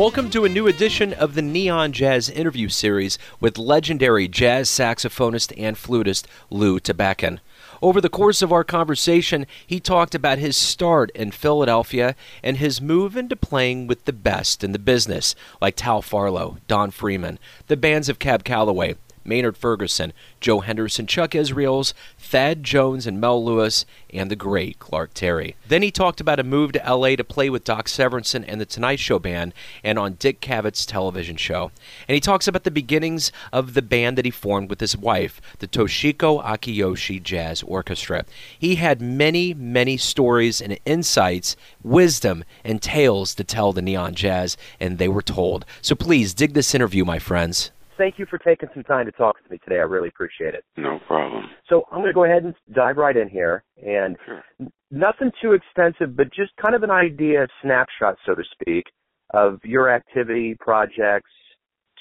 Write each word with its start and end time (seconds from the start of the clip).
Welcome 0.00 0.30
to 0.30 0.46
a 0.46 0.48
new 0.48 0.66
edition 0.66 1.12
of 1.12 1.34
the 1.34 1.42
Neon 1.42 1.92
Jazz 1.92 2.30
interview 2.30 2.70
series 2.70 3.18
with 3.38 3.58
legendary 3.58 4.28
jazz 4.28 4.70
saxophonist 4.70 5.52
and 5.58 5.76
flutist 5.76 6.26
Lou 6.48 6.80
Tabackin. 6.80 7.38
Over 7.82 8.00
the 8.00 8.08
course 8.08 8.40
of 8.40 8.50
our 8.50 8.64
conversation, 8.64 9.44
he 9.66 9.78
talked 9.78 10.14
about 10.14 10.38
his 10.38 10.56
start 10.56 11.10
in 11.10 11.32
Philadelphia 11.32 12.16
and 12.42 12.56
his 12.56 12.80
move 12.80 13.14
into 13.14 13.36
playing 13.36 13.88
with 13.88 14.06
the 14.06 14.14
best 14.14 14.64
in 14.64 14.72
the 14.72 14.78
business, 14.78 15.34
like 15.60 15.76
Tal 15.76 16.00
Farlow, 16.00 16.56
Don 16.66 16.90
Friedman, 16.90 17.38
the 17.66 17.76
bands 17.76 18.08
of 18.08 18.18
Cab 18.18 18.42
Calloway, 18.42 18.96
Maynard 19.30 19.56
Ferguson, 19.56 20.12
Joe 20.40 20.58
Henderson, 20.58 21.06
Chuck 21.06 21.36
Israels, 21.36 21.94
Thad 22.18 22.64
Jones, 22.64 23.06
and 23.06 23.20
Mel 23.20 23.42
Lewis, 23.42 23.86
and 24.12 24.28
the 24.28 24.34
great 24.34 24.80
Clark 24.80 25.14
Terry. 25.14 25.54
Then 25.68 25.82
he 25.82 25.92
talked 25.92 26.20
about 26.20 26.40
a 26.40 26.44
move 26.44 26.72
to 26.72 26.82
LA 26.84 27.14
to 27.14 27.22
play 27.22 27.48
with 27.48 27.62
Doc 27.62 27.86
Severinsen 27.86 28.44
and 28.48 28.60
the 28.60 28.66
Tonight 28.66 28.98
Show 28.98 29.20
Band 29.20 29.54
and 29.84 30.00
on 30.00 30.14
Dick 30.14 30.40
Cavett's 30.40 30.84
television 30.84 31.36
show. 31.36 31.70
And 32.08 32.14
he 32.14 32.20
talks 32.20 32.48
about 32.48 32.64
the 32.64 32.72
beginnings 32.72 33.30
of 33.52 33.74
the 33.74 33.82
band 33.82 34.18
that 34.18 34.24
he 34.24 34.32
formed 34.32 34.68
with 34.68 34.80
his 34.80 34.96
wife, 34.96 35.40
the 35.60 35.68
Toshiko 35.68 36.44
Akiyoshi 36.44 37.22
Jazz 37.22 37.62
Orchestra. 37.62 38.24
He 38.58 38.74
had 38.74 39.00
many, 39.00 39.54
many 39.54 39.96
stories 39.96 40.60
and 40.60 40.76
insights, 40.84 41.54
wisdom, 41.84 42.42
and 42.64 42.82
tales 42.82 43.36
to 43.36 43.44
tell 43.44 43.72
the 43.72 43.80
Neon 43.80 44.16
Jazz, 44.16 44.56
and 44.80 44.98
they 44.98 45.08
were 45.08 45.22
told. 45.22 45.64
So 45.80 45.94
please 45.94 46.34
dig 46.34 46.54
this 46.54 46.74
interview, 46.74 47.04
my 47.04 47.20
friends 47.20 47.70
thank 48.00 48.18
you 48.18 48.24
for 48.30 48.38
taking 48.38 48.68
some 48.72 48.82
time 48.82 49.04
to 49.04 49.12
talk 49.12 49.36
to 49.44 49.50
me 49.50 49.58
today. 49.62 49.76
I 49.76 49.82
really 49.82 50.08
appreciate 50.08 50.54
it. 50.54 50.64
No 50.78 50.98
problem. 51.06 51.44
So 51.68 51.82
I'm 51.92 51.98
going 51.98 52.08
to 52.08 52.14
go 52.14 52.24
ahead 52.24 52.44
and 52.44 52.54
dive 52.74 52.96
right 52.96 53.16
in 53.16 53.28
here, 53.28 53.62
and 53.76 54.16
sure. 54.24 54.42
nothing 54.90 55.30
too 55.42 55.52
extensive, 55.52 56.16
but 56.16 56.32
just 56.32 56.50
kind 56.60 56.74
of 56.74 56.82
an 56.82 56.90
idea, 56.90 57.46
snapshot, 57.62 58.16
so 58.24 58.34
to 58.34 58.42
speak, 58.52 58.86
of 59.34 59.60
your 59.64 59.94
activity, 59.94 60.56
projects, 60.58 61.30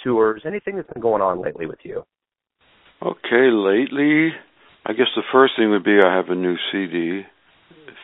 tours, 0.02 0.44
anything 0.48 0.78
that's 0.78 0.92
been 0.94 1.02
going 1.02 1.22
on 1.22 1.44
lately 1.44 1.66
with 1.66 1.80
you. 1.84 2.04
Okay, 3.02 3.52
lately, 3.52 4.30
I 4.86 4.94
guess 4.94 5.08
the 5.16 5.24
first 5.34 5.54
thing 5.58 5.70
would 5.72 5.84
be 5.84 6.00
I 6.02 6.16
have 6.16 6.30
a 6.30 6.36
new 6.36 6.56
CD. 6.72 7.24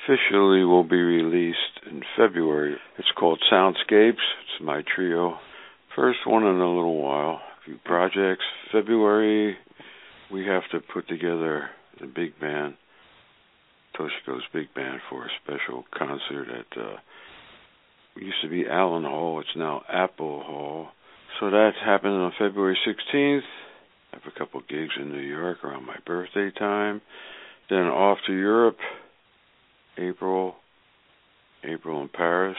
Officially 0.04 0.66
will 0.66 0.84
be 0.84 1.02
released 1.02 1.80
in 1.90 2.02
February. 2.18 2.76
It's 3.00 3.08
called 3.18 3.42
Soundscapes. 3.52 4.12
It's 4.12 4.62
my 4.62 4.84
trio. 4.96 5.38
First 5.96 6.20
one 6.28 6.44
in 6.44 6.60
a 6.60 6.68
little 6.68 7.02
while 7.02 7.40
few 7.66 7.78
projects. 7.84 8.44
February, 8.72 9.56
we 10.32 10.46
have 10.46 10.64
to 10.72 10.80
put 10.94 11.08
together 11.08 11.70
the 12.00 12.08
big 12.08 12.40
band, 12.40 12.76
Toshiko's 14.00 14.44
big 14.54 14.74
band, 14.74 15.00
for 15.10 15.26
a 15.26 15.30
special 15.44 15.84
concert 15.98 16.48
at. 16.50 16.82
Uh, 16.82 16.96
used 18.18 18.42
to 18.44 18.50
be 18.50 18.66
Allen 18.70 19.04
Hall. 19.04 19.40
It's 19.40 19.50
now 19.56 19.82
Appel 19.92 20.42
Hall. 20.44 20.88
So 21.40 21.50
that 21.50 21.72
happened 21.84 22.14
on 22.14 22.32
February 22.40 22.78
16th. 22.88 23.40
I 24.14 24.18
have 24.18 24.34
a 24.34 24.40
couple 24.40 24.62
gigs 24.70 24.94
in 24.98 25.12
New 25.12 25.20
York 25.20 25.64
around 25.64 25.86
my 25.86 25.98
birthday 26.06 26.50
time. 26.58 27.02
Then 27.70 27.80
off 27.88 28.18
to 28.28 28.34
Europe, 28.34 28.78
April, 29.98 30.56
April 31.64 32.02
in 32.02 32.10
Paris, 32.10 32.58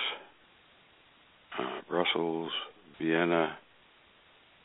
uh, 1.59 1.81
Brussels, 1.89 2.51
Vienna, 3.01 3.57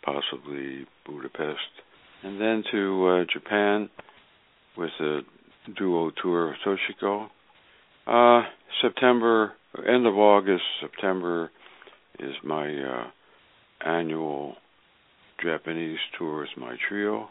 possibly 0.03 0.85
Budapest, 1.05 1.59
and 2.23 2.39
then 2.39 2.63
to 2.71 3.07
uh, 3.07 3.25
Japan 3.31 3.89
with 4.77 4.91
a 4.99 5.19
duo 5.77 6.11
tour 6.21 6.49
of 6.49 6.55
Toshiko. 6.65 7.27
Uh, 8.07 8.47
September, 8.81 9.53
end 9.87 10.07
of 10.07 10.15
August, 10.15 10.63
September 10.81 11.51
is 12.19 12.33
my 12.43 12.67
uh, 12.67 13.07
annual 13.85 14.55
Japanese 15.43 15.99
tour. 16.17 16.43
Is 16.43 16.49
my 16.57 16.75
trio, 16.87 17.29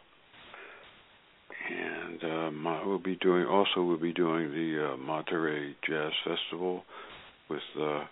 and 1.71 2.21
I 2.67 2.85
will 2.87 2.99
be 2.99 3.17
doing 3.17 3.47
also 3.47 3.83
we'll 3.83 3.99
be 3.99 4.13
doing 4.13 4.51
the 4.51 4.93
uh, 4.93 4.97
Monterey 4.97 5.75
Jazz 5.89 6.13
Festival 6.25 6.85
with 7.49 7.61
uh, 7.81 8.05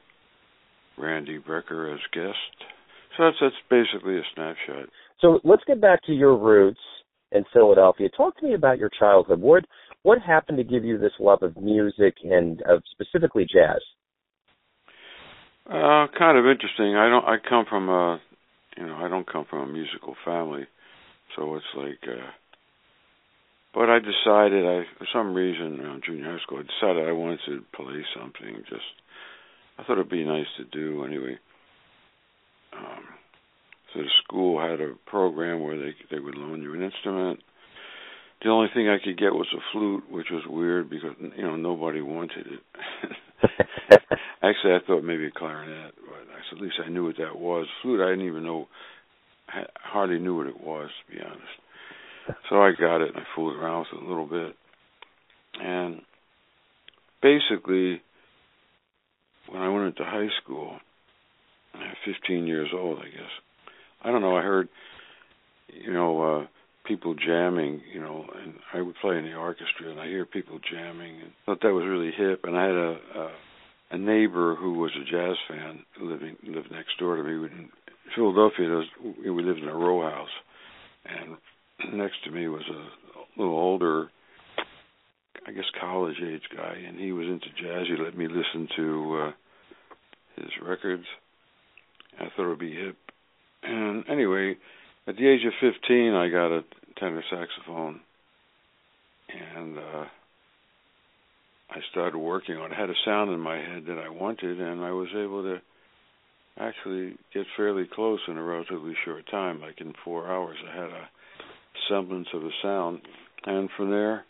Randy 0.97 1.39
Brecker 1.39 1.95
as 1.95 2.01
guest. 2.13 2.78
So 3.19 3.25
that's 3.25 3.37
that's 3.41 3.55
basically 3.69 4.17
a 4.17 4.23
snapshot. 4.35 4.89
So 5.21 5.41
let's 5.43 5.65
get 5.67 5.81
back 5.81 6.05
to 6.07 6.13
your 6.13 6.39
roots 6.39 6.81
in 7.33 7.45
Philadelphia. 7.53 8.09
Talk 8.17 8.39
to 8.39 8.47
me 8.47 8.55
about 8.55 8.79
your 8.79 8.91
childhood. 8.99 9.41
What 9.41 9.65
what 10.05 10.23
happened 10.23 10.59
to 10.59 10.65
give 10.65 10.85
you 10.85 10.99
this 10.99 11.13
love 11.19 11.43
of 11.43 11.57
music 11.57 12.15
and 12.23 12.63
of 12.63 12.83
specifically 12.93 13.45
jazz? 13.45 13.83
Uh, 15.67 16.07
kind 16.17 16.39
of 16.39 16.47
interesting. 16.47 16.97
I 16.97 17.09
don't. 17.11 17.25
I 17.25 17.37
come 17.47 17.67
from 17.69 17.89
a, 17.89 18.21
you 18.77 18.87
know, 18.87 18.95
I 18.95 19.09
don't 19.09 19.31
come 19.31 19.45
from 19.51 19.69
a 19.69 19.73
musical 19.73 20.15
family, 20.25 20.67
so 21.37 21.57
it's 21.57 21.67
like. 21.77 21.99
uh 22.07 22.31
But 23.75 23.91
I 23.91 23.99
decided, 23.99 24.65
I 24.65 24.85
for 24.97 25.07
some 25.13 25.35
reason, 25.35 25.81
around 25.81 26.05
junior 26.07 26.25
high 26.25 26.43
school, 26.43 26.61
I 26.61 26.63
decided 26.63 27.07
I 27.07 27.13
wanted 27.13 27.41
to 27.47 27.65
play 27.75 28.01
something. 28.19 28.63
Just, 28.71 28.89
I 29.77 29.83
thought 29.83 29.99
it'd 29.99 30.09
be 30.09 30.25
nice 30.25 30.47
to 30.57 30.65
do 30.65 31.05
anyway. 31.05 31.39
Um, 32.79 33.05
so 33.93 34.01
the 34.01 34.11
school 34.25 34.61
had 34.61 34.81
a 34.81 34.95
program 35.07 35.61
where 35.61 35.79
they 35.79 35.95
they 36.11 36.21
would 36.21 36.37
loan 36.37 36.63
you 36.63 36.75
an 36.75 36.83
instrument. 36.83 37.41
The 38.43 38.51
only 38.51 38.69
thing 38.73 38.89
I 38.89 39.03
could 39.03 39.19
get 39.19 39.35
was 39.35 39.49
a 39.53 39.61
flute, 39.73 40.05
which 40.11 40.29
was 40.31 40.45
weird 40.47 40.89
because 40.89 41.15
you 41.37 41.43
know 41.43 41.57
nobody 41.57 42.01
wanted 42.01 42.47
it. 42.47 42.63
Actually, 44.43 44.75
I 44.75 44.79
thought 44.87 45.03
maybe 45.03 45.27
a 45.27 45.31
clarinet, 45.31 45.95
but 45.97 46.57
at 46.57 46.63
least 46.63 46.77
I 46.85 46.89
knew 46.89 47.07
what 47.07 47.17
that 47.19 47.37
was. 47.37 47.67
Flute, 47.83 48.01
I 48.01 48.11
didn't 48.11 48.27
even 48.27 48.45
know, 48.45 48.69
hardly 49.75 50.19
knew 50.19 50.37
what 50.37 50.47
it 50.47 50.61
was 50.61 50.91
to 51.07 51.13
be 51.13 51.21
honest. 51.21 52.39
So 52.49 52.57
I 52.57 52.73
got 52.79 53.01
it 53.01 53.15
and 53.15 53.19
I 53.19 53.27
fooled 53.35 53.57
around 53.57 53.87
with 53.91 54.01
it 54.01 54.05
a 54.05 54.09
little 54.09 54.27
bit, 54.27 54.55
and 55.61 56.03
basically, 57.23 58.03
when 59.49 59.63
I 59.63 59.69
went 59.71 59.87
into 59.87 60.05
high 60.05 60.29
school, 60.43 60.79
15 62.05 62.47
years 62.47 62.71
old, 62.75 62.99
I 62.99 63.05
guess. 63.05 63.31
I 64.03 64.11
don't 64.11 64.23
know. 64.23 64.37
I 64.37 64.43
heard, 64.43 64.69
you 65.69 65.93
know, 65.93 66.23
uh, 66.23 66.47
people 66.89 67.15
jamming, 67.15 67.83
you 67.93 68.01
know, 68.01 68.25
and 68.43 68.55
I 68.73 68.81
would 68.81 68.97
play 69.01 69.19
in 69.19 69.25
the 69.25 69.35
orchestra, 69.35 69.91
and 69.91 70.01
I 70.01 70.07
hear 70.07 70.25
people 70.25 70.59
jamming, 70.71 71.21
and 71.21 71.33
thought 71.45 71.61
that 71.63 71.75
was 71.75 71.85
really 71.87 72.13
hip. 72.17 72.41
And 72.45 72.57
I 72.57 72.65
had 72.65 72.75
a 72.75 72.97
a, 73.15 73.31
a 73.93 73.99
neighbor 73.99 74.57
who 74.57 74.75
was 74.75 74.91
a 74.97 75.11
jazz 75.11 75.37
fan 75.49 75.81
living 76.01 76.37
lived 76.45 76.71
next 76.71 76.99
door 76.99 77.17
to 77.17 77.23
me. 77.23 77.33
In 77.33 77.69
Philadelphia, 78.15 78.69
was, 78.69 78.87
we 79.25 79.43
lived 79.43 79.61
in 79.61 79.69
a 79.69 79.75
row 79.75 80.01
house, 80.03 80.29
and 81.05 81.97
next 81.99 82.25
to 82.25 82.31
me 82.31 82.49
was 82.49 82.65
a 82.71 83.41
little 83.41 83.55
older, 83.55 84.11
I 85.47 85.53
guess 85.53 85.65
college 85.81 86.17
age 86.25 86.43
guy, 86.57 86.77
and 86.87 86.99
he 86.99 87.13
was 87.13 87.27
into 87.27 87.49
jazz. 87.61 87.87
He 87.87 88.03
let 88.03 88.17
me 88.17 88.27
listen 88.29 88.69
to 88.77 89.21
uh, 89.23 89.33
his 90.37 90.51
records 90.63 91.05
I 92.19 92.25
thought 92.35 92.47
it 92.47 92.49
would 92.49 92.59
be 92.59 92.75
hip. 92.75 92.97
And 93.63 94.05
anyway, 94.09 94.57
at 95.07 95.17
the 95.17 95.27
age 95.27 95.45
of 95.45 95.53
15, 95.61 96.15
I 96.15 96.29
got 96.29 96.53
a 96.53 96.65
tenor 96.99 97.23
saxophone, 97.31 98.01
and 99.29 99.79
uh, 99.79 100.05
I 101.71 101.79
started 101.91 102.19
working 102.19 102.57
on 102.57 102.73
it. 102.73 102.75
I 102.77 102.81
had 102.81 102.91
a 102.91 103.05
sound 103.05 103.31
in 103.31 103.41
my 103.41 103.57
head 103.57 103.85
that 103.89 103.99
I 103.99 104.09
wanted, 104.09 104.61
and 104.61 104.85
I 104.85 104.93
was 104.93 105.09
able 105.15 105.43
to 105.43 105.59
actually 106.59 107.17
get 107.33 107.47
fairly 107.57 107.89
close 107.93 108.21
in 108.27 108.37
a 108.37 108.43
relatively 108.43 108.95
short 109.05 109.25
time. 109.31 109.61
Like 109.61 109.81
in 109.81 109.93
four 110.05 110.29
hours, 110.29 110.57
I 110.69 110.75
had 110.75 110.91
a 110.91 111.09
semblance 111.89 112.29
of 112.35 112.43
a 112.43 112.51
sound, 112.63 113.01
and 113.45 113.69
from 113.77 113.91
there 113.91 114.25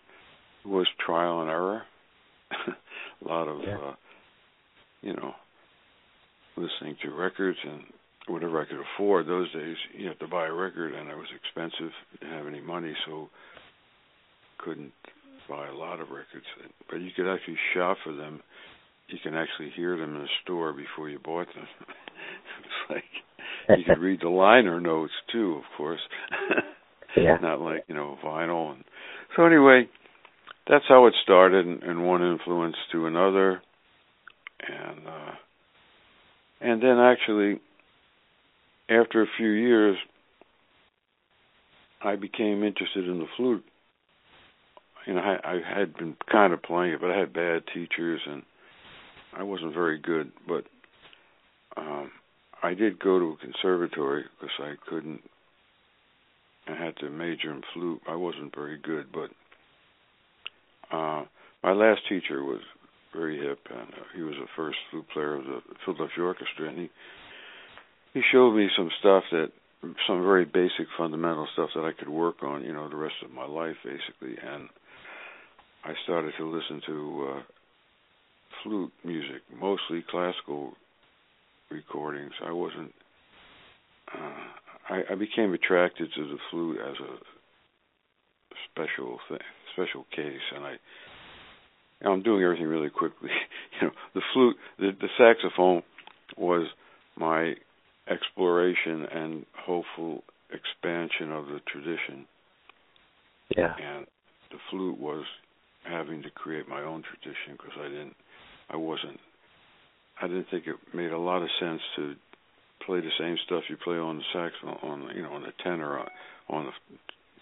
was 0.65 0.87
trial 1.05 1.41
and 1.41 1.51
error. 1.51 1.83
a 2.53 3.29
lot 3.29 3.49
of, 3.49 3.61
yeah. 3.63 3.77
uh, 3.77 3.95
you 5.03 5.15
know, 5.15 5.33
listening 6.59 6.97
to 7.03 7.11
records 7.11 7.59
and 7.65 7.83
whatever 8.29 8.61
I 8.61 8.67
could 8.67 8.81
afford. 8.81 9.27
Those 9.27 9.53
days, 9.53 9.77
you 9.97 10.09
have 10.09 10.19
to 10.19 10.29
buy 10.29 10.47
a 10.47 10.53
record, 10.53 10.95
and 10.95 11.09
it 11.09 11.17
was 11.17 11.27
expensive. 11.35 11.93
Didn't 12.21 12.37
have 12.37 12.47
any 12.47 12.61
money, 12.61 12.95
so 13.07 13.29
couldn't 14.59 14.93
buy 15.49 15.69
a 15.69 15.75
lot 15.75 16.01
of 16.01 16.09
records. 16.11 16.47
But 16.91 17.01
you 17.01 17.11
could 17.17 17.33
actually 17.33 17.57
shop 17.75 17.99
for 18.05 18.13
them. 18.13 18.41
You 19.09 19.19
can 19.23 19.35
actually 19.35 19.71
hear 19.75 19.97
them 19.97 20.15
in 20.17 20.23
the 20.23 20.29
store 20.43 20.73
before 20.73 21.09
you 21.09 21.19
bought 21.19 21.47
them. 21.55 21.67
it's 22.61 22.91
like 22.91 23.79
you 23.79 23.85
could 23.87 24.01
read 24.03 24.21
the 24.23 24.29
liner 24.29 24.81
notes 24.81 25.13
too, 25.33 25.55
of 25.55 25.65
course. 25.77 26.01
yeah. 27.17 27.39
Not 27.41 27.61
like 27.61 27.85
you 27.89 27.95
know 27.95 28.19
vinyl. 28.23 28.73
And 28.75 28.85
so 29.35 29.45
anyway, 29.47 29.89
that's 30.69 30.85
how 30.89 31.07
it 31.07 31.15
started, 31.23 31.67
and, 31.67 31.83
and 31.83 32.07
one 32.07 32.23
influence 32.23 32.77
to 32.93 33.07
another, 33.07 33.63
and. 34.69 35.07
uh 35.07 35.33
and 36.61 36.83
then 36.83 36.99
actually, 36.99 37.61
after 38.89 39.23
a 39.23 39.27
few 39.37 39.51
years, 39.51 39.97
I 42.03 42.17
became 42.17 42.63
interested 42.65 43.09
in 43.09 43.19
the 43.19 43.27
flute. 43.37 43.65
You 45.07 45.15
know, 45.15 45.21
I, 45.21 45.39
I 45.45 45.79
had 45.79 45.95
been 45.97 46.17
kind 46.31 46.53
of 46.53 46.63
playing 46.63 46.93
it, 46.93 47.01
but 47.01 47.11
I 47.11 47.19
had 47.19 47.33
bad 47.33 47.63
teachers 47.73 48.21
and 48.27 48.43
I 49.37 49.43
wasn't 49.43 49.75
very 49.75 49.99
good. 49.99 50.33
But 50.47 50.65
um, 51.77 52.11
I 52.63 52.75
did 52.75 52.99
go 52.99 53.19
to 53.19 53.33
a 53.33 53.37
conservatory 53.37 54.25
because 54.39 54.55
I 54.61 54.75
couldn't. 54.89 55.21
I 56.67 56.75
had 56.75 56.97
to 56.99 57.11
major 57.11 57.51
in 57.51 57.63
flute. 57.73 58.03
I 58.07 58.17
wasn't 58.17 58.55
very 58.55 58.79
good, 58.79 59.07
but 59.13 59.31
uh, 60.95 61.25
my 61.63 61.73
last 61.73 62.01
teacher 62.09 62.45
was 62.45 62.61
very 63.15 63.39
hip, 63.39 63.59
and 63.71 63.89
uh, 63.95 64.07
he 64.15 64.23
was 64.23 64.35
the 64.35 64.49
first 64.57 64.79
flute 64.91 65.07
player 65.13 65.37
of 65.37 65.45
the 65.45 65.61
Philadelphia 65.85 66.25
Orchestra, 66.25 66.69
and 66.69 66.79
he 66.79 66.91
he 68.15 68.23
showed 68.33 68.55
me 68.55 68.69
some 68.77 68.91
stuff 68.99 69.25
that 69.31 69.53
some 70.07 70.23
very 70.23 70.45
basic 70.45 70.87
fundamental 70.97 71.47
stuff 71.53 71.71
that 71.75 71.85
I 71.85 71.93
could 71.93 72.09
work 72.09 72.43
on, 72.43 72.65
you 72.65 72.73
know, 72.73 72.89
the 72.89 72.97
rest 72.97 73.15
of 73.25 73.31
my 73.31 73.47
life 73.47 73.77
basically, 73.85 74.37
and 74.43 74.69
I 75.85 75.93
started 76.05 76.33
to 76.39 76.47
listen 76.47 76.83
to 76.87 77.29
uh, 77.31 77.43
flute 78.63 78.93
music, 79.05 79.43
mostly 79.59 80.05
classical 80.11 80.73
recordings. 81.71 82.33
I 82.45 82.53
wasn't. 82.53 82.93
Uh, 84.13 84.95
I, 84.95 85.03
I 85.13 85.15
became 85.15 85.53
attracted 85.53 86.09
to 86.17 86.23
the 86.25 86.39
flute 86.51 86.79
as 86.81 86.97
a 86.97 87.15
special 88.73 89.19
thing, 89.29 89.39
special 89.75 90.07
case, 90.15 90.41
and 90.55 90.65
I. 90.65 90.77
I'm 92.05 92.23
doing 92.23 92.43
everything 92.43 92.67
really 92.67 92.91
quickly. 92.91 93.31
you 93.81 93.89
know, 93.89 93.93
the 94.15 94.23
flute, 94.33 94.57
the, 94.79 94.91
the 95.01 95.09
saxophone 95.19 95.83
was 96.37 96.69
my 97.17 97.55
exploration 98.09 99.05
and 99.11 99.47
hopeful 99.57 100.23
expansion 100.51 101.33
of 101.33 101.47
the 101.47 101.61
tradition. 101.67 102.27
Yeah. 103.57 103.75
And 103.75 104.07
the 104.51 104.59
flute 104.71 104.99
was 104.99 105.25
having 105.85 106.23
to 106.23 106.31
create 106.31 106.69
my 106.69 106.83
own 106.83 107.03
tradition 107.03 107.53
because 107.53 107.77
I 107.79 107.89
didn't, 107.89 108.17
I 108.71 108.77
wasn't, 108.77 109.19
I 110.21 110.27
didn't 110.27 110.47
think 110.51 110.67
it 110.67 110.77
made 110.95 111.13
a 111.13 111.19
lot 111.19 111.43
of 111.43 111.49
sense 111.61 111.81
to 111.97 112.15
play 112.85 113.01
the 113.01 113.11
same 113.19 113.37
stuff 113.47 113.65
you 113.69 113.77
play 113.83 113.97
on 113.97 114.19
the 114.19 114.25
saxophone, 114.33 114.79
on 114.83 115.17
you 115.17 115.23
know, 115.23 115.33
on 115.33 115.43
the 115.43 115.53
tenor, 115.63 116.01
uh, 116.01 116.09
on 116.49 116.67
the 116.67 116.73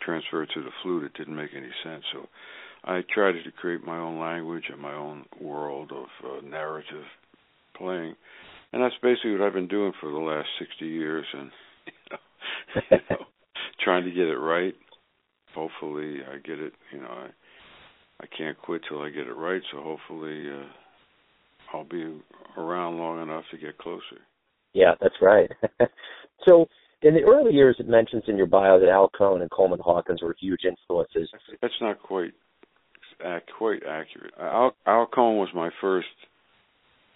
transfer 0.01 0.47
to 0.47 0.63
the 0.63 0.71
flute. 0.83 1.05
It 1.05 1.15
didn't 1.15 1.37
make 1.37 1.51
any 1.55 1.71
sense. 1.85 2.05
So 2.13 2.29
I 2.87 3.03
tried 3.13 3.33
to 3.33 3.53
create 3.53 3.85
my 3.85 3.99
own 3.99 4.21
language 4.21 4.65
and 4.73 4.81
my 4.81 4.95
own 4.95 5.25
world 5.41 5.93
of 5.93 6.07
uh, 6.25 6.47
narrative 6.47 7.05
playing 7.77 8.15
and 8.73 8.83
that's 8.83 8.95
basically 9.03 9.33
what 9.33 9.41
I've 9.41 9.53
been 9.53 9.69
doing 9.69 9.93
for 10.01 10.11
the 10.11 10.19
last 10.19 10.49
60 10.59 10.87
years, 10.87 11.25
and 11.33 11.51
you 11.87 11.93
know, 12.11 12.83
you 12.91 12.99
know, 13.11 13.25
trying 13.83 14.05
to 14.05 14.11
get 14.11 14.27
it 14.27 14.37
right. 14.37 14.75
Hopefully, 15.55 16.19
I 16.31 16.37
get 16.47 16.59
it. 16.59 16.73
You 16.93 17.01
know, 17.01 17.09
I 17.09 17.29
I 18.21 18.27
can't 18.37 18.59
quit 18.59 18.83
till 18.89 19.01
I 19.01 19.11
get 19.11 19.27
it 19.27 19.37
right. 19.37 19.63
So 19.73 19.81
hopefully, 19.81 20.45
uh, 20.51 21.77
I'll 21.77 21.85
be 21.85 22.21
around 22.59 22.99
long 22.99 23.23
enough 23.23 23.45
to 23.51 23.59
get 23.59 23.79
closer. 23.79 24.21
Yeah, 24.75 24.95
that's 25.01 25.15
right. 25.23 25.51
so, 26.47 26.67
in 27.01 27.15
the 27.15 27.23
early 27.23 27.55
years, 27.55 27.77
it 27.79 27.89
mentions 27.89 28.25
in 28.29 28.37
your 28.37 28.47
bio 28.47 28.79
that 28.79 28.91
Al 28.91 29.09
Cohn 29.17 29.41
and 29.41 29.51
Coleman 29.51 29.81
Hawkins 29.83 30.21
were 30.21 30.37
huge 30.39 30.65
influences. 30.65 31.31
That's 31.63 31.73
not 31.81 32.03
quite 32.03 32.33
quite 33.59 33.83
accurate. 33.87 34.35
Al, 34.41 34.75
Al 34.87 35.07
Cohn 35.07 35.37
was 35.37 35.49
my 35.55 35.71
first 35.81 36.09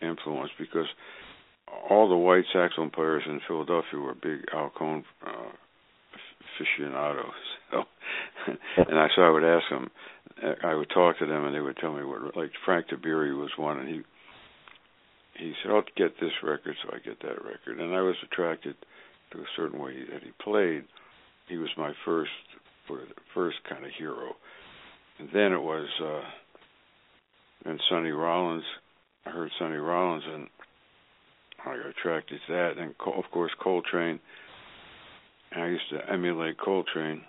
influence 0.01 0.51
because 0.59 0.87
all 1.89 2.09
the 2.09 2.17
white 2.17 2.45
saxophone 2.53 2.91
players 2.91 3.23
in 3.27 3.41
Philadelphia 3.47 3.99
were 3.99 4.15
big 4.15 4.41
Al 4.53 4.71
Cohn 4.77 5.05
uh, 5.27 5.51
aficionados. 6.61 7.33
So, 8.47 8.83
and 8.89 8.99
I 8.99 9.07
so 9.15 9.23
I 9.23 9.31
would 9.31 9.45
ask 9.45 9.65
them, 9.71 9.91
I 10.65 10.75
would 10.75 10.91
talk 10.91 11.19
to 11.19 11.27
them, 11.27 11.45
and 11.45 11.55
they 11.55 11.61
would 11.61 11.77
tell 11.77 11.95
me 11.95 12.03
what. 12.03 12.37
Like 12.37 12.51
Frank 12.65 12.87
Tiberi 12.89 13.39
was 13.39 13.51
one, 13.57 13.79
and 13.79 13.89
he 13.89 14.01
he 15.35 15.53
said, 15.63 15.71
"I'll 15.71 15.85
get 15.97 16.19
this 16.21 16.33
record," 16.43 16.75
so 16.83 16.91
I 16.93 16.99
get 16.99 17.21
that 17.21 17.45
record, 17.45 17.79
and 17.79 17.95
I 17.95 18.01
was 18.01 18.17
attracted 18.25 18.75
to 19.33 19.39
a 19.39 19.45
certain 19.57 19.79
way 19.79 19.95
that 20.13 20.23
he 20.25 20.31
played. 20.43 20.85
He 21.49 21.59
was 21.59 21.69
my 21.77 21.93
first 22.05 22.31
first 23.35 23.59
kind 23.69 23.85
of 23.85 23.93
hero, 23.97 24.35
and 25.21 25.29
then 25.35 25.53
it 25.53 25.63
was 25.63 25.87
uh, 26.03 26.23
and 27.69 27.81
Sonny 27.91 28.11
Rollins. 28.11 28.65
I 29.27 29.31
heard 29.31 29.51
Sonny 29.59 29.77
Rollins, 29.77 30.25
and 30.27 30.49
I 31.65 31.77
got 31.77 31.87
attracted 31.87 32.41
to 32.47 32.53
that. 32.53 32.79
And 32.79 32.95
of 33.15 33.25
course 33.31 33.53
Coltrane. 33.63 34.19
I 35.55 35.67
used 35.67 35.91
to 35.91 36.13
emulate 36.13 36.59
Coltrane, 36.59 37.23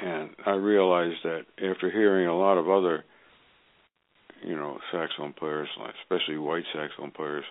and 0.00 0.30
I 0.46 0.52
realized 0.52 1.16
that 1.24 1.40
after 1.60 1.90
hearing 1.90 2.28
a 2.28 2.38
lot 2.38 2.58
of 2.58 2.70
other, 2.70 3.04
you 4.46 4.54
know, 4.54 4.78
saxophone 4.92 5.32
players, 5.32 5.68
especially 6.04 6.38
white 6.38 6.62
saxophone 6.72 7.10
players, 7.10 7.44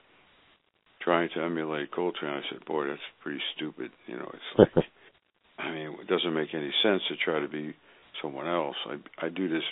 trying 1.02 1.28
to 1.36 1.44
emulate 1.44 1.92
Coltrane, 1.92 2.32
I 2.32 2.42
said, 2.50 2.64
"Boy, 2.66 2.88
that's 2.88 3.02
pretty 3.22 3.42
stupid." 3.58 3.92
You 4.08 4.16
know, 4.16 4.32
it's 4.34 4.72
like, 4.76 4.86
I 5.60 5.72
mean, 5.72 5.98
it 6.00 6.08
doesn't 6.08 6.34
make 6.34 6.54
any 6.54 6.72
sense 6.82 7.02
to 7.10 7.18
try 7.18 7.42
to 7.42 7.50
be 7.50 7.76
someone 8.22 8.48
else. 8.48 8.76
I 8.86 9.26
I 9.26 9.30
do 9.30 9.50
this 9.50 9.64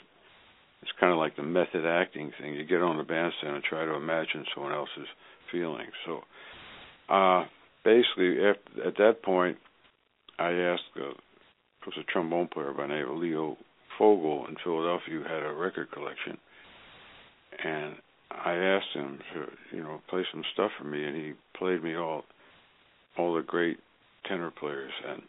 it's 0.86 0.92
kind 1.00 1.12
of 1.12 1.18
like 1.18 1.36
the 1.36 1.44
method 1.44 1.84
acting 1.84 2.32
thing. 2.40 2.54
You 2.54 2.64
get 2.64 2.84
on 2.84 2.98
the 2.98 3.04
bandstand 3.04 3.56
and 3.56 3.64
try 3.64 3.86
to 3.86 3.96
imagine 3.96 4.46
someone 4.54 4.72
else's 4.72 5.08
feelings. 5.52 5.94
So, 6.06 6.22
uh, 7.10 7.46
basically, 7.84 8.38
at, 8.46 8.58
at 8.86 8.98
that 8.98 9.24
point, 9.24 9.58
I 10.38 10.52
asked, 10.52 10.84
uh, 10.96 11.00
there 11.10 11.88
was 11.88 11.98
a 12.00 12.12
trombone 12.12 12.50
player 12.54 12.72
by 12.72 12.86
name 12.86 13.10
of 13.10 13.18
Leo 13.18 13.58
Fogel 13.98 14.46
in 14.48 14.56
Philadelphia 14.64 15.16
who 15.16 15.24
had 15.24 15.44
a 15.44 15.54
record 15.54 15.92
collection, 15.92 16.38
and 17.64 17.96
I 18.30 18.54
asked 18.54 18.94
him 18.94 19.20
to, 19.34 19.76
you 19.76 19.82
know, 19.82 20.02
play 20.08 20.24
some 20.32 20.44
stuff 20.54 20.70
for 20.78 20.84
me, 20.84 21.04
and 21.04 21.16
he 21.16 21.34
played 21.58 21.84
me 21.84 21.96
all, 21.96 22.26
all 23.18 23.34
the 23.34 23.42
great 23.42 23.78
tenor 24.28 24.52
players, 24.52 24.92
and 25.08 25.24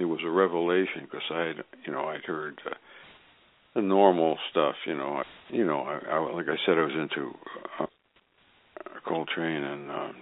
it 0.00 0.04
was 0.04 0.20
a 0.24 0.30
revelation 0.30 1.02
because 1.02 1.22
I 1.30 1.40
had, 1.40 1.56
you 1.86 1.92
know, 1.92 2.04
I'd 2.04 2.24
heard. 2.24 2.60
Uh, 2.64 2.74
the 3.74 3.82
normal 3.82 4.36
stuff, 4.50 4.74
you 4.86 4.96
know. 4.96 5.22
You 5.50 5.64
know, 5.64 5.80
I, 5.80 6.00
I 6.10 6.34
like 6.34 6.46
I 6.48 6.56
said, 6.66 6.78
I 6.78 6.82
was 6.82 6.92
into 6.92 7.32
uh, 7.80 7.86
Coltrane 9.06 9.62
and 9.62 9.90
uh, 9.90 10.12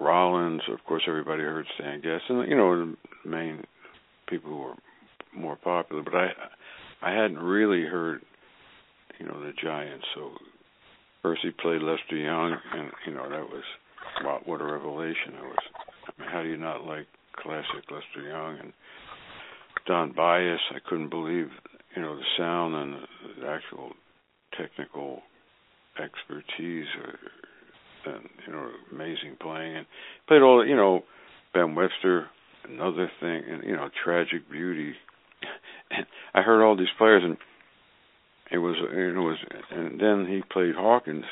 Rollins. 0.00 0.62
Of 0.70 0.84
course, 0.84 1.02
everybody 1.06 1.42
heard 1.42 1.66
Stan 1.76 2.00
Getz, 2.00 2.24
and 2.28 2.48
you 2.48 2.56
know 2.56 2.94
the 3.24 3.28
main 3.28 3.64
people 4.28 4.50
who 4.50 4.58
were 4.58 4.74
more 5.34 5.56
popular. 5.56 6.02
But 6.02 6.14
I, 6.14 6.30
I 7.02 7.12
hadn't 7.12 7.38
really 7.38 7.82
heard, 7.82 8.22
you 9.18 9.26
know, 9.26 9.40
the 9.40 9.52
giants. 9.62 10.04
So 10.14 10.32
first 11.22 11.42
he 11.42 11.50
played 11.50 11.82
Lester 11.82 12.16
Young, 12.16 12.56
and 12.74 12.90
you 13.06 13.14
know 13.14 13.28
that 13.28 13.48
was 13.48 13.64
wow, 14.24 14.40
what 14.44 14.60
a 14.60 14.64
revelation 14.64 15.34
it 15.38 15.44
was. 15.44 15.58
I 16.06 16.20
mean, 16.20 16.30
how 16.30 16.42
do 16.42 16.48
you 16.48 16.56
not 16.56 16.84
like 16.84 17.06
classic 17.42 17.90
Lester 17.90 18.28
Young 18.28 18.58
and 18.60 18.72
Don 19.86 20.12
Byas? 20.12 20.60
I 20.74 20.78
couldn't 20.86 21.10
believe 21.10 21.48
you 21.96 22.02
know 22.02 22.16
the 22.16 22.24
sound 22.36 22.74
and 22.74 22.94
the 23.40 23.48
actual 23.48 23.92
technical 24.58 25.22
expertise 25.98 26.86
or, 27.02 28.12
and 28.12 28.28
you 28.46 28.52
know 28.52 28.70
amazing 28.92 29.36
playing. 29.40 29.76
And 29.76 29.86
played 30.28 30.42
all 30.42 30.66
you 30.66 30.76
know 30.76 31.02
Ben 31.52 31.74
Webster 31.74 32.28
another 32.64 33.10
thing 33.20 33.42
and 33.48 33.64
you 33.64 33.76
know 33.76 33.88
tragic 34.04 34.50
beauty. 34.50 34.94
And 35.92 36.06
I 36.32 36.42
heard 36.42 36.64
all 36.64 36.76
these 36.76 36.86
players 36.98 37.24
and 37.24 37.36
it 38.52 38.58
was 38.58 38.76
it 38.78 39.16
was 39.16 39.38
and 39.72 40.00
then 40.00 40.24
he 40.30 40.40
played 40.48 40.76
Hawkins. 40.76 41.24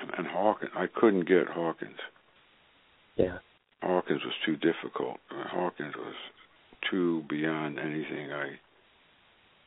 And, 0.00 0.10
and 0.16 0.26
Hawkins 0.26 0.70
I 0.74 0.86
couldn't 0.86 1.28
get 1.28 1.48
Hawkins. 1.48 1.98
Yeah 3.16 3.38
Hawkins 3.82 4.22
was 4.24 4.34
too 4.46 4.56
difficult 4.56 5.18
Hawkins 5.30 5.94
was 5.96 6.14
too 6.90 7.24
beyond 7.28 7.78
anything 7.78 8.32
I 8.32 8.58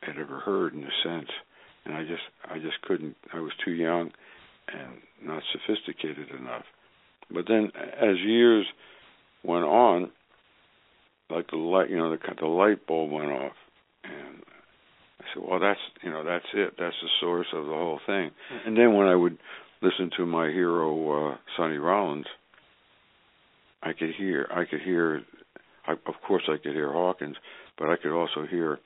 had 0.02 0.18
ever 0.18 0.40
heard 0.40 0.74
in 0.74 0.84
a 0.84 0.90
sense, 1.02 1.30
and 1.84 1.94
I 1.94 2.02
just 2.02 2.22
I 2.44 2.58
just 2.58 2.80
couldn't. 2.82 3.16
I 3.32 3.40
was 3.40 3.52
too 3.64 3.72
young 3.72 4.10
and 4.72 4.98
not 5.22 5.42
sophisticated 5.52 6.28
enough. 6.38 6.64
But 7.30 7.46
then, 7.48 7.70
as 7.74 8.16
years 8.24 8.66
went 9.42 9.64
on, 9.64 10.10
like 11.30 11.50
the 11.50 11.56
light, 11.56 11.90
you 11.90 11.96
know, 11.96 12.10
the 12.10 12.18
the 12.40 12.46
light 12.46 12.86
bulb 12.86 13.10
went 13.10 13.30
off, 13.30 13.52
and 14.04 14.42
I 15.20 15.24
said, 15.34 15.42
"Well, 15.46 15.60
that's 15.60 15.80
you 16.02 16.10
know, 16.10 16.24
that's 16.24 16.46
it. 16.54 16.74
That's 16.78 16.96
the 17.02 17.08
source 17.20 17.48
of 17.52 17.64
the 17.66 17.72
whole 17.72 18.00
thing." 18.06 18.30
And 18.66 18.76
then 18.76 18.94
when 18.94 19.08
I 19.08 19.14
would 19.14 19.38
listen 19.82 20.10
to 20.16 20.26
my 20.26 20.48
hero 20.48 21.32
uh, 21.32 21.36
Sonny 21.56 21.78
Rollins, 21.78 22.26
I 23.82 23.92
could 23.92 24.10
hear, 24.16 24.48
I 24.50 24.64
could 24.64 24.80
hear, 24.80 25.22
I, 25.86 25.92
of 25.92 26.14
course, 26.26 26.42
I 26.48 26.56
could 26.62 26.72
hear 26.72 26.92
Hawkins, 26.92 27.36
but 27.78 27.88
I 27.88 27.96
could 27.96 28.12
also 28.12 28.46
hear 28.48 28.78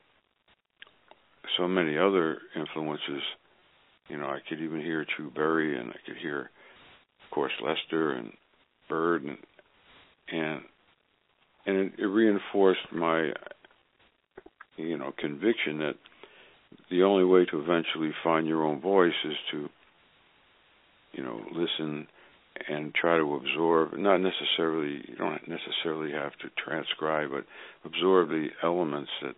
so 1.57 1.67
many 1.67 1.97
other 1.97 2.39
influences. 2.55 3.23
You 4.09 4.19
know, 4.19 4.27
I 4.27 4.39
could 4.49 4.61
even 4.61 4.81
hear 4.81 5.07
Chu 5.17 5.31
Berry, 5.31 5.79
and 5.79 5.91
I 5.91 5.97
could 6.07 6.17
hear, 6.21 6.41
of 7.25 7.31
course, 7.31 7.53
Lester 7.65 8.13
and 8.13 8.33
Bird, 8.89 9.25
and 9.25 9.39
and 10.31 10.61
and 11.65 11.77
it, 11.77 11.93
it 11.99 12.07
reinforced 12.07 12.93
my, 12.93 13.31
you 14.77 14.99
know, 14.99 15.13
conviction 15.17 15.79
that 15.79 15.95
the 16.91 17.03
only 17.05 17.25
way 17.25 17.45
to 17.47 17.61
eventually 17.61 18.11
find 18.25 18.47
your 18.47 18.65
own 18.65 18.81
voice 18.81 19.13
is 19.25 19.37
to, 19.53 19.69
you 21.13 21.23
know, 21.23 21.41
listen 21.53 22.07
and 22.69 22.95
try 22.95 23.17
to 23.17 23.35
absorb 23.35 23.97
not 23.99 24.19
necessarily 24.19 25.03
you 25.09 25.17
don't 25.17 25.49
necessarily 25.49 26.13
have 26.13 26.33
to 26.39 26.49
transcribe 26.63 27.31
but 27.31 27.45
absorb 27.85 28.29
the 28.29 28.49
elements 28.63 29.11
that 29.23 29.35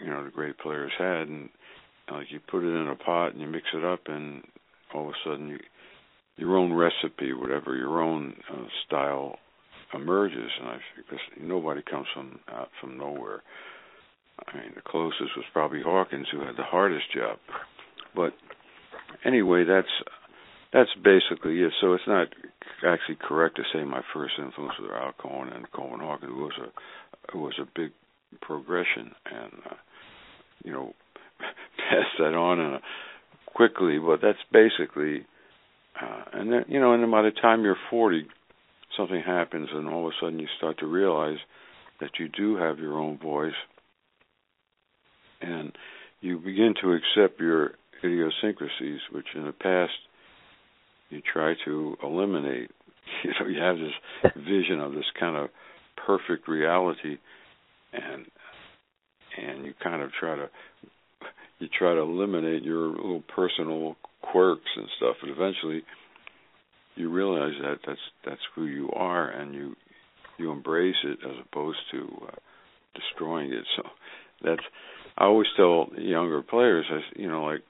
you 0.00 0.08
know 0.08 0.24
the 0.24 0.30
great 0.30 0.58
players 0.58 0.92
had. 0.98 1.28
And 1.28 1.48
like 2.10 2.26
you 2.30 2.40
put 2.40 2.62
it 2.62 2.74
in 2.74 2.88
a 2.88 2.96
pot 2.96 3.32
and 3.32 3.40
you 3.40 3.46
mix 3.46 3.66
it 3.74 3.84
up 3.84 4.00
and 4.06 4.42
all 4.94 5.08
of 5.08 5.10
a 5.10 5.28
sudden 5.28 5.48
you 5.48 5.58
your 6.36 6.56
own 6.56 6.72
recipe 6.72 7.32
whatever 7.32 7.76
your 7.76 8.02
own 8.02 8.34
uh, 8.52 8.66
style 8.86 9.36
emerges. 9.94 10.50
And 10.60 10.68
I 10.68 10.78
because 10.96 11.20
nobody 11.40 11.82
comes 11.82 12.06
from 12.14 12.38
out 12.50 12.68
from 12.80 12.98
nowhere. 12.98 13.42
I 14.46 14.56
mean 14.56 14.72
the 14.74 14.82
closest 14.82 15.36
was 15.36 15.46
probably 15.52 15.82
Hawkins 15.82 16.26
who 16.30 16.40
had 16.40 16.56
the 16.56 16.64
hardest 16.64 17.12
job. 17.14 17.38
But 18.14 18.32
anyway 19.24 19.64
that's 19.64 19.88
that's 20.76 20.90
basically 21.02 21.60
it. 21.60 21.72
So 21.80 21.94
it's 21.94 22.06
not 22.06 22.28
actually 22.86 23.16
correct 23.20 23.56
to 23.56 23.62
say 23.72 23.82
my 23.82 24.02
first 24.12 24.34
influence 24.38 24.74
was 24.78 24.90
Al 24.92 25.14
Cohn 25.18 25.48
and 25.48 25.70
Coleman 25.72 26.00
Hawkins. 26.00 26.32
It 26.32 26.36
was 26.36 26.52
a 26.60 27.36
it 27.36 27.40
was 27.40 27.58
a 27.58 27.68
big 27.74 27.92
progression, 28.42 29.12
and 29.24 29.52
uh, 29.70 29.74
you 30.64 30.72
know, 30.72 30.92
pass 31.78 32.04
that 32.18 32.34
on 32.34 32.74
uh, 32.74 32.78
quickly. 33.46 33.98
But 33.98 34.20
that's 34.20 34.38
basically, 34.52 35.26
uh, 36.00 36.24
and 36.34 36.52
then 36.52 36.64
you 36.68 36.78
know, 36.78 36.92
and 36.92 37.02
then 37.02 37.10
by 37.10 37.22
the 37.22 37.30
time 37.30 37.62
you're 37.62 37.78
40, 37.88 38.26
something 38.98 39.22
happens, 39.24 39.70
and 39.72 39.88
all 39.88 40.06
of 40.06 40.12
a 40.12 40.16
sudden 40.20 40.38
you 40.38 40.48
start 40.58 40.78
to 40.80 40.86
realize 40.86 41.38
that 42.00 42.10
you 42.20 42.28
do 42.28 42.56
have 42.56 42.78
your 42.78 42.98
own 42.98 43.16
voice, 43.16 43.56
and 45.40 45.72
you 46.20 46.38
begin 46.38 46.74
to 46.82 46.92
accept 46.92 47.40
your 47.40 47.70
idiosyncrasies, 48.04 49.00
which 49.10 49.26
in 49.34 49.46
the 49.46 49.52
past 49.52 49.92
you 51.10 51.22
try 51.32 51.54
to 51.64 51.96
eliminate. 52.02 52.70
You 53.22 53.30
know, 53.38 53.46
you 53.46 53.60
have 53.60 53.76
this 53.76 54.32
vision 54.36 54.80
of 54.80 54.92
this 54.92 55.04
kind 55.18 55.36
of 55.36 55.48
perfect 56.06 56.48
reality, 56.48 57.18
and 57.92 58.26
and 59.38 59.64
you 59.64 59.74
kind 59.82 60.02
of 60.02 60.10
try 60.18 60.34
to 60.34 60.50
you 61.60 61.68
try 61.78 61.94
to 61.94 62.00
eliminate 62.00 62.64
your 62.64 62.88
little 62.88 63.22
personal 63.34 63.96
quirks 64.22 64.68
and 64.76 64.86
stuff, 64.96 65.16
and 65.22 65.30
eventually 65.30 65.82
you 66.96 67.10
realize 67.10 67.52
that 67.62 67.78
that's 67.86 68.00
that's 68.24 68.40
who 68.54 68.66
you 68.66 68.90
are, 68.92 69.28
and 69.28 69.54
you 69.54 69.76
you 70.38 70.50
embrace 70.50 70.96
it 71.04 71.18
as 71.24 71.36
opposed 71.48 71.78
to 71.92 72.08
uh, 72.26 72.36
destroying 72.94 73.52
it. 73.52 73.64
So 73.76 73.82
that's 74.42 74.62
I 75.16 75.24
always 75.24 75.48
tell 75.56 75.88
younger 75.96 76.42
players, 76.42 76.86
I 76.90 77.00
you 77.18 77.28
know, 77.28 77.44
like 77.44 77.62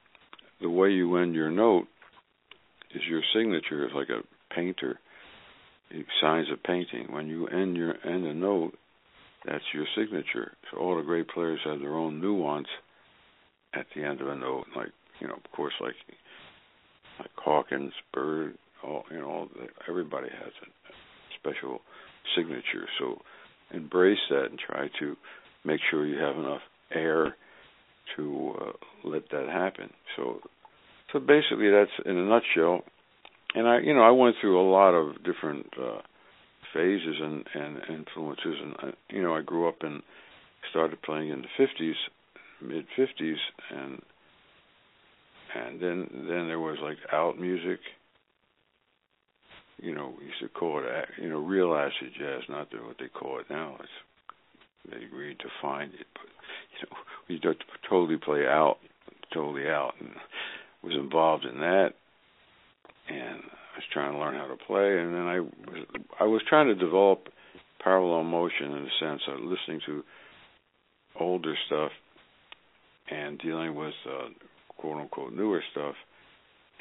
the 0.61 0.71
way 0.71 0.91
you 0.91 1.17
end 1.17 1.35
your 1.35 1.51
note 1.51 1.87
is 2.97 3.03
your 3.09 3.23
signature 3.35 3.87
is 3.87 3.93
like 3.95 4.09
a 4.09 4.23
painter 4.55 4.99
signs 6.21 6.49
a 6.53 6.57
painting. 6.57 7.13
When 7.13 7.29
you 7.29 7.47
end 7.47 7.77
your 7.77 7.95
end 8.05 8.27
a 8.27 8.35
note 8.35 8.73
that's 9.45 9.65
your 9.73 9.87
signature. 9.97 10.53
So 10.71 10.79
all 10.79 10.97
the 10.97 11.03
great 11.03 11.29
players 11.29 11.61
have 11.65 11.81
their 11.81 11.95
own 11.95 12.21
nuance 12.21 12.67
at 13.75 13.87
the 13.95 14.03
end 14.03 14.21
of 14.21 14.29
a 14.29 14.35
note 14.35 14.67
like 14.75 14.91
you 15.21 15.29
know 15.29 15.35
of 15.35 15.53
course 15.53 15.75
like 15.81 15.95
like 17.19 17.31
Hawkins 17.37 17.93
Bird 18.13 18.57
all 18.83 19.05
you 19.11 19.19
know 19.19 19.49
everybody 19.89 20.29
has 20.29 20.53
a 20.63 20.93
special 21.39 21.81
signature. 22.37 22.89
So 22.99 23.21
embrace 23.73 24.19
that 24.31 24.47
and 24.47 24.59
try 24.59 24.89
to 25.01 25.17
make 25.65 25.81
sure 25.91 26.07
you 26.07 26.19
have 26.19 26.37
enough 26.37 26.63
air 26.93 27.37
to 28.17 28.55
uh, 28.61 29.09
let 29.09 29.29
that 29.31 29.49
happen. 29.49 29.91
So 30.17 30.41
so 31.17 31.21
basically, 31.21 31.71
that's 31.71 31.91
in 32.05 32.19
a 32.19 32.25
nutshell. 32.25 32.83
And 33.55 33.67
I, 33.67 33.79
you 33.81 33.95
know, 33.95 34.03
I 34.03 34.11
went 34.11 34.37
through 34.41 34.61
a 34.61 34.69
lot 34.71 34.91
of 34.91 35.25
different 35.25 35.67
uh, 35.81 36.01
phases 36.75 37.17
and, 37.23 37.45
and 37.55 37.79
influences, 37.89 38.55
and 38.63 38.75
I, 38.79 39.15
you 39.15 39.23
know, 39.23 39.35
I 39.35 39.41
grew 39.41 39.69
up 39.69 39.77
and 39.81 40.03
started 40.71 41.01
playing 41.03 41.31
in 41.31 41.43
the 41.43 41.65
'50s, 41.65 41.95
mid 42.63 42.85
'50s, 42.99 43.37
and 43.71 44.03
and 45.55 45.81
then 45.81 46.09
then 46.29 46.49
there 46.49 46.61
was 46.61 46.77
like 46.83 46.99
out 47.13 47.39
music. 47.39 47.81
You 49.79 49.95
know, 49.95 50.15
we 50.19 50.27
used 50.27 50.41
to 50.41 50.49
call 50.49 50.83
it, 50.83 51.09
you 51.21 51.29
know, 51.29 51.39
real 51.39 51.75
acid 51.75 52.13
jazz, 52.19 52.43
not 52.49 52.69
what 52.87 52.97
they 52.99 53.09
call 53.09 53.41
it 53.41 53.47
now. 53.51 53.77
It's 53.81 54.91
they 54.91 55.17
redefined 55.17 55.95
it, 55.95 56.07
but 56.15 56.29
you 56.81 56.89
know, 56.91 56.97
we 57.29 57.39
don't 57.39 57.59
totally 57.89 58.19
play 58.19 58.47
out, 58.47 58.77
totally 59.33 59.67
out, 59.67 59.95
and 60.01 60.11
was 60.83 60.95
involved 60.95 61.45
in 61.45 61.61
that, 61.61 61.91
and 63.09 63.41
I 63.41 63.77
was 63.77 63.85
trying 63.93 64.13
to 64.13 64.19
learn 64.19 64.35
how 64.35 64.47
to 64.47 64.57
play. 64.57 64.99
And 64.99 65.15
then 65.15 65.27
I 65.27 65.41
was 65.41 65.87
I 66.21 66.25
was 66.25 66.43
trying 66.49 66.69
to 66.69 66.75
develop 66.75 67.29
parallel 67.83 68.25
motion 68.25 68.73
in 68.73 68.83
a 68.83 68.99
sense 69.01 69.23
of 69.29 69.41
listening 69.41 69.81
to 69.87 70.03
older 71.21 71.55
stuff 71.67 71.91
and 73.11 73.39
dealing 73.39 73.75
with 73.75 73.95
uh, 74.09 74.29
quote 74.77 75.01
unquote 75.01 75.33
newer 75.33 75.63
stuff. 75.73 75.95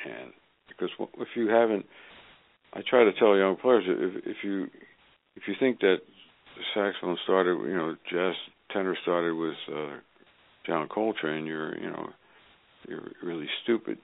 And 0.05 0.31
because 0.67 0.89
if 1.19 1.27
you 1.35 1.47
haven't, 1.47 1.85
I 2.73 2.81
try 2.87 3.03
to 3.03 3.13
tell 3.13 3.37
young 3.37 3.57
players 3.57 3.83
if 3.87 4.25
if 4.25 4.37
you 4.43 4.67
if 5.35 5.43
you 5.47 5.55
think 5.59 5.79
that 5.79 5.97
saxophone 6.73 7.17
started, 7.23 7.57
you 7.59 7.75
know, 7.75 7.95
jazz 8.09 8.33
tenor 8.71 8.97
started 9.03 9.35
with 9.35 9.55
uh, 9.73 9.97
John 10.65 10.87
Coltrane, 10.87 11.45
you're 11.45 11.77
you 11.77 11.89
know 11.89 12.09
you're 12.87 13.11
really 13.23 13.47
stupid. 13.63 13.97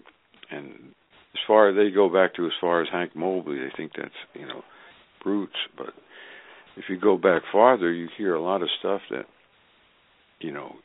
And 0.49 0.93
as 1.33 1.39
far 1.47 1.73
they 1.73 1.91
go 1.91 2.09
back 2.09 2.35
to 2.35 2.45
as 2.45 2.51
far 2.59 2.81
as 2.81 2.87
Hank 2.91 3.15
Mobley, 3.15 3.59
they 3.59 3.71
think 3.75 3.93
that's 3.97 4.11
you 4.33 4.47
know 4.47 4.63
brutes. 5.23 5.55
But 5.77 5.93
if 6.77 6.85
you 6.89 6.99
go 6.99 7.17
back 7.17 7.43
farther, 7.51 7.91
you 7.91 8.07
hear 8.17 8.33
a 8.33 8.41
lot 8.41 8.61
of 8.61 8.69
stuff 8.79 9.01
that 9.09 9.25
you 10.39 10.51
know 10.51 10.75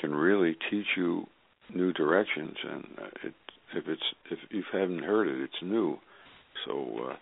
can 0.00 0.14
really 0.14 0.56
teach 0.70 0.86
you 0.96 1.26
new 1.74 1.92
directions. 1.92 2.56
And 2.64 2.84
uh, 2.98 3.28
it, 3.28 3.34
if 3.74 3.88
it's 3.88 4.02
if 4.30 4.38
you 4.50 4.62
haven't 4.72 5.04
heard 5.04 5.28
it, 5.28 5.42
it's 5.42 5.62
new. 5.62 5.98
So 6.66 7.08
uh, 7.10 7.16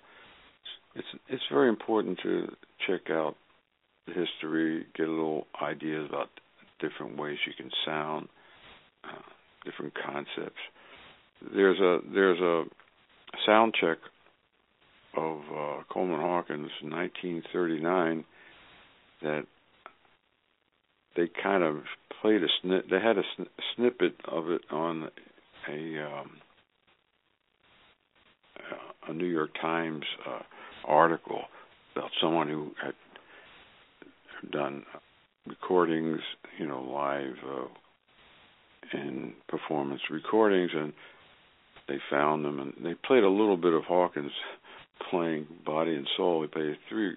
it's 0.95 1.07
it's 1.29 1.43
very 1.50 1.69
important 1.69 2.19
to 2.23 2.49
check 2.87 3.11
out 3.11 3.37
the 4.07 4.12
history, 4.12 4.87
get 4.97 5.07
a 5.07 5.11
little 5.11 5.47
ideas 5.62 6.07
about 6.09 6.29
different 6.81 7.19
ways 7.19 7.38
you 7.47 7.52
can 7.57 7.71
sound. 7.85 8.29
Uh, 9.05 9.23
different 9.64 9.95
concepts. 9.95 10.61
There's 11.55 11.79
a 11.79 11.99
there's 12.12 12.40
a 12.40 12.64
sound 13.47 13.75
check 13.81 13.99
of 15.17 15.40
uh, 15.40 15.83
Coleman 15.93 16.21
Hawkins, 16.21 16.71
1939, 16.83 18.25
that 19.23 19.45
they 21.17 21.29
kind 21.43 21.64
of 21.64 21.79
played 22.23 22.43
a 22.43 22.49
snip. 22.62 22.88
They 22.90 23.00
had 23.00 23.19
a 23.19 23.23
sn- 23.37 23.49
snippet 23.75 24.14
of 24.26 24.50
it 24.50 24.62
on 24.71 25.09
a 25.69 26.05
um, 26.05 26.31
a 29.09 29.12
New 29.12 29.26
York 29.26 29.50
Times 29.61 30.05
uh, 30.26 30.43
article 30.85 31.43
about 31.97 32.11
someone 32.21 32.49
who 32.49 32.73
had 32.83 32.95
done 34.50 34.85
recordings, 35.47 36.21
you 36.59 36.67
know, 36.67 36.83
live 36.83 37.35
uh, 37.45 37.64
and 38.93 39.33
performance 39.49 40.01
recordings, 40.11 40.71
and 40.75 40.93
they 41.89 41.99
found 42.11 42.45
them, 42.45 42.59
and 42.61 42.73
they 42.85 42.95
played 42.95 43.25
a 43.25 43.29
little 43.29 43.57
bit 43.57 43.73
of 43.73 43.85
Hawkins 43.85 44.33
playing 45.11 45.47
Body 45.65 45.95
and 45.95 46.07
Soul. 46.17 46.43
They 46.43 46.47
played 46.47 46.77
three, 46.89 47.17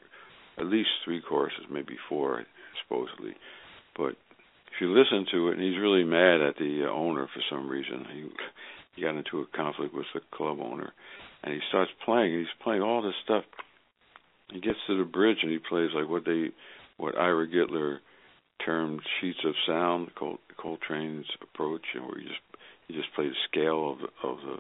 at 0.58 0.65
least 0.65 0.89
three 1.03 1.22
choruses, 1.22 1.65
maybe 1.72 1.98
four, 2.10 2.43
supposedly. 2.84 3.36
But 3.96 4.15
if 4.74 4.82
you 4.82 4.98
listen 4.98 5.25
to 5.32 5.50
it, 5.50 5.58
and 5.58 5.62
he's 5.62 5.79
really 5.79 6.03
mad 6.03 6.41
at 6.41 6.58
the 6.58 6.86
uh, 6.88 6.91
owner 6.91 7.27
for 7.34 7.41
some 7.50 7.70
reason. 7.70 8.05
He 8.13 8.29
he 8.96 9.01
got 9.01 9.15
into 9.15 9.39
a 9.39 9.58
conflict 9.58 9.93
with 9.93 10.05
the 10.13 10.22
club 10.32 10.60
owner, 10.62 10.93
and 11.43 11.53
he 11.53 11.60
starts 11.70 11.91
playing. 12.05 12.38
He's 12.38 12.63
playing 12.63 12.82
all 12.82 13.01
this 13.01 13.15
stuff. 13.24 13.43
He 14.51 14.60
gets 14.60 14.77
to 14.88 14.98
the 14.98 15.03
bridge 15.03 15.38
and 15.41 15.51
he 15.51 15.58
plays 15.58 15.89
like 15.96 16.08
what 16.08 16.25
they, 16.25 16.50
what 16.98 17.17
Ira 17.17 17.48
Gitler 17.48 17.98
termed 18.65 19.01
sheets 19.19 19.39
of 19.45 19.53
sound, 19.67 20.10
Col- 20.15 20.39
Coltrane's 20.57 21.27
approach, 21.41 21.83
and 21.93 22.05
where 22.05 22.19
you 22.19 22.27
just 22.27 22.41
you 22.88 22.95
just 22.95 23.13
play 23.15 23.27
the 23.27 23.36
scale 23.50 23.91
of 23.91 23.98
the 24.00 24.27
of 24.27 24.38
the 24.45 24.57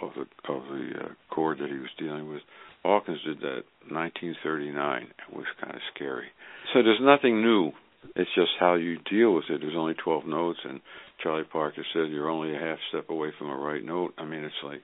of 0.00 0.10
the 0.14 0.52
of 0.52 0.62
the 0.68 1.04
uh, 1.04 1.08
chord 1.30 1.58
that 1.58 1.68
he 1.70 1.78
was 1.78 1.90
dealing 1.98 2.28
with. 2.28 2.42
Hawkins 2.82 3.20
did 3.24 3.40
that 3.40 3.64
in 3.88 3.94
1939. 3.96 5.02
It 5.02 5.34
was 5.34 5.46
kind 5.60 5.74
of 5.74 5.80
scary. 5.94 6.28
So 6.72 6.82
there's 6.82 7.00
nothing 7.00 7.40
new. 7.40 7.72
It's 8.14 8.30
just 8.34 8.52
how 8.60 8.74
you 8.74 8.98
deal 9.10 9.34
with 9.34 9.44
it. 9.48 9.62
There's 9.62 9.76
only 9.76 9.94
12 9.94 10.26
notes, 10.26 10.58
and 10.64 10.80
Charlie 11.22 11.44
Parker 11.50 11.84
said 11.94 12.10
you're 12.10 12.28
only 12.28 12.54
a 12.54 12.58
half 12.58 12.78
step 12.90 13.08
away 13.08 13.30
from 13.38 13.48
a 13.48 13.56
right 13.56 13.82
note. 13.82 14.12
I 14.18 14.26
mean, 14.26 14.44
it's 14.44 14.54
like 14.62 14.82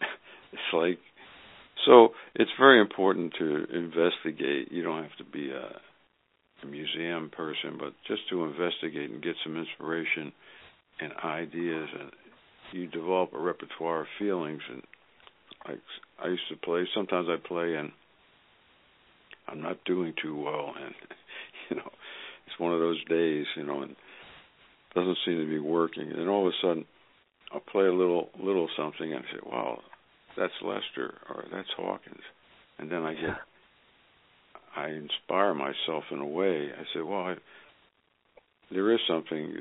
it's 0.52 0.74
like 0.74 0.98
so. 1.86 2.10
It's 2.34 2.50
very 2.58 2.80
important 2.80 3.32
to 3.38 3.64
investigate. 3.72 4.70
You 4.70 4.82
don't 4.82 5.02
have 5.02 5.16
to 5.18 5.24
be 5.24 5.50
a 5.50 5.80
a 6.62 6.66
museum 6.66 7.30
person, 7.30 7.76
but 7.78 7.92
just 8.06 8.28
to 8.30 8.44
investigate 8.44 9.10
and 9.10 9.22
get 9.22 9.34
some 9.44 9.56
inspiration 9.56 10.32
and 11.00 11.12
ideas, 11.24 11.88
and 11.98 12.10
you 12.72 12.86
develop 12.86 13.32
a 13.34 13.38
repertoire 13.38 14.02
of 14.02 14.06
feelings, 14.18 14.62
and 14.70 14.82
like 15.68 15.80
I 16.22 16.28
used 16.28 16.48
to 16.50 16.56
play. 16.56 16.86
Sometimes 16.94 17.28
I 17.28 17.36
play 17.46 17.74
and 17.74 17.90
I'm 19.48 19.60
not 19.60 19.84
doing 19.84 20.14
too 20.22 20.36
well, 20.36 20.74
and 20.80 20.94
you 21.70 21.76
know, 21.76 21.90
it's 22.46 22.58
one 22.58 22.72
of 22.72 22.80
those 22.80 23.02
days, 23.04 23.46
you 23.56 23.64
know, 23.64 23.82
and 23.82 23.96
doesn't 24.94 25.18
seem 25.24 25.38
to 25.38 25.48
be 25.48 25.58
working. 25.58 26.10
And 26.10 26.28
all 26.28 26.46
of 26.46 26.52
a 26.52 26.56
sudden, 26.66 26.84
I'll 27.52 27.60
play 27.60 27.86
a 27.86 27.92
little 27.92 28.30
little 28.42 28.68
something 28.76 29.12
and 29.12 29.24
I 29.24 29.32
say, 29.32 29.40
"Wow, 29.44 29.80
that's 30.36 30.52
Lester 30.62 31.14
or 31.28 31.44
that's 31.52 31.68
Hawkins," 31.76 32.22
and 32.78 32.90
then 32.90 33.02
I 33.02 33.14
get 33.14 33.36
I 34.76 34.88
inspire 34.88 35.54
myself 35.54 36.04
in 36.10 36.18
a 36.18 36.26
way. 36.26 36.70
I 36.72 36.82
say, 36.94 37.00
"Well, 37.00 37.20
I, 37.20 37.34
there 38.70 38.92
is 38.92 39.00
something, 39.06 39.54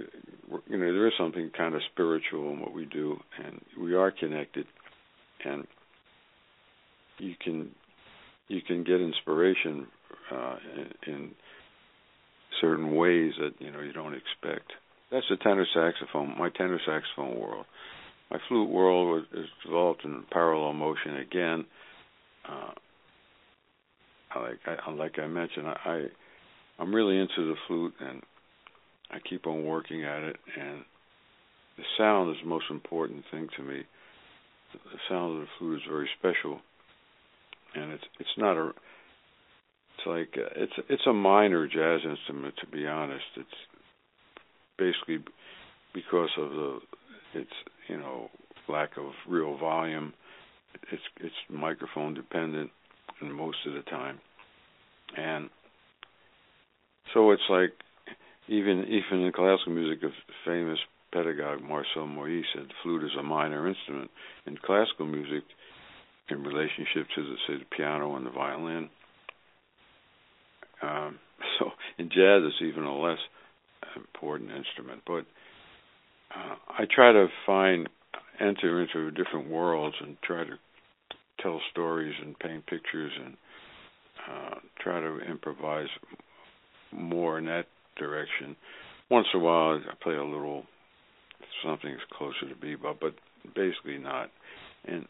you 0.68 0.78
know, 0.78 0.94
there 0.94 1.08
is 1.08 1.14
something 1.18 1.52
kind 1.56 1.76
of 1.76 1.82
spiritual 1.92 2.52
in 2.52 2.60
what 2.60 2.74
we 2.74 2.86
do, 2.86 3.20
and 3.44 3.62
we 3.80 3.94
are 3.94 4.12
connected, 4.12 4.66
and 5.44 5.68
you 7.18 7.36
can 7.44 7.72
you 8.48 8.62
can 8.62 8.84
get 8.84 9.00
inspiration 9.00 9.88
uh, 10.32 10.56
in, 10.76 11.14
in 11.14 11.32
certain 12.60 12.96
ways 12.96 13.34
that 13.40 13.54
you 13.60 13.72
know 13.72 13.82
you 13.82 13.94
don't 13.94 14.14
expect. 14.14 14.72
That's 15.12 15.26
the 15.30 15.38
tenor 15.38 15.68
saxophone, 15.74 16.36
my 16.38 16.50
tenor 16.50 16.80
saxophone 16.86 17.40
world. 17.40 17.66
My 18.30 18.38
flute 18.48 18.70
world 18.70 19.26
is 19.34 19.46
developed 19.66 20.06
in 20.06 20.24
parallel 20.32 20.74
motion 20.74 21.18
again. 21.18 21.66
Uh, 22.50 22.72
like 24.40 24.60
I, 24.66 24.92
like 24.92 25.20
I 25.20 25.28
mentioned, 25.28 25.68
I, 25.68 26.06
I'm 26.80 26.94
really 26.94 27.18
into 27.18 27.48
the 27.48 27.56
flute 27.68 27.94
and 28.00 28.22
I 29.12 29.18
keep 29.28 29.46
on 29.46 29.66
working 29.66 30.04
at 30.04 30.24
it. 30.24 30.38
And 30.60 30.84
the 31.78 31.84
sound 31.98 32.32
is 32.32 32.38
the 32.42 32.50
most 32.50 32.66
important 32.70 33.24
thing 33.32 33.48
to 33.58 33.64
me. 33.64 33.82
The 34.74 35.00
sound 35.10 35.36
of 35.36 35.42
the 35.42 35.48
flute 35.60 35.78
is 35.78 35.90
very 35.90 36.10
special, 36.18 36.60
and 37.76 37.92
it's 37.92 38.04
it's 38.20 38.38
not 38.38 38.56
a 38.56 38.72
it's 39.98 40.08
like 40.08 40.38
uh, 40.38 40.50
it's 40.56 40.74
it's 40.88 41.08
a 41.08 41.14
minor 41.14 41.68
jazz 41.68 42.00
instrument 42.10 42.54
to 42.62 42.68
be 42.68 42.88
honest. 42.88 43.26
It's 43.36 43.50
basically 44.78 45.20
because 45.94 46.30
of 46.38 46.50
the 46.52 46.80
its 47.34 47.52
you 47.90 47.98
know 47.98 48.30
lack 48.70 48.98
of 48.98 49.12
real 49.28 49.58
volume. 49.58 50.14
It's 50.92 51.04
it's 51.20 51.36
microphone 51.50 52.14
dependent, 52.14 52.72
most 53.30 53.58
of 53.68 53.74
the 53.74 53.82
time, 53.82 54.20
and 55.18 55.50
so 57.14 57.32
it's 57.32 57.42
like 57.50 57.74
even 58.48 58.86
even 58.86 59.26
in 59.26 59.32
classical 59.32 59.74
music, 59.74 60.04
a 60.04 60.12
famous 60.46 60.80
pedagogue 61.12 61.62
Marcel 61.62 62.08
Moyse 62.08 62.44
said 62.56 62.68
flute 62.82 63.04
is 63.04 63.12
a 63.20 63.24
minor 63.24 63.68
instrument. 63.68 64.10
In 64.46 64.58
classical 64.58 65.06
music, 65.06 65.44
in 66.30 66.44
relationship 66.44 67.08
to 67.16 67.24
the 67.24 67.36
say 67.48 67.54
the 67.60 67.76
piano 67.76 68.16
and 68.16 68.26
the 68.26 68.32
violin. 68.32 68.90
Um, 70.82 71.20
so 71.60 71.72
in 71.98 72.08
jazz, 72.08 72.42
it's 72.44 72.62
even 72.62 72.84
a 72.84 72.98
less 72.98 73.20
important 73.96 74.52
instrument. 74.52 75.02
But 75.06 75.26
uh, 76.36 76.56
I 76.70 76.86
try 76.94 77.12
to 77.12 77.28
find 77.46 77.90
enter 78.40 78.82
into 78.82 79.12
different 79.12 79.50
worlds 79.50 79.96
and 80.02 80.18
try 80.24 80.44
to 80.44 80.54
tell 81.40 81.62
stories 81.72 82.14
and 82.22 82.38
paint 82.40 82.66
pictures 82.66 83.12
and 83.24 83.38
uh, 84.30 84.56
try 84.80 85.00
to 85.00 85.20
improvise 85.20 85.90
more 86.92 87.38
in 87.40 87.46
that 87.46 87.66
direction. 87.98 88.56
Once 89.10 89.28
in 89.34 89.40
a 89.40 89.44
while, 89.44 89.80
I 89.80 89.94
play 90.04 90.16
a 90.16 90.24
little 90.24 90.64
something 91.66 91.96
closer 92.18 92.48
to 92.50 92.56
bebop, 92.56 92.98
but 93.02 93.14
basically 93.56 93.98
not. 93.98 94.30
And 94.86 95.06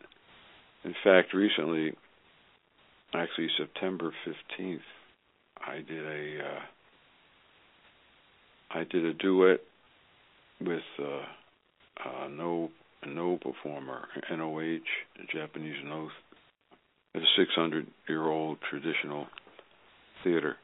in 0.84 0.96
fact, 1.04 1.34
recently, 1.34 1.94
actually 3.14 3.50
September 3.58 4.12
fifteenth, 4.26 4.82
I 5.58 5.76
did 5.78 6.06
a 6.06 6.40
uh, 6.44 6.62
I 8.80 8.84
did 8.86 9.06
a 9.06 9.14
duet 9.14 9.60
with 10.60 10.80
uh, 11.00 11.26
uh, 12.10 12.28
no 12.30 12.72
no 13.08 13.38
performer, 13.38 14.08
NOH, 14.30 14.80
Japanese 15.34 15.78
no, 15.84 16.10
a 17.16 17.20
600 17.38 17.88
year 18.08 18.24
old 18.24 18.58
traditional 18.70 19.28
theater. 20.24 20.56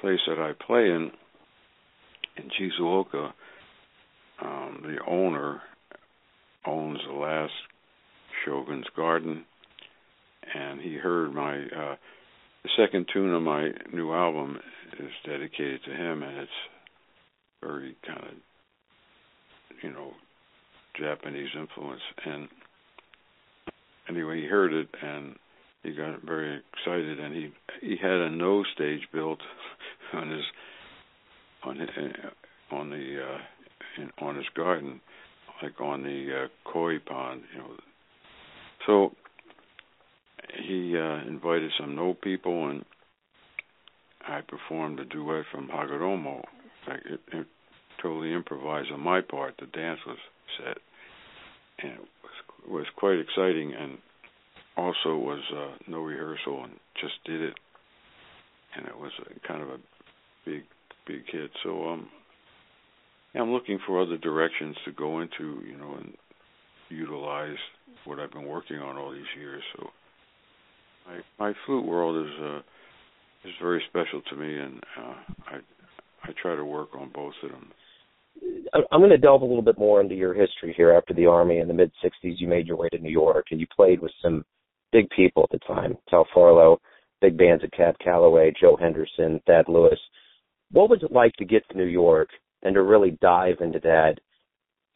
Place 0.00 0.20
that 0.26 0.38
I 0.38 0.52
play 0.66 0.86
in 0.86 1.10
in 2.36 2.50
Shizuoka, 2.50 3.32
um, 4.42 4.82
the 4.82 4.96
owner 5.06 5.62
owns 6.66 6.98
the 7.06 7.14
last 7.14 7.52
Shogun's 8.44 8.86
Garden, 8.96 9.44
and 10.54 10.80
he 10.80 10.94
heard 10.94 11.32
my 11.32 11.56
uh, 11.56 11.96
the 12.62 12.70
second 12.76 13.06
tune 13.12 13.34
of 13.34 13.42
my 13.42 13.70
new 13.92 14.12
album 14.12 14.58
is 14.98 15.10
dedicated 15.24 15.80
to 15.84 15.90
him, 15.90 16.22
and 16.22 16.38
it's 16.38 16.50
very 17.62 17.96
kind 18.06 18.24
of 18.24 18.34
you 19.82 19.90
know 19.90 20.12
Japanese 20.98 21.50
influence. 21.58 22.02
And 22.24 22.48
anyway, 24.08 24.42
he 24.42 24.46
heard 24.46 24.72
it 24.72 24.88
and 25.02 25.36
he 25.84 25.92
got 25.92 26.22
very 26.22 26.62
excited, 26.72 27.20
and 27.20 27.34
he 27.34 27.52
he 27.82 27.96
had 28.00 28.10
a 28.10 28.30
no 28.30 28.64
stage 28.74 29.02
built 29.12 29.40
on 30.14 30.30
his 30.30 30.44
on 31.62 31.78
his, 31.78 31.88
on 32.72 32.90
the 32.90 33.22
uh, 33.22 34.02
in, 34.02 34.10
on 34.18 34.36
his 34.36 34.46
garden, 34.56 35.00
like 35.62 35.78
on 35.80 36.02
the 36.02 36.44
uh, 36.44 36.70
koi 36.70 36.98
pond, 36.98 37.42
you 37.52 37.58
know. 37.58 37.70
So 38.86 39.12
he 40.66 40.96
uh, 40.96 41.28
invited 41.28 41.70
some 41.78 41.94
no 41.94 42.14
people, 42.14 42.70
and 42.70 42.84
I 44.26 44.40
performed 44.40 45.00
a 45.00 45.04
duet 45.04 45.44
from 45.52 45.68
Hagoromo. 45.68 46.42
It, 46.88 47.20
it 47.32 47.46
totally 48.02 48.32
improvised 48.32 48.90
on 48.90 49.00
my 49.00 49.20
part. 49.20 49.54
The 49.58 49.66
dance 49.66 50.00
was 50.06 50.18
set, 50.58 50.78
and 51.82 51.92
it 51.92 52.00
was, 52.00 52.68
was 52.68 52.86
quite 52.96 53.18
exciting. 53.18 53.72
And 53.74 53.98
also 54.76 55.16
was 55.16 55.40
uh, 55.54 55.76
no 55.88 56.00
rehearsal 56.00 56.64
and 56.64 56.72
just 57.00 57.14
did 57.24 57.40
it, 57.40 57.54
and 58.76 58.86
it 58.86 58.96
was 58.96 59.12
a, 59.20 59.46
kind 59.46 59.62
of 59.62 59.68
a 59.68 59.78
big 60.44 60.62
big 61.06 61.22
hit. 61.30 61.50
So 61.62 61.88
um, 61.88 62.08
I'm 63.34 63.52
looking 63.52 63.78
for 63.86 64.00
other 64.00 64.16
directions 64.16 64.76
to 64.84 64.92
go 64.92 65.20
into, 65.20 65.62
you 65.66 65.76
know, 65.76 65.94
and 65.98 66.14
utilize 66.88 67.56
what 68.04 68.18
I've 68.18 68.32
been 68.32 68.46
working 68.46 68.78
on 68.78 68.96
all 68.96 69.12
these 69.12 69.22
years. 69.38 69.62
So 69.76 69.88
my 71.06 71.46
my 71.48 71.52
flute 71.66 71.86
world 71.86 72.26
is 72.26 72.32
uh, 72.40 72.58
is 73.48 73.54
very 73.60 73.82
special 73.88 74.22
to 74.30 74.36
me, 74.36 74.58
and 74.58 74.80
uh, 74.98 75.14
I 75.46 75.56
I 76.24 76.30
try 76.40 76.56
to 76.56 76.64
work 76.64 76.88
on 76.98 77.10
both 77.14 77.34
of 77.42 77.50
them. 77.50 77.68
I'm 78.74 79.00
going 79.00 79.10
to 79.10 79.18
delve 79.18 79.42
a 79.42 79.46
little 79.46 79.62
bit 79.62 79.78
more 79.78 80.00
into 80.00 80.14
your 80.14 80.34
history 80.34 80.74
here. 80.76 80.92
After 80.92 81.14
the 81.14 81.26
army 81.26 81.58
in 81.58 81.68
the 81.68 81.74
mid 81.74 81.92
'60s, 82.04 82.34
you 82.38 82.48
made 82.48 82.66
your 82.66 82.76
way 82.76 82.88
to 82.88 82.98
New 82.98 83.10
York, 83.10 83.46
and 83.50 83.60
you 83.60 83.66
played 83.74 84.00
with 84.00 84.12
some 84.20 84.44
big 84.92 85.08
people 85.10 85.44
at 85.44 85.50
the 85.50 85.64
time. 85.66 85.96
Tal 86.10 86.26
Farlow, 86.34 86.80
big 87.20 87.36
bands 87.36 87.62
at 87.62 87.72
Cab 87.72 87.96
Calloway, 88.02 88.52
Joe 88.60 88.76
Henderson, 88.76 89.40
Thad 89.46 89.66
Lewis. 89.68 89.98
What 90.72 90.90
was 90.90 91.02
it 91.02 91.12
like 91.12 91.32
to 91.34 91.44
get 91.44 91.68
to 91.68 91.76
New 91.76 91.84
York 91.84 92.28
and 92.62 92.74
to 92.74 92.82
really 92.82 93.16
dive 93.20 93.56
into 93.60 93.78
that 93.80 94.14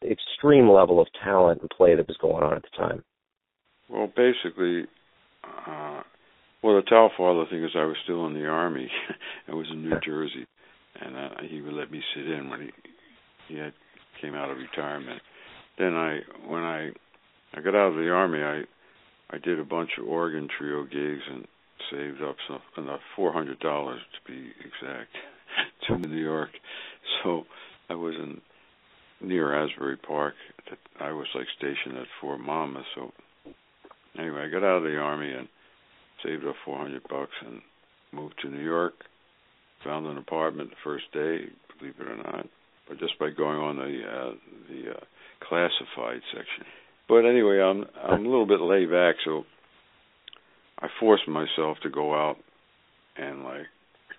extreme 0.03 0.69
level 0.69 0.99
of 0.99 1.07
talent 1.23 1.61
and 1.61 1.69
play 1.69 1.95
that 1.95 2.07
was 2.07 2.17
going 2.21 2.43
on 2.43 2.55
at 2.55 2.63
the 2.63 2.77
time? 2.77 3.03
Well, 3.89 4.07
basically, 4.07 4.83
uh, 5.43 6.01
well, 6.61 6.75
the 6.75 6.83
Tal 6.87 7.11
Farlow 7.15 7.45
thing 7.49 7.63
is 7.63 7.71
I 7.75 7.85
was 7.85 7.97
still 8.03 8.27
in 8.27 8.33
the 8.33 8.45
army. 8.45 8.89
I 9.47 9.55
was 9.55 9.67
in 9.71 9.83
New 9.83 9.99
Jersey, 10.05 10.45
and 11.01 11.15
uh, 11.15 11.29
he 11.49 11.61
would 11.61 11.73
let 11.73 11.91
me 11.91 12.01
sit 12.15 12.29
in 12.29 12.49
when 12.49 12.61
he 12.61 12.69
he 13.49 13.57
had 13.57 13.73
came 14.21 14.35
out 14.35 14.49
of 14.49 14.57
retirement. 14.57 15.21
Then 15.77 15.93
I, 15.95 16.19
when 16.47 16.63
I 16.63 16.91
I 17.53 17.61
got 17.61 17.75
out 17.75 17.91
of 17.91 17.95
the 17.95 18.09
army, 18.09 18.41
I 18.41 18.63
I 19.35 19.37
did 19.39 19.59
a 19.59 19.65
bunch 19.65 19.91
of 19.97 20.07
organ 20.07 20.47
trio 20.57 20.83
gigs 20.83 21.23
and 21.29 21.47
saved 21.91 22.21
up 22.21 22.35
some 22.47 22.61
enough 22.83 23.01
four 23.15 23.33
hundred 23.33 23.59
dollars 23.59 24.01
to 24.13 24.31
be 24.31 24.51
exact 24.59 25.09
to 25.87 25.97
New 25.97 26.21
York. 26.21 26.49
So 27.23 27.45
I 27.89 27.95
was 27.95 28.15
in 28.15 28.41
near 29.27 29.53
Asbury 29.53 29.97
Park. 29.97 30.35
I 30.99 31.11
was 31.11 31.27
like 31.33 31.47
stationed 31.57 31.97
at 31.97 32.07
Fort 32.21 32.39
Monmouth. 32.39 32.85
So 32.95 33.11
anyway, 34.17 34.43
I 34.43 34.49
got 34.49 34.63
out 34.63 34.77
of 34.77 34.83
the 34.83 34.97
army 34.97 35.31
and 35.31 35.47
saved 36.23 36.45
up 36.45 36.55
four 36.65 36.77
hundred 36.77 37.03
bucks 37.09 37.33
and 37.45 37.61
moved 38.11 38.35
to 38.41 38.49
New 38.49 38.63
York. 38.63 38.93
Found 39.85 40.07
an 40.07 40.17
apartment 40.17 40.69
the 40.69 40.75
first 40.83 41.05
day, 41.13 41.45
believe 41.79 41.95
it 41.99 42.07
or 42.07 42.17
not, 42.17 42.47
but 42.89 42.99
just 42.99 43.17
by 43.19 43.29
going 43.29 43.59
on 43.59 43.75
the 43.77 44.01
uh, 44.03 44.31
the 44.67 44.91
uh, 44.91 44.99
classified 45.47 46.21
section. 46.33 46.65
But 47.07 47.25
anyway, 47.25 47.59
I'm 47.59 47.85
I'm 48.03 48.25
a 48.25 48.29
little 48.29 48.47
bit 48.47 48.59
laid 48.59 48.89
back, 48.89 49.15
so 49.23 49.43
I 50.79 50.87
forced 50.99 51.27
myself 51.27 51.77
to 51.83 51.89
go 51.89 52.13
out 52.13 52.37
and 53.15 53.43
like 53.43 53.67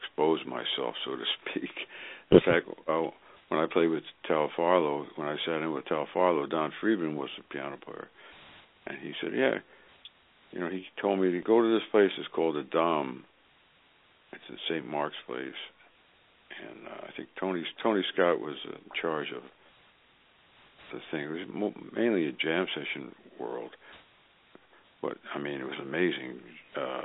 expose 0.01 0.41
myself, 0.47 0.95
so 1.05 1.17
to 1.17 1.25
speak. 1.43 1.71
In 2.31 2.39
fact, 2.41 2.69
I, 2.89 3.11
when 3.49 3.61
I 3.61 3.67
played 3.71 3.89
with 3.89 4.05
Tal 4.29 4.49
Farlow, 4.57 5.05
when 5.17 5.27
I 5.27 5.37
sat 5.45 5.61
in 5.61 5.73
with 5.73 5.87
Tal 5.87 6.07
Farlow, 6.15 6.47
Don 6.47 6.73
Friedman 6.81 7.17
was 7.17 7.29
the 7.37 7.43
piano 7.51 7.77
player, 7.85 8.09
and 8.87 8.99
he 9.03 9.13
said, 9.21 9.33
"Yeah." 9.37 9.59
You 10.53 10.59
know, 10.59 10.69
he 10.69 10.85
told 11.01 11.21
me 11.21 11.31
to 11.31 11.41
go 11.41 11.63
to 11.63 11.75
this 11.75 11.87
place. 11.93 12.11
It's 12.19 12.27
called 12.35 12.57
the 12.57 12.65
Dom. 12.65 13.25
It's 14.33 14.43
in 14.49 14.57
St. 14.69 14.87
Mark's 14.87 15.15
Place, 15.27 15.55
and 16.69 16.87
uh, 16.87 17.07
I 17.09 17.11
think 17.17 17.29
Tony 17.39 17.63
Tony 17.83 18.03
Scott 18.13 18.41
was 18.41 18.57
in 18.65 18.79
charge 19.01 19.29
of 19.35 19.43
the 20.93 21.01
thing. 21.11 21.25
It 21.25 21.29
was 21.29 21.49
mo- 21.53 21.83
mainly 21.95 22.27
a 22.27 22.33
jam 22.33 22.67
session 22.75 23.15
world, 23.39 23.71
but 25.03 25.17
I 25.35 25.39
mean, 25.39 25.61
it 25.61 25.65
was 25.65 25.79
amazing. 25.81 26.41
Uh, 26.77 27.03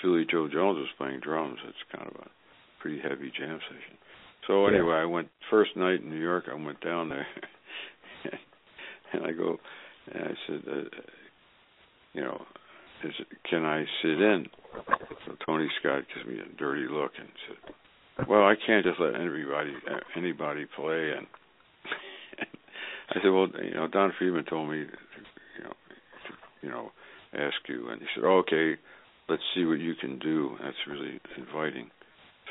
Philly 0.00 0.26
Joe 0.30 0.48
Jones 0.48 0.78
was 0.78 0.88
playing 0.96 1.20
drums. 1.20 1.58
It's 1.66 1.96
kind 1.96 2.08
of 2.08 2.20
a 2.20 2.28
pretty 2.80 3.00
heavy 3.00 3.32
jam 3.36 3.58
session. 3.68 3.98
So 4.46 4.66
anyway, 4.66 4.94
yeah. 4.94 5.02
I 5.02 5.04
went 5.04 5.28
first 5.50 5.76
night 5.76 6.00
in 6.00 6.10
New 6.10 6.20
York. 6.20 6.44
I 6.50 6.54
went 6.54 6.80
down 6.80 7.08
there, 7.08 7.26
and 9.12 9.24
I 9.24 9.32
go, 9.32 9.58
and 10.12 10.24
I 10.24 10.34
said, 10.46 10.62
uh, 10.66 11.00
you 12.14 12.22
know, 12.22 12.42
is 13.04 13.12
can 13.48 13.64
I 13.64 13.84
sit 14.02 14.20
in? 14.20 14.46
So 15.26 15.36
Tony 15.46 15.68
Scott 15.80 16.04
gives 16.14 16.26
me 16.26 16.40
a 16.40 16.56
dirty 16.58 16.86
look 16.88 17.12
and 17.18 17.28
said, 17.46 17.74
well, 18.26 18.42
I 18.42 18.54
can't 18.66 18.84
just 18.84 19.00
let 19.00 19.14
anybody 19.14 19.74
anybody 20.16 20.66
play. 20.74 21.12
And 21.16 21.26
I 23.10 23.14
said, 23.14 23.30
well, 23.30 23.48
you 23.62 23.74
know, 23.74 23.86
Don 23.86 24.12
Friedman 24.18 24.44
told 24.44 24.70
me, 24.70 24.78
you 24.78 25.64
know, 25.64 25.70
to, 25.70 26.66
you 26.66 26.70
know, 26.70 26.90
ask 27.32 27.56
you, 27.68 27.88
and 27.90 28.00
he 28.00 28.06
said, 28.14 28.24
oh, 28.24 28.38
okay, 28.38 28.80
let's 29.28 29.42
see 29.54 29.64
what 29.64 29.78
you 29.78 29.94
can 29.94 30.18
do. 30.18 30.56
That's 30.62 30.76
really 30.88 31.20
inviting. 31.36 31.90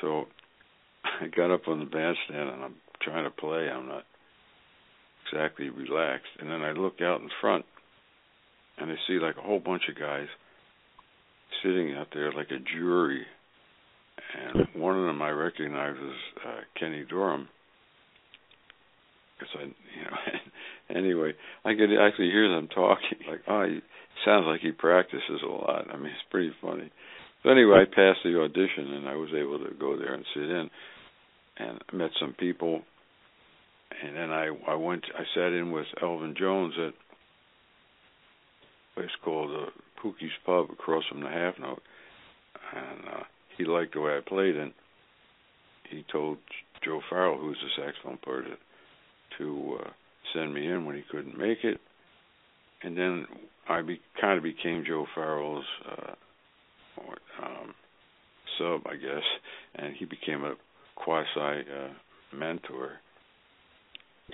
So 0.01 0.25
I 1.21 1.27
got 1.27 1.51
up 1.51 1.67
on 1.67 1.79
the 1.79 1.85
bandstand 1.85 2.49
and 2.49 2.63
I'm 2.63 2.75
trying 3.01 3.23
to 3.23 3.31
play. 3.31 3.69
I'm 3.69 3.87
not 3.87 4.03
exactly 5.31 5.69
relaxed. 5.69 6.31
And 6.39 6.49
then 6.49 6.61
I 6.61 6.71
look 6.71 7.01
out 7.01 7.21
in 7.21 7.29
front 7.41 7.65
and 8.77 8.91
I 8.91 8.95
see 9.07 9.19
like 9.19 9.37
a 9.37 9.41
whole 9.41 9.59
bunch 9.59 9.83
of 9.89 9.99
guys 9.99 10.27
sitting 11.63 11.95
out 11.95 12.07
there 12.13 12.31
like 12.31 12.51
a 12.51 12.59
jury. 12.59 13.25
And 14.17 14.67
one 14.81 14.97
of 14.97 15.05
them 15.05 15.21
I 15.21 15.29
recognize 15.29 15.95
as 15.95 16.45
uh, 16.45 16.61
Kenny 16.79 17.05
Dorham. 17.09 17.47
Because 19.37 19.55
I, 19.59 19.63
you 19.63 20.03
know, 20.03 20.39
anyway, 20.99 21.33
I 21.63 21.73
could 21.73 21.89
actually 21.99 22.29
hear 22.29 22.49
them 22.49 22.67
talking. 22.67 23.19
Like, 23.29 23.41
oh, 23.47 23.65
he 23.65 23.79
sounds 24.25 24.45
like 24.47 24.61
he 24.61 24.71
practices 24.71 25.41
a 25.43 25.47
lot. 25.47 25.87
I 25.91 25.97
mean, 25.97 26.07
it's 26.07 26.31
pretty 26.31 26.51
funny. 26.61 26.91
So 27.43 27.49
anyway, 27.49 27.83
I 27.83 27.85
passed 27.85 28.19
the 28.23 28.39
audition 28.41 28.93
and 28.93 29.07
I 29.07 29.15
was 29.15 29.29
able 29.35 29.59
to 29.59 29.73
go 29.79 29.97
there 29.97 30.13
and 30.13 30.25
sit 30.33 30.43
in 30.43 30.69
and 31.59 31.79
met 31.93 32.11
some 32.19 32.33
people. 32.37 32.81
And 34.03 34.15
then 34.15 34.31
I 34.31 34.49
I 34.67 34.75
went 34.75 35.05
I 35.17 35.23
sat 35.33 35.53
in 35.53 35.71
with 35.71 35.85
Elvin 36.01 36.35
Jones 36.37 36.73
at 36.77 36.89
a 36.89 36.93
place 38.95 39.09
called 39.23 39.51
uh, 39.51 39.69
Pookie's 40.03 40.31
Pub 40.45 40.69
across 40.71 41.03
from 41.09 41.21
the 41.21 41.29
Half 41.29 41.55
Note, 41.59 41.81
and 42.75 43.07
uh, 43.07 43.23
he 43.57 43.65
liked 43.65 43.93
the 43.93 44.01
way 44.01 44.17
I 44.17 44.21
played. 44.27 44.55
And 44.55 44.73
he 45.89 46.05
told 46.11 46.37
Joe 46.83 47.01
Farrell, 47.09 47.37
who 47.37 47.47
was 47.47 47.57
the 47.61 47.83
saxophone 47.83 48.17
player, 48.17 48.43
to, 48.43 48.57
to 49.37 49.77
uh, 49.83 49.89
send 50.33 50.53
me 50.53 50.67
in 50.67 50.85
when 50.85 50.95
he 50.95 51.03
couldn't 51.09 51.37
make 51.37 51.63
it. 51.63 51.79
And 52.83 52.97
then 52.97 53.25
I 53.67 53.81
be, 53.81 53.99
kind 54.19 54.37
of 54.37 54.43
became 54.43 54.83
Joe 54.85 55.05
Farrell's 55.15 55.65
uh, 55.91 56.13
um, 57.43 57.73
sub, 58.57 58.81
I 58.87 58.95
guess, 58.95 59.23
and 59.75 59.95
he 59.95 60.05
became 60.05 60.43
a 60.43 60.55
quasi 60.95 61.29
uh, 61.39 62.35
mentor. 62.35 62.91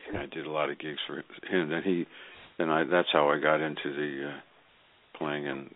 And 0.08 0.18
I 0.18 0.26
did 0.26 0.46
a 0.46 0.52
lot 0.52 0.70
of 0.70 0.80
gigs 0.80 1.00
for 1.08 1.18
him. 1.48 1.70
Then 1.70 1.84
he, 1.84 2.06
then 2.58 2.70
I. 2.70 2.84
That's 2.84 3.10
how 3.12 3.30
I 3.30 3.40
got 3.40 3.62
into 3.62 3.94
the 3.96 4.30
uh, 4.30 5.18
playing 5.18 5.46
in 5.46 5.70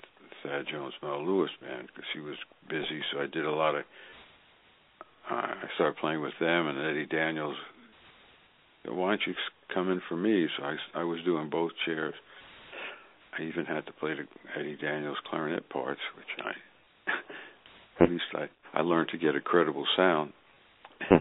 Thad 0.43 0.65
Jones 0.71 0.93
Mel 1.01 1.25
Lewis 1.25 1.51
band 1.61 1.87
because 1.87 2.09
he 2.13 2.19
was 2.19 2.35
busy. 2.69 3.01
So 3.11 3.21
I 3.21 3.27
did 3.27 3.45
a 3.45 3.51
lot 3.51 3.75
of. 3.75 3.83
Uh, 5.29 5.35
I 5.35 5.65
started 5.75 5.97
playing 5.97 6.21
with 6.21 6.33
them 6.39 6.67
and 6.67 6.79
Eddie 6.79 7.05
Daniels. 7.05 7.55
Why 8.85 9.09
don't 9.09 9.21
you 9.27 9.33
come 9.73 9.91
in 9.91 10.01
for 10.07 10.15
me? 10.15 10.47
So 10.57 10.63
I, 10.63 11.01
I 11.01 11.03
was 11.03 11.19
doing 11.25 11.49
both 11.49 11.71
chairs. 11.85 12.13
I 13.37 13.43
even 13.43 13.65
had 13.65 13.85
to 13.85 13.91
play 13.93 14.13
the 14.13 14.59
Eddie 14.59 14.77
Daniels 14.77 15.17
clarinet 15.29 15.69
parts, 15.69 15.99
which 16.15 16.45
I 16.45 18.03
at 18.03 18.09
least 18.09 18.23
I 18.33 18.47
I 18.73 18.81
learned 18.81 19.09
to 19.09 19.17
get 19.17 19.35
a 19.35 19.41
credible 19.41 19.85
sound. 19.95 20.33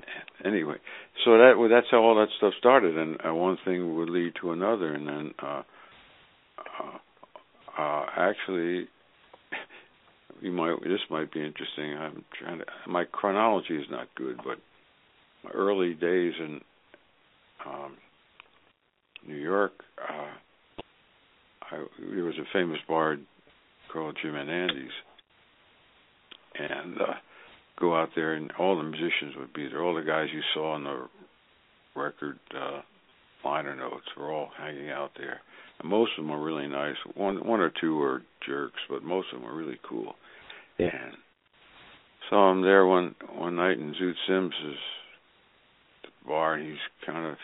anyway, 0.45 0.77
so 1.25 1.33
that 1.33 1.55
well, 1.59 1.69
that's 1.69 1.87
how 1.91 1.99
all 1.99 2.15
that 2.17 2.29
stuff 2.39 2.55
started, 2.59 2.97
and 2.97 3.19
uh, 3.27 3.35
one 3.35 3.59
thing 3.65 3.97
would 3.97 4.09
lead 4.09 4.33
to 4.41 4.53
another, 4.53 4.95
and 4.95 5.07
then 5.07 5.35
uh, 5.43 5.63
uh, 6.59 6.99
uh, 7.79 8.07
actually, 8.17 8.89
you 10.41 10.53
might 10.53 10.83
this 10.83 11.01
might 11.11 11.33
be 11.33 11.45
interesting. 11.45 11.97
I'm 11.97 12.25
trying 12.39 12.59
to 12.59 12.65
my 12.87 13.05
chronology 13.05 13.77
is 13.77 13.87
not 13.91 14.09
good, 14.15 14.39
but 14.39 14.59
my 15.45 15.51
early 15.51 15.95
days 15.95 16.35
in 16.39 16.61
um, 17.67 17.97
New 19.27 19.37
York, 19.37 19.73
uh, 19.99 20.85
I, 21.71 21.85
there 22.13 22.25
was 22.25 22.39
a 22.39 22.53
famous 22.53 22.79
bard 22.89 23.21
called 23.93 24.17
Jim 24.23 24.35
and 24.35 24.51
Andy's, 24.51 24.91
and 26.59 27.01
uh, 27.01 27.15
go 27.79 27.97
out 27.97 28.11
there 28.15 28.35
and 28.35 28.53
all 28.59 28.77
the 28.77 28.83
musicians 28.83 29.35
would 29.39 29.53
be 29.53 29.69
there. 29.69 29.83
All 29.83 29.95
the 29.95 30.03
guys 30.03 30.29
you 30.33 30.43
saw 30.55 30.73
on 30.75 30.85
the 30.85 31.09
record 31.95 32.39
uh, 32.55 32.83
liner 33.45 33.77
notes 33.77 34.07
were 34.17 34.33
all 34.33 34.51
hanging 34.59 34.91
out 34.91 35.13
there. 35.17 35.41
And 35.81 35.89
most 35.89 36.13
of 36.19 36.25
them 36.25 36.33
were 36.33 36.45
really 36.45 36.69
nice. 36.69 36.97
One 37.15 37.47
one 37.47 37.61
or 37.61 37.73
two 37.81 37.97
were 37.97 38.23
jerks, 38.47 38.81
but 38.89 39.03
most 39.03 39.29
of 39.33 39.41
them 39.41 39.49
were 39.49 39.57
really 39.57 39.79
cool. 39.89 40.15
Yeah. 40.79 41.11
Saw 42.31 42.51
him 42.53 42.63
there 42.63 42.87
one 42.87 43.15
one 43.35 43.57
night, 43.57 43.79
and 43.79 43.95
Zoot 43.95 44.15
Sims 44.27 44.53
at 44.65 46.11
the 46.11 46.29
bar, 46.29 46.55
and 46.55 46.67
he's 46.67 46.79
kind 47.05 47.27
of 47.27 47.37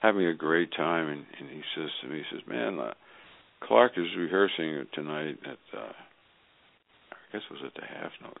having 0.00 0.26
a 0.26 0.34
great 0.34 0.70
time. 0.76 1.08
And, 1.08 1.24
and 1.40 1.50
he 1.50 1.62
says 1.74 1.88
to 2.02 2.08
me, 2.08 2.18
he 2.18 2.36
says, 2.36 2.46
"Man, 2.46 2.78
uh, 2.78 2.92
Clark 3.62 3.92
is 3.96 4.06
rehearsing 4.16 4.86
tonight 4.92 5.38
at 5.44 5.78
uh, 5.78 5.92
I 7.12 7.32
guess 7.32 7.42
it 7.50 7.52
was 7.52 7.62
at 7.64 7.74
the 7.74 7.86
Half 7.86 8.12
Note." 8.22 8.38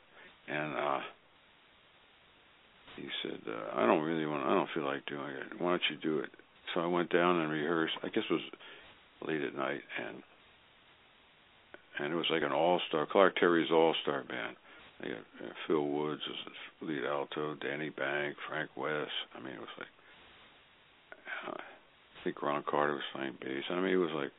and 0.48 0.74
uh 0.74 1.00
he 2.96 3.08
said, 3.22 3.40
uh, 3.48 3.80
I 3.80 3.86
don't 3.86 4.02
really 4.02 4.26
want 4.26 4.44
I 4.44 4.52
don't 4.52 4.68
feel 4.74 4.84
like 4.84 5.06
doing 5.06 5.30
it. 5.30 5.58
Why 5.60 5.70
don't 5.70 5.82
you 5.90 5.96
do 5.96 6.18
it? 6.18 6.28
So 6.74 6.80
I 6.80 6.86
went 6.86 7.10
down 7.10 7.40
and 7.40 7.50
rehearsed. 7.50 7.94
I 8.02 8.08
guess 8.08 8.24
it 8.28 8.32
was 8.32 8.42
late 9.26 9.40
at 9.40 9.56
night 9.56 9.80
and 10.04 10.22
and 12.02 12.12
it 12.12 12.16
was 12.16 12.30
like 12.30 12.42
an 12.42 12.52
all 12.52 12.80
star 12.88 13.06
Clark 13.10 13.36
Terry's 13.36 13.70
all 13.70 13.94
star 14.02 14.24
band. 14.24 14.56
They 15.00 15.08
got 15.08 15.18
uh, 15.18 15.52
Phil 15.66 15.84
Woods 15.84 16.22
as 16.28 16.88
lead 16.88 17.04
alto, 17.04 17.56
Danny 17.60 17.90
Bank, 17.90 18.36
Frank 18.48 18.70
Wess. 18.76 19.10
I 19.34 19.40
mean, 19.40 19.54
it 19.54 19.60
was 19.60 19.76
like 19.78 19.88
uh, 21.48 21.56
I 21.58 22.24
think 22.24 22.42
Ron 22.42 22.64
Carter 22.68 22.94
was 22.94 23.02
playing 23.14 23.36
bass. 23.40 23.64
I 23.70 23.80
mean, 23.80 23.94
it 23.94 23.96
was 23.96 24.12
like 24.14 24.30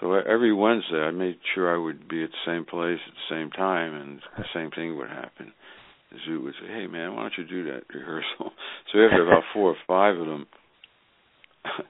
so 0.00 0.14
every 0.14 0.52
Wednesday, 0.52 1.00
I 1.00 1.10
made 1.10 1.38
sure 1.54 1.74
I 1.74 1.78
would 1.78 2.08
be 2.08 2.22
at 2.22 2.30
the 2.30 2.46
same 2.46 2.64
place 2.64 3.00
at 3.06 3.14
the 3.14 3.34
same 3.34 3.50
time, 3.50 3.94
and 3.94 4.20
the 4.36 4.44
same 4.54 4.70
thing 4.70 4.96
would 4.96 5.08
happen. 5.08 5.52
The 6.12 6.18
Zoot 6.26 6.44
would 6.44 6.54
say, 6.60 6.68
"Hey, 6.68 6.86
man, 6.86 7.14
why 7.14 7.22
don't 7.22 7.38
you 7.38 7.44
do 7.44 7.64
that 7.72 7.82
rehearsal?" 7.92 8.52
So 8.92 9.00
after 9.00 9.26
about 9.26 9.42
four 9.52 9.72
or 9.72 9.76
five 9.86 10.18
of 10.18 10.26
them, 10.26 10.46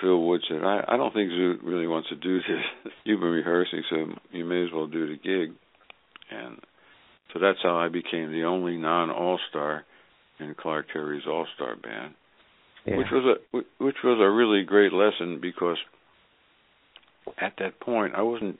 Phil 0.00 0.20
Wood 0.22 0.42
said, 0.48 0.62
"I 0.62 0.84
I 0.86 0.96
don't 0.96 1.12
think 1.12 1.30
Zoot 1.30 1.58
really 1.62 1.86
wants 1.86 2.08
to 2.08 2.16
do 2.16 2.38
this. 2.38 2.92
You've 3.04 3.20
been 3.20 3.30
rehearsing, 3.30 3.82
so 3.90 4.06
you 4.32 4.44
may 4.44 4.64
as 4.64 4.72
well 4.72 4.86
do 4.86 5.06
the 5.06 5.16
gig." 5.16 5.54
And 6.30 6.58
so 7.32 7.38
that's 7.38 7.58
how 7.62 7.76
I 7.76 7.88
became 7.88 8.32
the 8.32 8.44
only 8.44 8.76
non-All 8.76 9.38
Star 9.50 9.84
in 10.40 10.54
Clark 10.58 10.86
Terry's 10.92 11.26
All 11.28 11.46
Star 11.54 11.76
band, 11.76 12.14
yeah. 12.86 12.96
which 12.96 13.08
was 13.12 13.36
a 13.36 13.58
which 13.82 13.96
was 14.02 14.18
a 14.20 14.30
really 14.30 14.64
great 14.64 14.92
lesson 14.92 15.40
because 15.40 15.78
at 17.38 17.54
that 17.58 17.80
point 17.80 18.14
I 18.14 18.22
wasn't 18.22 18.58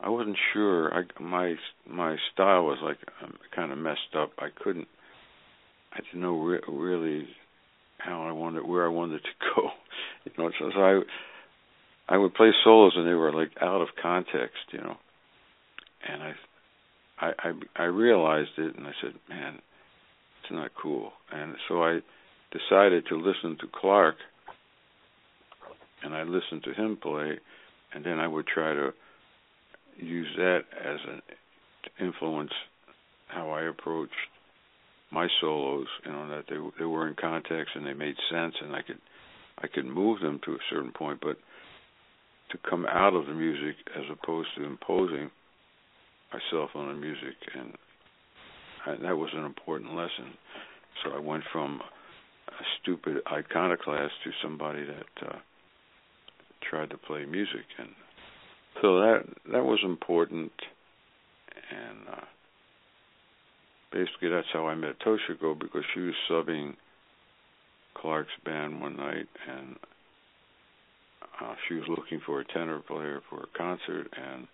I 0.00 0.10
wasn't 0.10 0.36
sure. 0.52 0.92
I 0.92 1.02
my 1.20 1.54
my 1.88 2.16
style 2.32 2.64
was 2.64 2.78
like 2.82 2.98
um, 3.22 3.34
kind 3.54 3.72
of 3.72 3.78
messed 3.78 4.14
up. 4.16 4.32
I 4.38 4.48
couldn't. 4.54 4.88
I 5.92 6.00
didn't 6.00 6.20
know 6.20 6.38
re- 6.38 6.60
really 6.68 7.28
how 7.98 8.22
I 8.22 8.32
wanted 8.32 8.66
where 8.66 8.84
I 8.84 8.88
wanted 8.88 9.22
to 9.22 9.30
go. 9.54 9.70
You 10.26 10.44
know, 10.44 10.50
so, 10.58 10.70
so 10.74 10.80
I 10.80 11.00
I 12.08 12.18
would 12.18 12.34
play 12.34 12.50
solos 12.62 12.92
and 12.96 13.06
they 13.06 13.14
were 13.14 13.32
like 13.32 13.50
out 13.60 13.80
of 13.80 13.88
context. 14.00 14.72
You 14.72 14.80
know, 14.80 14.96
and 16.08 16.22
I 16.22 16.32
I 17.20 17.32
I, 17.38 17.52
I 17.76 17.84
realized 17.84 18.58
it 18.58 18.76
and 18.76 18.86
I 18.86 18.92
said, 19.00 19.12
man, 19.28 19.60
it's 20.42 20.52
not 20.52 20.70
cool. 20.80 21.12
And 21.32 21.54
so 21.68 21.82
I 21.82 22.00
decided 22.52 23.06
to 23.08 23.16
listen 23.16 23.56
to 23.60 23.66
Clark 23.72 24.16
and 26.02 26.14
I 26.14 26.22
listened 26.22 26.62
to 26.64 26.74
him 26.74 26.98
play, 27.00 27.38
and 27.92 28.04
then 28.04 28.18
I 28.18 28.28
would 28.28 28.46
try 28.46 28.74
to 28.74 28.92
use 29.98 30.28
that 30.36 30.60
as 30.78 30.98
an 31.08 31.22
influence 31.98 32.52
how 33.28 33.50
I 33.50 33.62
approached 33.62 34.12
my 35.10 35.26
solos. 35.40 35.86
You 36.04 36.12
know 36.12 36.28
that 36.28 36.44
they 36.48 36.56
they 36.78 36.84
were 36.84 37.08
in 37.08 37.14
context 37.14 37.72
and 37.74 37.86
they 37.86 37.94
made 37.94 38.16
sense, 38.30 38.54
and 38.60 38.74
I 38.74 38.82
could 38.82 38.98
I 39.62 39.68
could 39.68 39.86
move 39.86 40.20
them 40.20 40.40
to 40.44 40.52
a 40.52 40.58
certain 40.70 40.92
point. 40.92 41.20
But 41.22 41.38
to 42.50 42.58
come 42.68 42.86
out 42.86 43.14
of 43.14 43.26
the 43.26 43.34
music 43.34 43.76
as 43.96 44.04
opposed 44.10 44.48
to 44.56 44.64
imposing 44.64 45.30
myself 46.32 46.70
on 46.74 46.88
the 46.88 46.94
music, 46.94 47.36
and 47.54 47.72
that 49.02 49.16
was 49.16 49.30
an 49.34 49.44
important 49.44 49.94
lesson. 49.94 50.34
So 51.02 51.12
I 51.12 51.18
went 51.18 51.44
from 51.52 51.80
a 52.48 52.64
stupid 52.80 53.18
iconoclast 53.30 54.12
to 54.24 54.30
somebody 54.42 54.84
that 54.84 55.28
uh, 55.28 55.36
tried 56.68 56.90
to 56.90 56.98
play 56.98 57.24
music, 57.24 57.64
and 57.78 57.90
so 58.80 59.00
that 59.00 59.24
that 59.52 59.64
was 59.64 59.80
important, 59.84 60.52
and 61.70 62.08
uh, 62.08 62.24
basically 63.92 64.28
that's 64.28 64.46
how 64.52 64.66
I 64.66 64.74
met 64.74 64.98
Toshiko 65.00 65.58
because 65.58 65.82
she 65.94 66.00
was 66.00 66.14
subbing 66.30 66.74
Clark's 68.00 68.30
band 68.44 68.80
one 68.80 68.96
night, 68.96 69.26
and 69.48 69.76
uh, 71.40 71.54
she 71.68 71.74
was 71.74 71.84
looking 71.88 72.20
for 72.24 72.40
a 72.40 72.44
tenor 72.44 72.80
player 72.80 73.20
for 73.30 73.40
a 73.40 73.58
concert, 73.58 74.08
and 74.16 74.46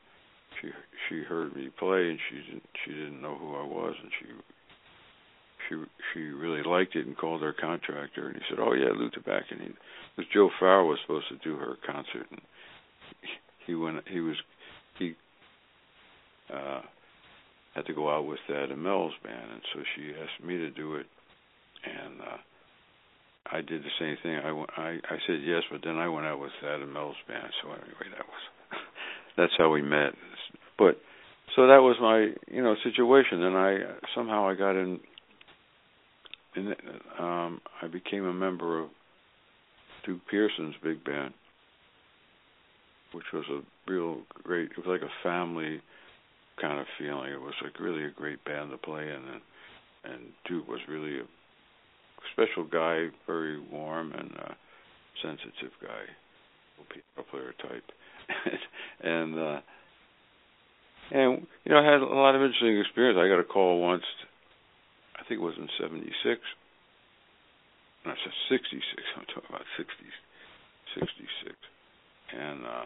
she 0.61 0.69
she 1.09 1.23
heard 1.23 1.55
me 1.55 1.71
play, 1.79 2.11
and 2.11 2.19
she 2.29 2.37
didn't 2.37 2.63
she 2.85 2.93
didn't 2.93 3.23
know 3.23 3.37
who 3.37 3.55
I 3.55 3.65
was, 3.65 3.95
and 4.03 4.11
she 4.21 4.27
she 5.69 5.85
she 6.13 6.21
really 6.21 6.63
liked 6.63 6.97
it 6.97 7.07
and 7.07 7.17
called 7.17 7.43
her 7.43 7.53
contractor, 7.53 8.29
and 8.29 8.37
he 8.37 8.43
said, 8.49 8.59
"Oh 8.61 8.75
yeah, 8.75 8.91
Lou 8.97 9.11
Tabackin." 9.11 9.61
He, 9.61 9.69
because 10.17 10.31
Joe 10.33 10.51
Farrell 10.59 10.89
was 10.89 10.99
supposed 11.03 11.29
to 11.29 11.37
do 11.37 11.57
her 11.57 11.77
concert, 11.87 12.27
and 12.31 12.41
he 13.67 13.75
went 13.75 14.07
he 14.09 14.21
was 14.21 14.37
he 14.99 15.15
uh 16.53 16.81
had 17.75 17.87
to 17.87 17.95
go 17.95 18.15
out 18.15 18.27
with 18.27 18.39
Thad 18.47 18.77
Mel's 18.77 19.15
band 19.25 19.51
and 19.51 19.63
so 19.73 19.81
she 19.97 20.11
asked 20.11 20.45
me 20.45 20.59
to 20.59 20.71
do 20.71 20.97
it 20.97 21.07
and 21.85 22.21
uh 22.21 22.37
I 23.51 23.61
did 23.61 23.83
the 23.83 23.95
same 23.99 24.17
thing. 24.23 24.37
I, 24.37 24.51
I 24.81 24.89
I 25.09 25.17
said 25.27 25.41
yes, 25.45 25.63
but 25.71 25.81
then 25.85 25.97
I 25.97 26.09
went 26.09 26.27
out 26.27 26.41
with 26.41 26.51
Thad 26.61 26.81
and 26.81 26.93
Mel's 26.93 27.17
band. 27.27 27.53
So 27.63 27.71
anyway, 27.71 28.09
that 28.17 28.27
was 28.27 28.81
that's 29.37 29.53
how 29.59 29.71
we 29.71 29.83
met. 29.83 30.15
But 30.79 30.99
so 31.57 31.67
that 31.67 31.83
was 31.83 31.97
my 32.01 32.33
you 32.55 32.63
know 32.63 32.75
situation, 32.85 33.43
and 33.43 33.57
I 33.57 33.77
somehow 34.15 34.49
I 34.49 34.55
got 34.55 34.77
in. 34.77 35.01
In 36.55 36.75
um, 37.19 37.61
I 37.81 37.89
became 37.89 38.25
a 38.25 38.33
member 38.33 38.81
of 38.81 38.91
Duke 40.05 40.21
Pearson's 40.31 40.75
big 40.83 41.03
band, 41.03 41.33
which 43.13 43.25
was 43.33 43.45
a 43.51 43.91
real 43.91 44.19
great. 44.43 44.71
It 44.71 44.77
was 44.77 44.87
like 44.87 45.01
a 45.01 45.23
family 45.23 45.81
kind 46.61 46.79
of 46.79 46.87
feeling. 46.99 47.33
It 47.33 47.41
was 47.41 47.55
like 47.63 47.81
really 47.81 48.05
a 48.05 48.11
great 48.11 48.45
band 48.45 48.71
to 48.71 48.77
play 48.77 49.05
in, 49.05 49.11
and 49.15 49.41
and 50.05 50.23
Duke 50.47 50.69
was 50.69 50.81
really 50.89 51.21
a 51.21 51.25
special 52.33 52.65
guy, 52.65 53.09
very 53.27 53.61
warm 53.61 54.13
and 54.13 54.31
uh, 54.39 54.55
sensitive 55.23 55.73
guy, 55.81 56.05
a 57.19 57.23
player 57.23 57.55
type, 57.61 57.85
and 59.03 59.39
uh, 59.39 59.61
and 61.11 61.47
you 61.65 61.73
know 61.73 61.79
I 61.79 61.85
had 61.85 62.01
a 62.01 62.07
lot 62.07 62.35
of 62.35 62.43
interesting 62.43 62.79
experience. 62.79 63.19
I 63.21 63.29
got 63.29 63.41
a 63.41 63.45
call 63.45 63.81
once, 63.81 64.05
I 65.17 65.25
think 65.29 65.41
it 65.41 65.45
was 65.45 65.55
in 65.59 65.69
'76. 65.81 66.41
I 68.05 68.09
said 68.09 68.33
'66. 68.49 69.03
I'm 69.17 69.27
talking 69.27 69.49
about 69.49 69.63
'60s, 69.79 71.01
'66, 71.01 71.55
and 72.37 72.65
uh, 72.65 72.85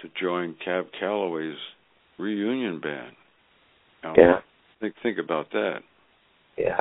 to 0.00 0.08
join 0.20 0.54
Cab 0.64 0.86
Calloway's 0.98 1.58
reunion 2.18 2.80
band. 2.80 3.16
Now, 4.02 4.14
yeah. 4.16 4.38
Think 4.80 4.94
think 5.02 5.18
about 5.18 5.50
that. 5.52 5.80
Yeah. 6.56 6.80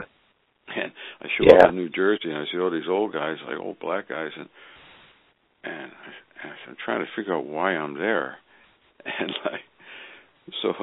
And 0.75 0.91
I 1.21 1.27
show 1.37 1.45
yeah. 1.45 1.63
up 1.63 1.69
in 1.69 1.75
New 1.75 1.89
Jersey 1.89 2.29
and 2.29 2.37
I 2.37 2.43
see 2.51 2.59
all 2.59 2.69
these 2.69 2.89
old 2.89 3.13
guys, 3.13 3.37
like 3.47 3.57
old 3.57 3.79
black 3.79 4.09
guys, 4.09 4.31
and 4.35 4.49
and 5.63 5.91
I, 6.43 6.69
I'm 6.69 6.75
trying 6.83 6.99
to 6.99 7.11
figure 7.15 7.35
out 7.35 7.45
why 7.45 7.71
I'm 7.71 7.97
there, 7.97 8.37
and 9.05 9.31
like 9.45 9.61
so 10.61 10.73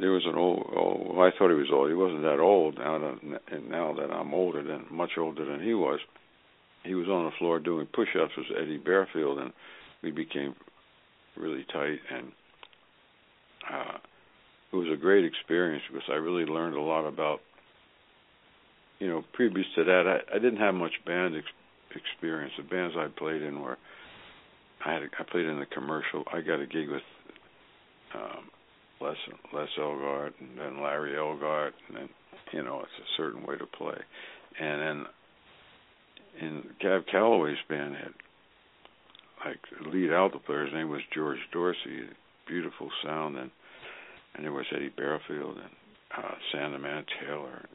there 0.00 0.10
was 0.10 0.24
an 0.26 0.36
old, 0.36 0.66
old 0.74 1.16
well, 1.16 1.26
I 1.26 1.30
thought 1.36 1.50
he 1.50 1.56
was 1.56 1.70
old. 1.72 1.88
He 1.88 1.94
wasn't 1.94 2.22
that 2.22 2.40
old 2.40 2.78
now 2.78 2.98
that 2.98 3.40
and 3.52 3.70
now 3.70 3.94
that 3.94 4.10
I'm 4.10 4.34
older 4.34 4.62
than 4.62 4.86
much 4.90 5.12
older 5.18 5.44
than 5.44 5.62
he 5.62 5.74
was. 5.74 6.00
He 6.84 6.94
was 6.94 7.08
on 7.08 7.26
the 7.26 7.30
floor 7.38 7.60
doing 7.60 7.86
push-ups 7.92 8.32
with 8.36 8.58
Eddie 8.60 8.78
Barefield, 8.78 9.38
and 9.38 9.52
we 10.02 10.10
became 10.10 10.54
really 11.36 11.64
tight. 11.72 12.00
And 12.12 12.32
uh, 13.72 13.98
it 14.72 14.76
was 14.76 14.88
a 14.92 15.00
great 15.00 15.24
experience 15.24 15.84
because 15.88 16.08
I 16.10 16.14
really 16.14 16.44
learned 16.44 16.76
a 16.76 16.80
lot 16.80 17.06
about 17.06 17.40
you 19.02 19.08
know, 19.08 19.24
previous 19.32 19.66
to 19.74 19.82
that, 19.82 20.04
I, 20.06 20.36
I 20.36 20.38
didn't 20.38 20.60
have 20.60 20.74
much 20.74 20.92
band 21.04 21.34
ex- 21.36 21.96
experience. 21.96 22.52
The 22.56 22.62
bands 22.62 22.94
I 22.96 23.08
played 23.08 23.42
in 23.42 23.60
were, 23.60 23.76
I 24.86 24.92
had, 24.92 25.02
a, 25.02 25.06
I 25.18 25.24
played 25.28 25.46
in 25.46 25.58
the 25.58 25.66
commercial. 25.66 26.22
I 26.32 26.40
got 26.40 26.60
a 26.60 26.66
gig 26.66 26.88
with 26.88 27.02
um, 28.14 28.48
Les 29.00 29.16
Les 29.52 29.68
Elgart 29.76 30.34
and 30.38 30.56
then 30.56 30.80
Larry 30.80 31.14
Elgart, 31.16 31.72
and 31.88 31.96
then 31.96 32.08
you 32.52 32.62
know, 32.62 32.78
it's 32.78 32.90
a 33.00 33.10
certain 33.16 33.44
way 33.44 33.56
to 33.56 33.66
play. 33.66 33.98
And 34.60 34.80
then 34.80 35.06
in 36.40 36.62
Cab 36.80 37.02
Calloway's 37.10 37.56
band 37.68 37.96
had 37.96 38.12
like 39.44 39.58
the 39.82 39.90
lead 39.90 40.12
alto 40.12 40.38
player. 40.38 40.66
His 40.66 40.74
name 40.74 40.90
was 40.90 41.00
George 41.12 41.40
Dorsey. 41.52 42.04
Beautiful 42.46 42.88
sound, 43.04 43.36
and 43.36 43.50
and 44.36 44.44
there 44.44 44.52
was 44.52 44.66
Eddie 44.72 44.92
Barefield 44.96 45.56
and 45.56 46.24
uh, 46.24 46.34
Sam 46.52 46.70
the 46.70 46.78
Man 46.78 47.04
Taylor, 47.20 47.66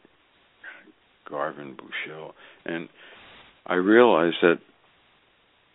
Garvin 1.30 1.76
Bushell, 1.76 2.34
and 2.66 2.90
I 3.66 3.76
realized 3.76 4.38
that 4.42 4.60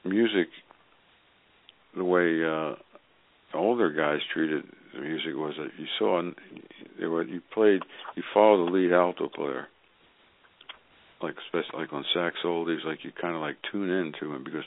music, 0.05 0.49
the 1.97 2.05
way 2.05 2.45
uh, 2.45 2.75
older 3.57 3.91
guys 3.91 4.21
treated 4.33 4.65
the 4.95 5.01
music 5.01 5.35
was 5.35 5.55
that 5.59 5.71
you 5.79 5.87
saw 5.99 6.21
you 6.21 7.41
played 7.53 7.83
you 8.15 8.23
follow 8.35 8.65
the 8.65 8.71
lead 8.71 8.93
alto 8.93 9.29
player, 9.29 9.69
like 11.23 11.35
especially 11.47 11.81
like 11.81 11.93
on 11.93 12.05
sax 12.15 12.37
oldies, 12.45 12.85
like 12.85 13.05
you 13.05 13.13
kind 13.21 13.35
of 13.35 13.41
like 13.41 13.57
tune 13.71 13.91
into 13.91 14.35
him 14.35 14.45
because 14.45 14.65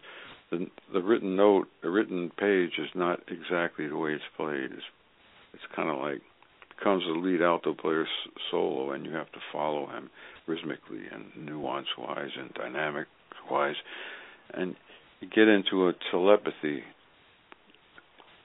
the 0.52 0.67
the 0.93 1.02
written 1.02 1.36
note, 1.36 1.67
the 1.82 1.89
written 1.89 2.32
page 2.38 2.74
is 2.78 2.89
not 2.95 3.19
exactly 3.28 3.88
the 3.88 3.98
way 3.98 4.12
it's 4.12 4.24
played. 4.38 4.71
It's 4.71 4.89
it's 5.54 5.63
kind 5.76 5.89
of 5.89 5.98
like 5.98 6.21
becomes 6.77 7.03
the 7.03 7.19
lead 7.19 7.41
alto 7.41 7.73
player's 7.73 8.07
solo, 8.51 8.91
and 8.91 9.05
you 9.05 9.13
have 9.13 9.31
to 9.31 9.39
follow 9.51 9.88
him 9.88 10.09
rhythmically 10.47 11.03
and 11.11 11.45
nuance 11.45 11.88
wise 11.97 12.31
and 12.38 12.53
dynamic 12.53 13.07
wise, 13.49 13.75
and 14.53 14.75
you 15.21 15.27
get 15.29 15.47
into 15.47 15.88
a 15.88 15.93
telepathy 16.11 16.83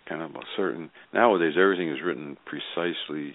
kind 0.08 0.22
of 0.22 0.30
a 0.32 0.40
certain 0.56 0.90
nowadays 1.14 1.54
everything 1.56 1.88
is 1.88 1.98
written 2.04 2.36
precisely 2.44 3.34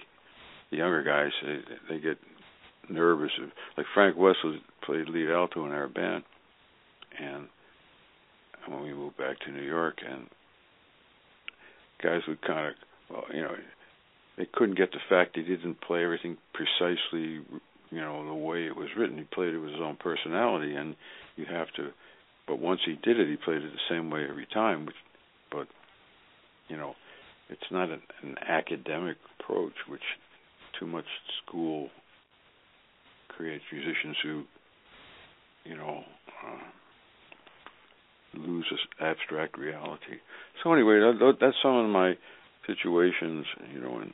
the 0.71 0.77
younger 0.77 1.03
guys 1.03 1.31
they 1.41 1.95
they 1.95 2.01
get 2.01 2.17
nervous 2.89 3.31
like 3.77 3.85
Frank 3.93 4.17
was 4.17 4.35
played 4.85 5.07
lead 5.07 5.31
alto 5.31 5.65
in 5.65 5.71
our 5.71 5.87
band 5.87 6.23
and 7.17 7.47
when 8.67 8.83
we 8.83 8.93
moved 8.93 9.17
back 9.17 9.39
to 9.39 9.51
New 9.51 9.63
York 9.63 9.99
and 10.07 10.27
guys 12.03 12.21
would 12.27 12.41
kind 12.41 12.67
of 12.67 12.73
well 13.09 13.23
you 13.33 13.41
know 13.41 13.55
they 14.37 14.47
couldn't 14.53 14.77
get 14.77 14.91
the 14.91 14.99
fact 15.09 15.35
he 15.35 15.43
didn't 15.43 15.81
play 15.81 16.03
everything 16.03 16.37
precisely, 16.53 17.41
you 17.89 18.01
know, 18.01 18.25
the 18.27 18.33
way 18.33 18.65
it 18.65 18.75
was 18.75 18.89
written. 18.97 19.17
He 19.17 19.23
played 19.23 19.53
it 19.53 19.59
with 19.59 19.71
his 19.71 19.81
own 19.81 19.97
personality, 19.97 20.75
and 20.75 20.95
you 21.35 21.45
have 21.45 21.67
to. 21.77 21.91
But 22.47 22.59
once 22.59 22.81
he 22.85 22.93
did 23.01 23.19
it, 23.19 23.29
he 23.29 23.37
played 23.37 23.61
it 23.61 23.71
the 23.71 23.93
same 23.93 24.09
way 24.09 24.25
every 24.29 24.47
time. 24.53 24.85
Which, 24.85 24.95
but 25.51 25.67
you 26.67 26.77
know, 26.77 26.95
it's 27.49 27.71
not 27.71 27.89
an, 27.89 28.01
an 28.23 28.35
academic 28.45 29.17
approach, 29.39 29.73
which 29.87 30.01
too 30.79 30.85
much 30.85 31.05
school 31.45 31.89
creates 33.29 33.63
musicians 33.71 34.17
who, 34.23 34.43
you 35.63 35.75
know, 35.75 36.03
uh, 36.45 38.39
lose 38.39 38.65
this 38.69 38.79
abstract 38.99 39.57
reality. 39.57 40.19
So 40.63 40.73
anyway, 40.73 40.99
that, 40.99 41.37
that's 41.39 41.55
some 41.63 41.75
of 41.75 41.89
my 41.89 42.17
situations, 42.67 43.45
you 43.73 43.79
know, 43.79 43.99
and 43.99 44.13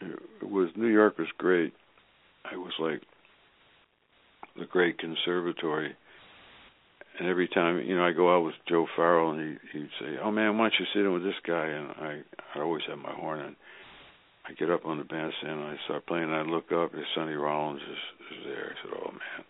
it 0.00 0.50
was 0.50 0.70
New 0.76 0.88
York 0.88 1.18
was 1.18 1.28
great. 1.38 1.72
I 2.44 2.56
was 2.56 2.72
like 2.78 3.02
the 4.58 4.66
great 4.66 4.98
conservatory. 4.98 5.94
And 7.18 7.28
every 7.28 7.48
time, 7.48 7.80
you 7.84 7.96
know, 7.96 8.04
I 8.04 8.12
go 8.12 8.34
out 8.34 8.44
with 8.44 8.54
Joe 8.68 8.86
Farrell, 8.94 9.32
and 9.32 9.58
he 9.72 9.78
he'd 9.78 9.90
say, 10.00 10.18
"Oh 10.22 10.30
man, 10.30 10.56
why 10.56 10.64
don't 10.64 10.74
you 10.78 10.86
sit 10.94 11.04
in 11.04 11.12
with 11.12 11.24
this 11.24 11.40
guy?" 11.46 11.66
And 11.66 11.88
I 11.90 12.20
I 12.54 12.60
always 12.60 12.82
have 12.88 12.98
my 12.98 13.12
horn 13.12 13.40
on. 13.40 13.56
I 14.46 14.52
get 14.52 14.70
up 14.70 14.86
on 14.86 14.98
the 14.98 15.04
bandstand 15.04 15.60
and 15.60 15.68
I 15.68 15.76
start 15.84 16.06
playing. 16.06 16.24
and 16.24 16.34
I 16.34 16.42
look 16.42 16.72
up, 16.72 16.94
and 16.94 17.04
Sonny 17.14 17.34
Rollins 17.34 17.82
is, 17.82 18.38
is 18.38 18.44
there. 18.46 18.72
I 18.72 18.82
said, 18.82 18.98
"Oh 19.02 19.10
man, 19.10 19.44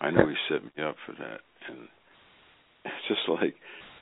I 0.00 0.10
know 0.10 0.28
he 0.28 0.34
set 0.48 0.64
me 0.64 0.84
up 0.84 0.96
for 1.06 1.12
that." 1.12 1.40
And 1.68 1.88
it's 2.84 3.08
just 3.08 3.28
like 3.28 3.54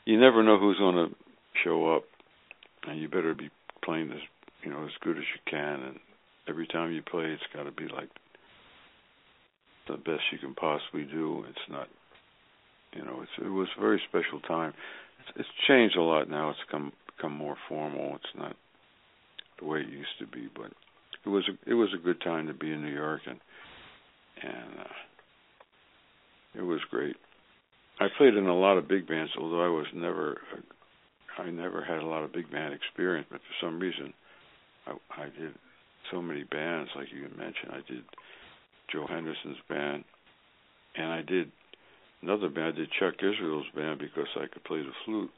you 0.06 0.18
never 0.18 0.42
know 0.42 0.58
who's 0.58 0.78
going 0.78 0.96
to 0.96 1.14
show 1.62 1.94
up, 1.94 2.04
and 2.88 2.98
you 2.98 3.08
better 3.08 3.34
be 3.34 3.50
playing 3.84 4.10
as 4.10 4.20
you 4.62 4.70
know 4.70 4.84
as 4.84 4.92
good 5.00 5.16
as 5.16 5.24
you 5.34 5.40
can, 5.50 5.80
and 5.82 5.98
every 6.48 6.66
time 6.66 6.92
you 6.92 7.02
play, 7.02 7.26
it's 7.26 7.42
got 7.54 7.64
to 7.64 7.72
be 7.72 7.88
like 7.92 8.10
the 9.88 9.96
best 9.96 10.22
you 10.30 10.38
can 10.38 10.54
possibly 10.54 11.04
do. 11.04 11.44
It's 11.48 11.70
not, 11.70 11.88
you 12.94 13.04
know, 13.04 13.20
it's 13.22 13.44
it 13.44 13.50
was 13.50 13.68
a 13.76 13.80
very 13.80 14.00
special 14.08 14.40
time, 14.40 14.72
it's, 15.22 15.38
it's 15.40 15.48
changed 15.68 15.96
a 15.96 16.02
lot 16.02 16.28
now. 16.28 16.50
It's 16.50 16.58
come 16.70 16.92
become 17.16 17.32
more 17.32 17.56
formal. 17.68 18.16
It's 18.16 18.36
not 18.36 18.56
the 19.58 19.66
way 19.66 19.80
it 19.80 19.88
used 19.88 20.18
to 20.20 20.26
be, 20.26 20.48
but 20.54 20.72
it 21.24 21.28
was 21.28 21.48
a 21.48 21.70
it 21.70 21.74
was 21.74 21.90
a 21.94 22.02
good 22.02 22.20
time 22.20 22.46
to 22.48 22.54
be 22.54 22.72
in 22.72 22.82
New 22.82 22.92
York 22.92 23.22
and 23.26 23.40
and 24.42 24.80
uh, 24.80 26.58
it 26.58 26.62
was 26.62 26.80
great. 26.90 27.16
I 28.00 28.08
played 28.18 28.34
in 28.34 28.46
a 28.46 28.58
lot 28.58 28.78
of 28.78 28.88
big 28.88 29.06
bands, 29.06 29.32
although 29.38 29.64
I 29.64 29.68
was 29.68 29.86
never 29.94 30.40
I 31.38 31.50
never 31.50 31.84
had 31.84 31.98
a 31.98 32.06
lot 32.06 32.24
of 32.24 32.32
big 32.32 32.50
band 32.50 32.74
experience, 32.74 33.26
but 33.30 33.40
for 33.40 33.66
some 33.66 33.78
reason 33.78 34.12
I 34.86 34.92
I 35.22 35.24
did 35.26 35.54
so 36.10 36.20
many 36.20 36.44
bands 36.44 36.90
like 36.96 37.08
you 37.12 37.22
mentioned. 37.36 37.72
I 37.72 37.80
did 37.90 38.04
Joe 38.92 39.06
Henderson's 39.08 39.58
band 39.68 40.04
and 40.94 41.06
I 41.06 41.22
did 41.22 41.50
another 42.22 42.48
band. 42.48 42.74
I 42.74 42.78
did 42.78 42.88
Chuck 42.98 43.14
Israels' 43.18 43.66
band 43.74 43.98
because 43.98 44.28
I 44.36 44.46
could 44.46 44.64
play 44.64 44.80
the 44.82 44.92
flute, 45.04 45.30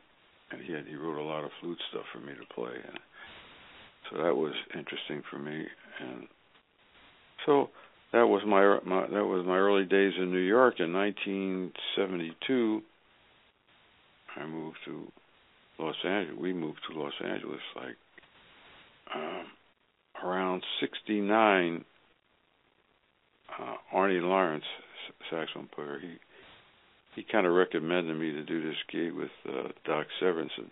and 0.50 0.60
he 0.62 0.72
had 0.72 0.86
he 0.86 0.96
wrote 0.96 1.18
a 1.18 1.22
lot 1.22 1.44
of 1.44 1.50
flute 1.60 1.78
stuff 1.90 2.04
for 2.12 2.20
me 2.20 2.32
to 2.32 2.54
play, 2.54 2.74
and 2.74 2.98
so 4.10 4.22
that 4.22 4.36
was 4.36 4.54
interesting 4.76 5.22
for 5.30 5.38
me. 5.38 5.64
And 6.00 6.26
so 7.46 7.70
that 8.12 8.26
was 8.26 8.42
my, 8.46 8.78
my 8.84 9.06
that 9.06 9.24
was 9.24 9.44
my 9.46 9.56
early 9.56 9.84
days 9.84 10.12
in 10.18 10.30
New 10.30 10.38
York. 10.38 10.74
In 10.78 10.92
1972, 10.92 12.82
I 14.36 14.46
moved 14.46 14.78
to 14.86 15.06
Los 15.78 15.96
Angeles. 16.04 16.38
We 16.40 16.52
moved 16.52 16.80
to 16.90 16.98
Los 16.98 17.14
Angeles 17.24 17.60
like 17.76 17.96
um, 19.14 19.46
around 20.22 20.62
'69. 20.80 21.84
Uh, 23.56 23.96
Arnie 23.96 24.20
Lawrence, 24.20 24.64
saxophone 25.30 25.68
player, 25.74 25.98
he 26.00 26.16
he 27.14 27.24
kind 27.30 27.46
of 27.46 27.52
recommended 27.52 28.18
me 28.18 28.32
to 28.32 28.42
do 28.42 28.62
this 28.62 28.76
gig 28.90 29.12
with 29.12 29.30
uh, 29.48 29.68
Doc 29.84 30.06
Severinsen, 30.20 30.70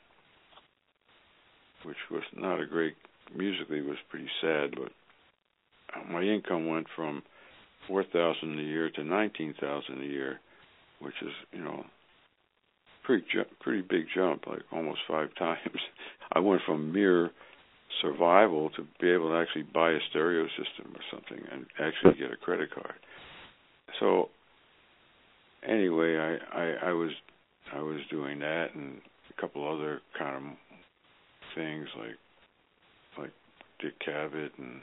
which 1.84 1.96
was 2.10 2.22
not 2.36 2.60
a 2.60 2.66
great 2.66 2.94
musically 3.36 3.80
was 3.80 3.96
pretty 4.10 4.28
sad, 4.40 4.74
but 4.74 4.92
uh, 5.94 6.12
my 6.12 6.22
income 6.22 6.66
went 6.66 6.86
from 6.94 7.22
four 7.86 8.04
thousand 8.04 8.58
a 8.58 8.62
year 8.62 8.90
to 8.90 9.04
nineteen 9.04 9.54
thousand 9.60 10.02
a 10.02 10.06
year, 10.06 10.40
which 11.00 11.14
is 11.22 11.32
you 11.52 11.62
know 11.62 11.84
pretty 13.04 13.24
ju- 13.32 13.44
pretty 13.60 13.82
big 13.82 14.06
jump, 14.14 14.46
like 14.46 14.62
almost 14.72 15.00
five 15.08 15.34
times. 15.38 15.80
I 16.32 16.40
went 16.40 16.62
from 16.66 16.92
mere 16.92 17.30
survival 18.00 18.70
to 18.70 18.86
be 19.00 19.10
able 19.10 19.28
to 19.30 19.36
actually 19.36 19.62
buy 19.62 19.90
a 19.90 19.98
stereo 20.10 20.46
system 20.48 20.92
or 20.94 21.02
something 21.10 21.44
and 21.52 21.66
actually 21.80 22.18
get 22.18 22.32
a 22.32 22.36
credit 22.36 22.70
card. 22.74 22.94
So 24.00 24.28
anyway, 25.66 26.16
I, 26.16 26.58
I 26.58 26.90
I 26.90 26.92
was 26.92 27.10
I 27.74 27.80
was 27.80 27.98
doing 28.10 28.38
that 28.40 28.74
and 28.74 29.00
a 29.30 29.40
couple 29.40 29.66
other 29.68 30.00
kind 30.18 30.36
of 30.36 30.42
things 31.54 31.88
like 31.98 32.16
like 33.18 33.32
Dick 33.80 33.94
Cavett 34.06 34.50
and 34.58 34.80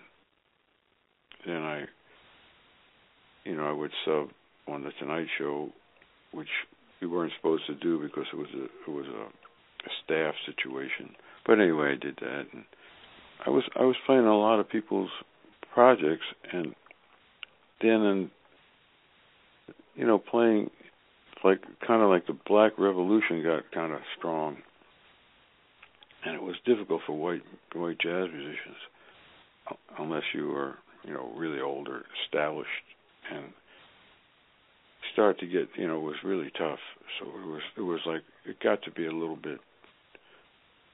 then 1.46 1.62
I 1.62 1.86
you 3.46 3.56
know 3.56 3.68
I 3.68 3.72
would 3.72 3.92
sub 4.06 4.30
on 4.68 4.84
the 4.84 4.92
Tonight 5.00 5.28
Show, 5.38 5.70
which 6.32 6.48
we 7.02 7.08
weren't 7.08 7.34
supposed 7.38 7.66
to 7.68 7.76
do 7.76 8.00
because 8.00 8.26
it 8.32 8.36
was 8.36 8.50
a 8.56 8.64
it 8.66 8.94
was 8.94 9.08
a, 9.08 9.24
a 9.24 9.92
staff 10.04 10.36
situation. 10.46 11.16
But 11.46 11.60
anyway, 11.60 11.94
I 11.94 12.06
did 12.06 12.18
that 12.18 12.46
and 12.54 12.64
I 13.46 13.50
was 13.50 13.64
I 13.76 13.84
was 13.84 13.96
playing 14.06 14.26
a 14.26 14.38
lot 14.38 14.60
of 14.60 14.70
people's 14.70 15.12
projects 15.74 16.26
and 16.52 16.76
then 17.82 18.02
in 18.02 18.32
you 20.00 20.08
know, 20.08 20.18
playing 20.18 20.70
like 21.44 21.62
kind 21.86 22.02
of 22.02 22.10
like 22.10 22.26
the 22.26 22.38
Black 22.48 22.80
Revolution 22.80 23.44
got 23.44 23.70
kind 23.74 23.92
of 23.92 24.00
strong, 24.18 24.58
and 26.26 26.36
it 26.36 26.42
was 26.42 26.56
difficult 26.66 27.02
for 27.06 27.14
white 27.14 27.42
white 27.74 28.00
jazz 28.00 28.28
musicians 28.34 28.78
unless 30.00 30.24
you 30.34 30.48
were 30.48 30.76
you 31.04 31.14
know 31.14 31.32
really 31.36 31.60
older, 31.60 32.06
established, 32.26 32.70
and 33.34 33.46
start 35.12 35.38
to 35.40 35.48
get 35.48 35.68
you 35.76 35.86
know 35.86 36.00
was 36.00 36.16
really 36.24 36.52
tough. 36.58 36.80
So 37.20 37.28
it 37.28 37.46
was 37.46 37.62
it 37.78 37.82
was 37.82 38.00
like 38.06 38.22
it 38.46 38.58
got 38.62 38.82
to 38.84 38.92
be 38.92 39.06
a 39.06 39.12
little 39.12 39.36
bit 39.38 39.60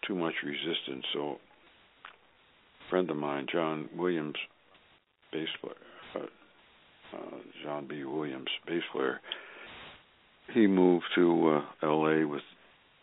too 0.08 0.15
much 0.15 0.34
resistance. 0.43 1.05
So 1.13 1.38
friend 2.89 3.10
of 3.10 3.17
mine, 3.17 3.48
John 3.52 3.89
Williams, 3.95 4.36
bass 5.32 5.48
player, 5.62 5.76
uh, 6.15 7.17
uh, 7.17 7.38
John 7.63 7.88
B. 7.88 8.04
Williams, 8.04 8.50
bass 8.67 8.84
player. 8.91 9.19
He 10.54 10.67
moved 10.67 11.06
to 11.15 11.62
uh, 11.82 11.86
L.A. 11.86 12.26
with 12.26 12.41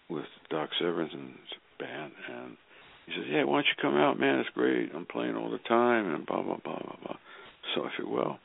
with 0.09 0.27
Doc 0.51 0.71
Severinsen's 0.81 1.55
band, 1.79 2.13
and 2.31 2.57
he 3.07 3.13
says, 3.13 3.25
"Yeah, 3.29 3.45
why 3.45 3.57
don't 3.57 3.67
you 3.67 3.83
come 3.83 3.97
out, 3.97 4.21
man? 4.21 4.39
It's 4.39 4.51
great. 4.51 4.91
I'm 4.95 5.07
playing 5.07 5.37
all 5.37 5.51
the 5.51 5.59
time, 5.59 6.15
and 6.15 6.27
blah 6.27 6.43
blah 6.43 6.59
blah 6.63 6.79
blah 6.79 6.97
blah." 7.05 7.17
So 7.75 7.83
I 7.83 7.91
said, 7.97 8.07
"Well, 8.07 8.39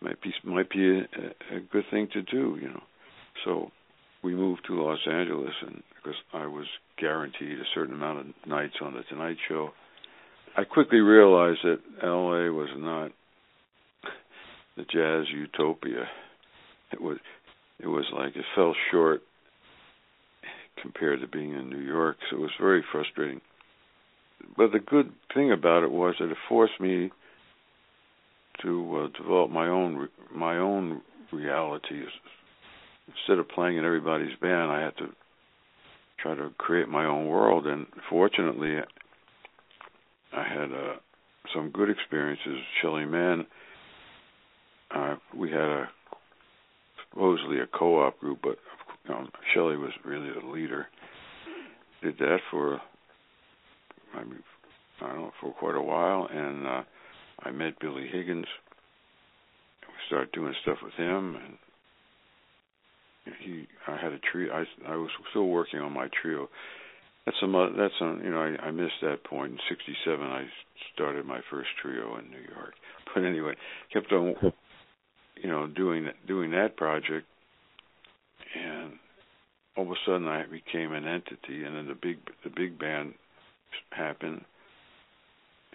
might 0.00 0.20
be 0.20 0.32
might 0.44 0.70
be 0.70 1.00
a, 1.00 1.56
a 1.56 1.60
good 1.72 1.84
thing 1.90 2.08
to 2.12 2.22
do, 2.22 2.58
you 2.60 2.68
know." 2.68 2.82
So 3.44 3.70
we 4.22 4.34
moved 4.34 4.62
to 4.66 4.82
Los 4.82 4.98
Angeles, 5.10 5.54
and 5.62 5.82
because 5.96 6.18
I 6.32 6.46
was 6.46 6.66
guaranteed 6.98 7.58
a 7.58 7.68
certain 7.74 7.94
amount 7.94 8.20
of 8.20 8.26
nights 8.46 8.74
on 8.80 8.94
the 8.94 9.02
Tonight 9.08 9.36
Show, 9.48 9.70
I 10.56 10.64
quickly 10.64 10.98
realized 10.98 11.60
that 11.64 11.78
L.A. 12.02 12.50
was 12.52 12.70
not 12.76 13.12
the 14.76 14.84
jazz 14.84 15.26
utopia. 15.32 16.08
It 16.92 17.00
was 17.00 17.18
it 17.78 17.86
was 17.86 18.06
like 18.12 18.34
it 18.34 18.44
fell 18.54 18.74
short 18.90 19.22
compared 20.82 21.20
to 21.20 21.28
being 21.28 21.52
in 21.52 21.68
New 21.68 21.80
York, 21.80 22.16
so 22.30 22.36
it 22.36 22.40
was 22.40 22.50
very 22.60 22.84
frustrating. 22.90 23.40
But 24.56 24.72
the 24.72 24.78
good 24.78 25.12
thing 25.34 25.52
about 25.52 25.82
it 25.82 25.90
was 25.90 26.14
that 26.18 26.30
it 26.30 26.36
forced 26.48 26.80
me 26.80 27.10
to 28.62 29.10
uh, 29.14 29.18
develop 29.20 29.50
my 29.50 29.68
own 29.68 30.08
my 30.34 30.56
own 30.58 31.02
reality. 31.32 32.02
Instead 33.08 33.38
of 33.38 33.48
playing 33.48 33.78
in 33.78 33.84
everybody's 33.84 34.36
band, 34.40 34.70
I 34.70 34.82
had 34.82 34.96
to 34.98 35.06
try 36.20 36.34
to 36.34 36.50
create 36.58 36.88
my 36.88 37.04
own 37.04 37.26
world. 37.26 37.66
And 37.66 37.86
fortunately, 38.10 38.76
I 40.32 40.42
had 40.42 40.72
uh, 40.72 40.96
some 41.54 41.70
good 41.70 41.90
experiences. 41.90 42.58
Shelly 42.82 43.04
Manne 43.04 43.46
uh, 44.94 45.16
we 45.36 45.50
had 45.50 45.60
a 45.60 45.88
supposedly 47.10 47.60
a 47.60 47.66
co-op 47.66 48.18
group, 48.20 48.38
but 48.42 48.58
um, 49.12 49.30
Shelly 49.54 49.76
was 49.76 49.92
really 50.04 50.30
the 50.30 50.46
leader. 50.46 50.86
Did 52.02 52.18
that 52.18 52.38
for 52.50 52.80
I 54.14 54.24
mean 54.24 54.42
I 55.00 55.08
don't 55.08 55.16
know 55.16 55.32
for 55.40 55.52
quite 55.52 55.76
a 55.76 55.82
while, 55.82 56.28
and 56.30 56.66
uh, 56.66 56.82
I 57.40 57.50
met 57.50 57.78
Billy 57.80 58.08
Higgins. 58.10 58.46
We 59.82 59.94
started 60.06 60.32
doing 60.32 60.54
stuff 60.62 60.78
with 60.82 60.94
him, 60.94 61.36
and 61.36 61.56
he 63.40 63.66
I 63.86 63.96
had 63.96 64.12
a 64.12 64.18
trio. 64.32 64.52
I 64.52 64.64
I 64.90 64.96
was 64.96 65.10
still 65.30 65.46
working 65.46 65.80
on 65.80 65.92
my 65.92 66.08
trio. 66.22 66.48
That's 67.26 67.36
a 67.42 67.68
that's 67.76 67.94
some 67.98 68.20
you 68.24 68.30
know 68.30 68.40
I, 68.40 68.66
I 68.66 68.70
missed 68.70 69.00
that 69.02 69.24
point 69.24 69.52
in 69.52 69.58
'67. 69.68 70.24
I 70.24 70.44
started 70.94 71.26
my 71.26 71.40
first 71.50 71.68
trio 71.82 72.16
in 72.18 72.30
New 72.30 72.44
York, 72.54 72.74
but 73.14 73.24
anyway, 73.24 73.54
kept 73.92 74.12
on 74.12 74.52
you 75.42 75.48
know, 75.48 75.66
doing 75.66 76.08
doing 76.26 76.50
that 76.52 76.76
project, 76.76 77.26
and 78.54 78.92
all 79.76 79.84
of 79.84 79.90
a 79.90 79.94
sudden 80.06 80.26
I 80.26 80.44
became 80.44 80.92
an 80.92 81.06
entity, 81.06 81.64
and 81.64 81.76
then 81.76 81.86
the 81.86 81.94
big 81.94 82.18
the 82.44 82.50
big 82.50 82.78
band 82.78 83.14
happened. 83.90 84.42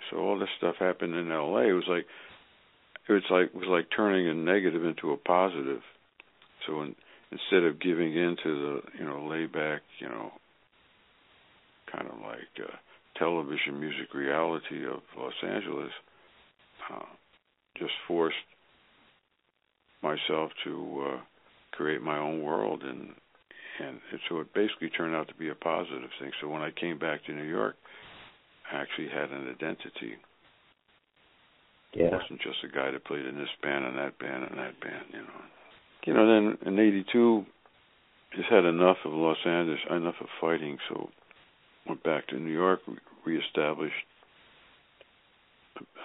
So 0.10 0.18
all 0.18 0.38
this 0.38 0.50
stuff 0.58 0.76
happened 0.80 1.16
in 1.16 1.32
L.A. 1.32 1.70
It 1.70 1.74
was 1.74 1.88
like 1.88 2.06
it 3.08 3.14
was 3.14 3.24
like 3.30 3.48
it 3.48 3.56
was 3.56 3.68
like 3.68 3.88
turning 3.96 4.28
a 4.28 4.34
negative 4.34 4.84
into 4.86 5.12
a 5.12 5.18
positive. 5.18 5.82
So 6.68 6.82
in, 6.82 6.96
instead 7.34 7.64
of 7.64 7.82
giving 7.82 8.14
in 8.14 8.36
to 8.44 8.50
the 8.62 8.82
you 9.00 9.06
know 9.06 9.28
layback 9.30 9.82
you 10.00 10.08
know 10.08 10.32
kind 11.92 12.08
of 12.08 12.20
like 12.20 12.54
uh, 12.60 12.76
television 13.18 13.80
music 13.80 14.14
reality 14.14 14.86
of 14.86 15.02
Los 15.18 15.34
Angeles, 15.44 15.92
uh, 16.92 17.06
just 17.78 17.94
forced 18.08 18.36
myself 20.02 20.52
to 20.64 21.06
uh, 21.08 21.20
create 21.72 22.02
my 22.02 22.18
own 22.18 22.42
world, 22.42 22.84
and 22.84 23.10
and 23.80 24.00
so 24.30 24.40
it 24.40 24.54
basically 24.54 24.90
turned 24.90 25.16
out 25.16 25.28
to 25.28 25.36
be 25.36 25.50
a 25.50 25.56
positive 25.56 26.10
thing. 26.20 26.32
So 26.42 26.48
when 26.48 26.62
I 26.62 26.70
came 26.72 27.00
back 27.00 27.26
to 27.26 27.34
New 27.34 27.44
York, 27.44 27.76
I 28.72 28.78
actually 28.78 29.10
had 29.10 29.32
an 29.32 29.50
identity. 29.50 30.14
Yeah. 31.94 32.06
It 32.06 32.12
wasn't 32.14 32.42
just 32.42 32.64
a 32.64 32.76
guy 32.76 32.92
that 32.92 33.06
played 33.06 33.26
in 33.26 33.36
this 33.36 33.50
band 33.62 33.86
and 33.86 33.98
that 33.98 34.18
band 34.20 34.44
and 34.44 34.58
that 34.58 34.80
band, 34.80 35.06
you 35.12 35.20
know. 35.20 35.42
You 36.06 36.14
know, 36.14 36.28
then 36.28 36.58
in 36.66 36.80
'82, 36.80 37.46
just 38.36 38.50
had 38.50 38.66
enough 38.66 38.98
of 39.06 39.14
Los 39.14 39.38
Angeles, 39.46 39.80
enough 39.90 40.16
of 40.20 40.28
fighting, 40.42 40.78
so 40.90 41.10
went 41.88 42.04
back 42.04 42.28
to 42.28 42.40
New 42.40 42.52
York, 42.52 42.80
reestablished 43.26 43.94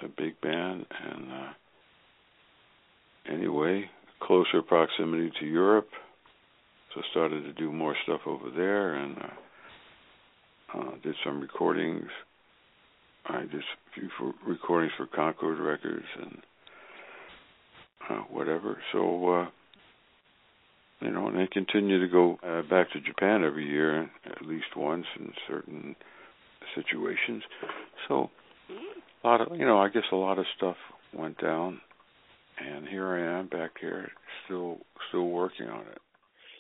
a, 0.03 0.09
big 0.09 0.41
band, 0.41 0.87
and 1.05 1.33
uh, 1.33 1.53
anyway, 3.33 3.85
closer 4.21 4.63
proximity 4.63 5.33
to 5.41 5.47
Europe. 5.47 5.89
So 6.95 7.03
started 7.11 7.43
to 7.43 7.53
do 7.53 7.71
more 7.71 7.95
stuff 8.05 8.21
over 8.27 8.51
there 8.51 8.95
and 8.95 9.19
uh, 9.19 10.79
uh, 10.79 10.91
did 11.03 11.15
some 11.25 11.41
recordings. 11.41 12.09
I 13.27 13.41
did 13.41 13.55
a 13.55 13.95
few 13.95 14.09
for 14.19 14.33
recordings 14.47 14.93
for 14.97 15.07
Concord 15.07 15.59
Records 15.59 16.07
and 16.21 16.39
uh, 18.09 18.23
whatever. 18.31 18.79
So, 18.93 19.29
uh, 19.29 19.47
you 21.01 21.11
know, 21.11 21.29
and 21.29 21.39
I 21.39 21.49
continue 21.53 22.01
to 22.01 22.09
go 22.09 22.39
uh, 22.43 22.63
back 22.63 22.91
to 22.93 23.01
Japan 23.01 23.45
every 23.45 23.67
year, 23.67 24.11
at 24.25 24.45
least 24.45 24.77
once 24.77 25.07
in 25.19 25.33
certain 25.49 25.97
situations. 26.75 27.43
So, 28.09 28.31
a 29.23 29.27
lot 29.27 29.41
of, 29.41 29.57
you 29.57 29.65
know, 29.65 29.79
I 29.79 29.89
guess 29.89 30.03
a 30.13 30.17
lot 30.17 30.39
of 30.39 30.47
stuff 30.57 30.77
went 31.15 31.41
down, 31.41 31.81
and 32.59 32.87
here 32.87 33.07
I 33.07 33.41
am 33.41 33.49
back 33.49 33.73
here, 33.81 34.11
still, 34.45 34.79
still 35.09 35.29
working 35.29 35.69
on 35.69 35.81
it. 35.83 35.99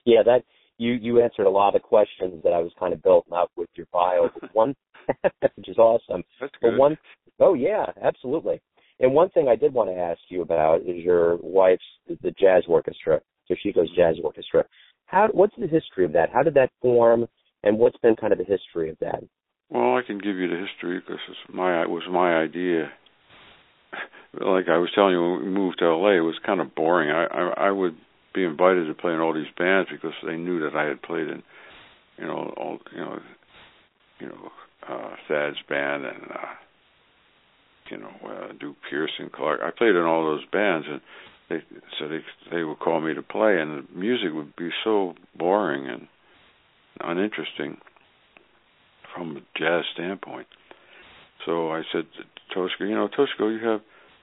Yeah, 0.04 0.22
that 0.24 0.42
you 0.78 0.92
you 0.92 1.20
answered 1.20 1.46
a 1.46 1.50
lot 1.50 1.74
of 1.74 1.82
questions 1.82 2.42
that 2.44 2.52
I 2.52 2.60
was 2.60 2.72
kind 2.78 2.94
of 2.94 3.02
building 3.02 3.32
up 3.34 3.50
with 3.56 3.68
your 3.74 3.86
bio. 3.92 4.30
one, 4.52 4.74
which 5.56 5.68
is 5.68 5.76
awesome. 5.76 6.22
That's 6.40 6.52
good. 6.62 6.70
But 6.70 6.78
one, 6.78 6.98
oh 7.40 7.54
yeah, 7.54 7.86
absolutely. 8.02 8.60
And 9.00 9.12
one 9.12 9.28
thing 9.30 9.48
I 9.48 9.56
did 9.56 9.74
want 9.74 9.90
to 9.90 9.96
ask 9.96 10.20
you 10.28 10.42
about 10.42 10.80
is 10.82 10.96
your 10.96 11.36
wife's 11.42 11.82
the 12.08 12.32
jazz 12.32 12.64
orchestra, 12.66 13.20
Toshiko's 13.50 13.90
Jazz 13.96 14.16
Orchestra. 14.22 14.64
How 15.06 15.28
what's 15.32 15.54
the 15.58 15.66
history 15.66 16.04
of 16.04 16.12
that? 16.12 16.30
How 16.32 16.42
did 16.42 16.54
that 16.54 16.70
form, 16.82 17.26
and 17.62 17.78
what's 17.78 17.96
been 17.98 18.16
kind 18.16 18.32
of 18.32 18.38
the 18.38 18.44
history 18.44 18.90
of 18.90 18.98
that? 19.00 19.22
Well, 19.70 19.96
I 19.96 20.02
can 20.06 20.18
give 20.18 20.36
you 20.36 20.48
the 20.48 20.56
history 20.56 21.00
because 21.00 21.20
it's 21.28 21.54
my 21.54 21.82
it 21.82 21.90
was 21.90 22.04
my 22.10 22.36
idea. 22.36 22.90
Like 24.34 24.68
I 24.68 24.76
was 24.76 24.90
telling 24.94 25.12
you 25.12 25.22
when 25.22 25.40
we 25.40 25.48
moved 25.48 25.78
to 25.78 25.88
LA, 25.88 26.18
it 26.18 26.20
was 26.20 26.38
kind 26.44 26.60
of 26.60 26.74
boring. 26.74 27.10
I 27.10 27.24
I, 27.24 27.68
I 27.68 27.70
would 27.70 27.96
be 28.34 28.44
invited 28.44 28.86
to 28.86 28.94
play 28.94 29.14
in 29.14 29.20
all 29.20 29.32
these 29.32 29.50
bands 29.56 29.88
because 29.90 30.12
they 30.24 30.36
knew 30.36 30.60
that 30.60 30.76
I 30.76 30.84
had 30.84 31.00
played 31.00 31.28
in, 31.28 31.42
you 32.18 32.26
know, 32.26 32.52
all 32.58 32.78
you 32.92 33.00
know, 33.00 33.18
you 34.20 34.26
know, 34.28 34.50
uh, 34.86 35.16
Thad's 35.26 35.56
band 35.66 36.04
and 36.04 36.22
uh, 36.30 36.54
you 37.90 37.96
know, 37.96 38.12
uh, 38.26 38.52
Duke 38.60 38.76
Pearson, 38.88 39.30
Clark. 39.34 39.60
I 39.62 39.70
played 39.76 39.96
in 39.96 40.02
all 40.02 40.24
those 40.24 40.44
bands, 40.52 40.86
and 40.88 41.00
they 41.48 41.62
so 41.98 42.08
they 42.08 42.20
they 42.50 42.62
would 42.62 42.78
call 42.78 43.00
me 43.00 43.14
to 43.14 43.22
play, 43.22 43.60
and 43.60 43.70
the 43.70 43.98
music 43.98 44.30
would 44.32 44.54
be 44.56 44.70
so 44.84 45.14
boring 45.36 45.86
and 45.88 46.08
uninteresting 47.00 47.78
from 49.14 49.36
a 49.36 49.40
jazz 49.58 49.84
standpoint. 49.94 50.46
So 51.46 51.70
I 51.70 51.82
said 51.92 52.04
to 52.16 52.54
Toshiko, 52.58 52.80
you 52.88 52.94
know, 52.94 53.08
Toshiko, 53.08 53.50
you 53.58 53.66
have, 53.66 53.80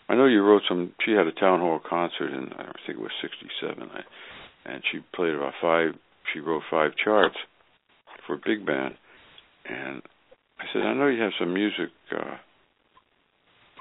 I 0.09 0.15
know 0.15 0.25
you 0.25 0.43
wrote 0.43 0.63
some. 0.67 0.93
She 1.05 1.11
had 1.11 1.27
a 1.27 1.31
town 1.31 1.59
hall 1.59 1.79
concert 1.87 2.31
in 2.31 2.51
I 2.53 2.71
think 2.85 2.99
it 2.99 3.01
was 3.01 3.11
'67, 3.21 3.89
and 4.65 4.83
she 4.91 4.99
played 5.15 5.33
about 5.35 5.53
five. 5.61 5.93
She 6.33 6.39
wrote 6.39 6.63
five 6.69 6.91
charts 7.03 7.35
for 8.27 8.37
big 8.37 8.65
band, 8.65 8.95
and 9.69 10.01
I 10.59 10.63
said, 10.73 10.81
I 10.83 10.93
know 10.93 11.07
you 11.07 11.21
have 11.21 11.33
some 11.39 11.53
music. 11.53 11.89
uh 12.11 12.37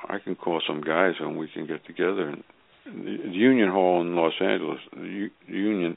I 0.07 0.19
can 0.19 0.35
call 0.35 0.61
some 0.67 0.83
guys 0.83 1.15
and 1.19 1.37
we 1.39 1.49
can 1.49 1.67
get 1.67 1.85
together. 1.87 2.29
And 2.29 2.45
the 2.85 3.31
Union 3.31 3.71
Hall 3.71 4.01
in 4.01 4.15
Los 4.15 4.35
Angeles, 4.41 4.81
the 4.93 5.29
Union 5.47 5.97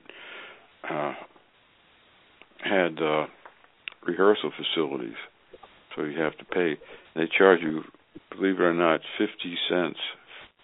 uh, 0.90 1.14
had 2.60 3.02
uh, 3.02 3.26
rehearsal 4.06 4.52
facilities, 4.58 5.18
so 5.96 6.04
you 6.04 6.20
have 6.20 6.38
to 6.38 6.46
pay. 6.46 6.78
They 7.16 7.28
charge 7.38 7.60
you, 7.62 7.84
believe 8.32 8.60
it 8.60 8.64
or 8.64 8.74
not, 8.74 9.02
fifty 9.18 9.56
cents, 9.70 10.00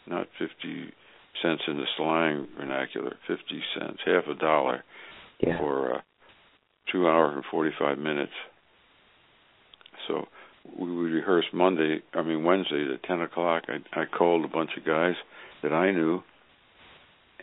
not 0.07 0.27
fifty 0.39 0.93
cents 1.41 1.63
in 1.67 1.77
the 1.77 1.85
slang 1.97 2.47
vernacular, 2.57 3.17
fifty 3.27 3.61
cents, 3.77 3.99
half 4.05 4.23
a 4.29 4.35
dollar 4.35 4.83
yeah. 5.39 5.57
for 5.59 5.95
uh, 5.95 6.01
two 6.91 7.07
hours 7.07 7.33
and 7.35 7.43
forty-five 7.51 7.97
minutes. 7.97 8.33
So 10.07 10.27
we 10.65 10.95
would 10.95 11.11
rehearse 11.11 11.45
Monday, 11.53 12.01
I 12.13 12.21
mean 12.21 12.43
Wednesday 12.43 12.87
at 12.93 13.03
ten 13.03 13.21
o'clock. 13.21 13.63
I 13.67 13.99
I 13.99 14.05
called 14.05 14.45
a 14.45 14.47
bunch 14.47 14.71
of 14.77 14.85
guys 14.85 15.15
that 15.61 15.73
I 15.73 15.91
knew 15.91 16.21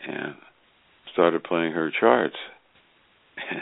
and 0.07 0.35
started 1.13 1.43
playing 1.43 1.73
her 1.73 1.91
charts. 1.97 2.35
And 3.49 3.61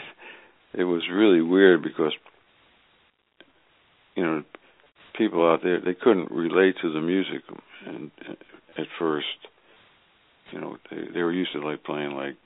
it 0.80 0.84
was 0.84 1.02
really 1.12 1.42
weird 1.42 1.82
because 1.82 2.12
you 4.16 4.24
know 4.24 4.44
people 5.16 5.48
out 5.50 5.60
there 5.62 5.80
they 5.80 5.94
couldn't 5.94 6.30
relate 6.30 6.76
to 6.82 6.92
the 6.92 7.00
music 7.00 7.42
and 7.86 8.10
at 8.78 8.86
first 8.98 9.26
you 10.52 10.60
know 10.60 10.76
they 10.90 11.02
they 11.14 11.22
were 11.22 11.32
used 11.32 11.52
to 11.52 11.60
like 11.60 11.84
playing 11.84 12.12
like 12.12 12.36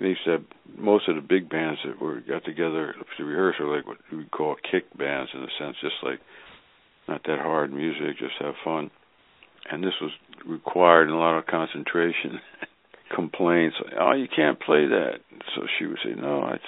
they 0.00 0.16
said 0.24 0.44
most 0.76 1.08
of 1.08 1.16
the 1.16 1.22
big 1.22 1.48
bands 1.48 1.80
that 1.84 2.00
were 2.00 2.20
got 2.20 2.44
together 2.44 2.94
to 3.16 3.24
rehearse 3.24 3.56
are 3.60 3.74
like 3.74 3.86
what 3.86 3.98
we 4.12 4.24
call 4.26 4.56
kick 4.70 4.84
bands 4.96 5.30
in 5.34 5.40
a 5.40 5.48
sense, 5.58 5.76
just 5.80 5.96
like 6.02 6.20
not 7.08 7.22
that 7.24 7.38
hard 7.40 7.72
music, 7.72 8.18
just 8.18 8.34
have 8.40 8.54
fun. 8.64 8.90
And 9.70 9.82
this 9.82 9.94
was 10.00 10.10
required 10.46 11.08
a 11.08 11.16
lot 11.16 11.38
of 11.38 11.46
concentration, 11.46 12.40
complaints. 13.14 13.76
Oh, 13.98 14.12
you 14.12 14.28
can't 14.34 14.60
play 14.60 14.86
that. 14.86 15.20
So 15.54 15.62
she 15.78 15.86
would 15.86 15.98
say, 16.04 16.12
No, 16.14 16.42
I, 16.42 16.58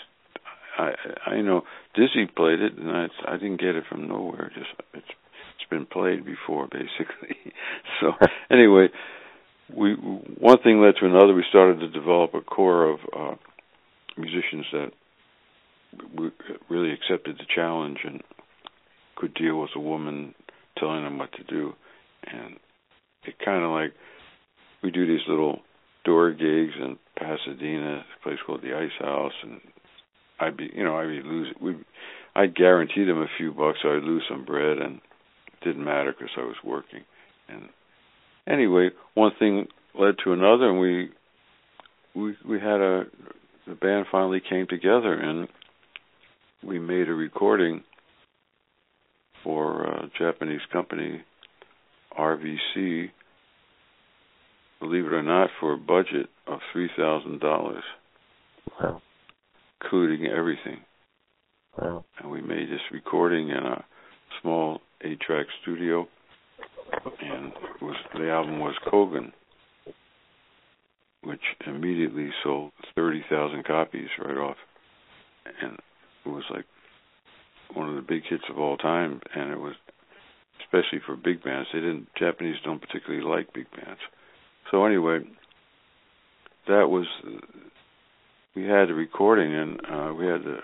I, 0.78 1.30
I 1.30 1.40
know 1.42 1.62
Dizzy 1.94 2.26
played 2.34 2.60
it, 2.60 2.76
and 2.76 2.90
I, 2.90 3.06
I 3.26 3.32
didn't 3.34 3.60
get 3.60 3.76
it 3.76 3.84
from 3.88 4.08
nowhere. 4.08 4.50
Just 4.54 4.70
it's, 4.94 5.06
it's 5.06 5.70
been 5.70 5.86
played 5.86 6.24
before, 6.24 6.68
basically. 6.68 7.36
so 8.00 8.12
anyway, 8.50 8.88
we 9.76 9.94
one 9.94 10.58
thing 10.62 10.80
led 10.80 10.94
to 11.00 11.06
another. 11.06 11.34
We 11.34 11.44
started 11.48 11.80
to 11.80 11.88
develop 11.88 12.34
a 12.34 12.40
core 12.40 12.90
of 12.90 12.98
uh, 13.16 13.34
musicians 14.16 14.66
that 14.72 14.90
we 16.16 16.30
really 16.68 16.92
accepted 16.92 17.36
the 17.36 17.46
challenge 17.54 17.98
and 18.04 18.22
could 19.16 19.34
deal 19.34 19.60
with 19.60 19.70
a 19.76 19.80
woman 19.80 20.34
telling 20.78 21.04
them 21.04 21.18
what 21.18 21.32
to 21.32 21.44
do. 21.44 21.72
And 22.24 22.56
it 23.24 23.34
kind 23.44 23.64
of 23.64 23.70
like 23.70 23.92
we 24.82 24.90
do 24.90 25.06
these 25.06 25.26
little 25.28 25.60
door 26.04 26.30
gigs 26.30 26.74
in 26.80 26.96
Pasadena, 27.16 27.98
a 27.98 28.22
place 28.22 28.38
called 28.46 28.62
the 28.62 28.74
Ice 28.74 28.98
House, 28.98 29.32
and 29.42 29.60
I'd 30.38 30.56
be, 30.56 30.70
you 30.74 30.84
know, 30.84 30.96
I'd 30.96 31.08
be 31.08 31.22
losing. 31.22 31.54
We, 31.60 31.76
I'd 32.34 32.54
guarantee 32.54 33.04
them 33.04 33.20
a 33.20 33.26
few 33.36 33.52
bucks, 33.52 33.78
so 33.82 33.90
I'd 33.90 34.02
lose 34.02 34.22
some 34.28 34.44
bread, 34.44 34.78
and 34.78 34.96
it 35.48 35.64
didn't 35.64 35.84
matter 35.84 36.12
because 36.16 36.32
I 36.36 36.42
was 36.42 36.56
working. 36.64 37.02
And 37.48 37.68
anyway, 38.50 38.90
one 39.14 39.32
thing 39.38 39.66
led 39.98 40.16
to 40.24 40.32
another, 40.32 40.70
and 40.70 40.80
we 40.80 41.10
we 42.14 42.36
we 42.48 42.58
had 42.58 42.80
a 42.80 43.04
the 43.66 43.74
band 43.74 44.06
finally 44.10 44.40
came 44.48 44.66
together, 44.66 45.14
and 45.14 45.48
we 46.62 46.78
made 46.78 47.08
a 47.08 47.14
recording 47.14 47.82
for 49.44 49.84
a 49.84 50.10
Japanese 50.18 50.60
company, 50.72 51.22
RVC. 52.18 53.10
Believe 54.80 55.04
it 55.04 55.12
or 55.12 55.22
not, 55.22 55.50
for 55.60 55.74
a 55.74 55.78
budget 55.78 56.28
of 56.46 56.60
three 56.72 56.90
thousand 56.96 57.40
dollars, 57.40 57.84
wow. 58.80 59.00
including 59.80 60.26
everything. 60.26 60.78
Wow. 61.78 62.04
And 62.18 62.30
we 62.30 62.40
made 62.40 62.68
this 62.70 62.80
recording 62.90 63.50
in 63.50 63.58
a 63.58 63.84
small 64.42 64.80
eight-track 65.02 65.46
studio 65.62 66.08
and 67.20 67.52
was 67.80 67.96
the 68.14 68.30
album 68.30 68.60
was 68.60 68.74
Kogun, 68.86 69.32
which 71.22 71.40
immediately 71.66 72.30
sold 72.42 72.72
thirty 72.94 73.24
thousand 73.30 73.64
copies 73.64 74.08
right 74.18 74.36
off, 74.36 74.56
and 75.62 75.78
it 76.24 76.28
was 76.28 76.44
like 76.50 76.66
one 77.74 77.88
of 77.88 77.96
the 77.96 78.02
big 78.02 78.22
hits 78.28 78.44
of 78.50 78.58
all 78.58 78.76
time. 78.76 79.20
And 79.34 79.50
it 79.50 79.58
was 79.60 79.74
especially 80.62 81.00
for 81.04 81.16
big 81.16 81.42
bands. 81.42 81.68
They 81.72 81.80
didn't 81.80 82.08
Japanese 82.18 82.56
don't 82.64 82.80
particularly 82.80 83.24
like 83.24 83.52
big 83.52 83.70
bands. 83.70 84.00
So 84.70 84.84
anyway, 84.84 85.20
that 86.68 86.88
was 86.88 87.06
we 88.54 88.64
had 88.64 88.88
the 88.88 88.94
recording 88.94 89.54
and 89.54 89.80
uh, 89.80 90.14
we 90.14 90.26
had 90.26 90.42
the 90.42 90.58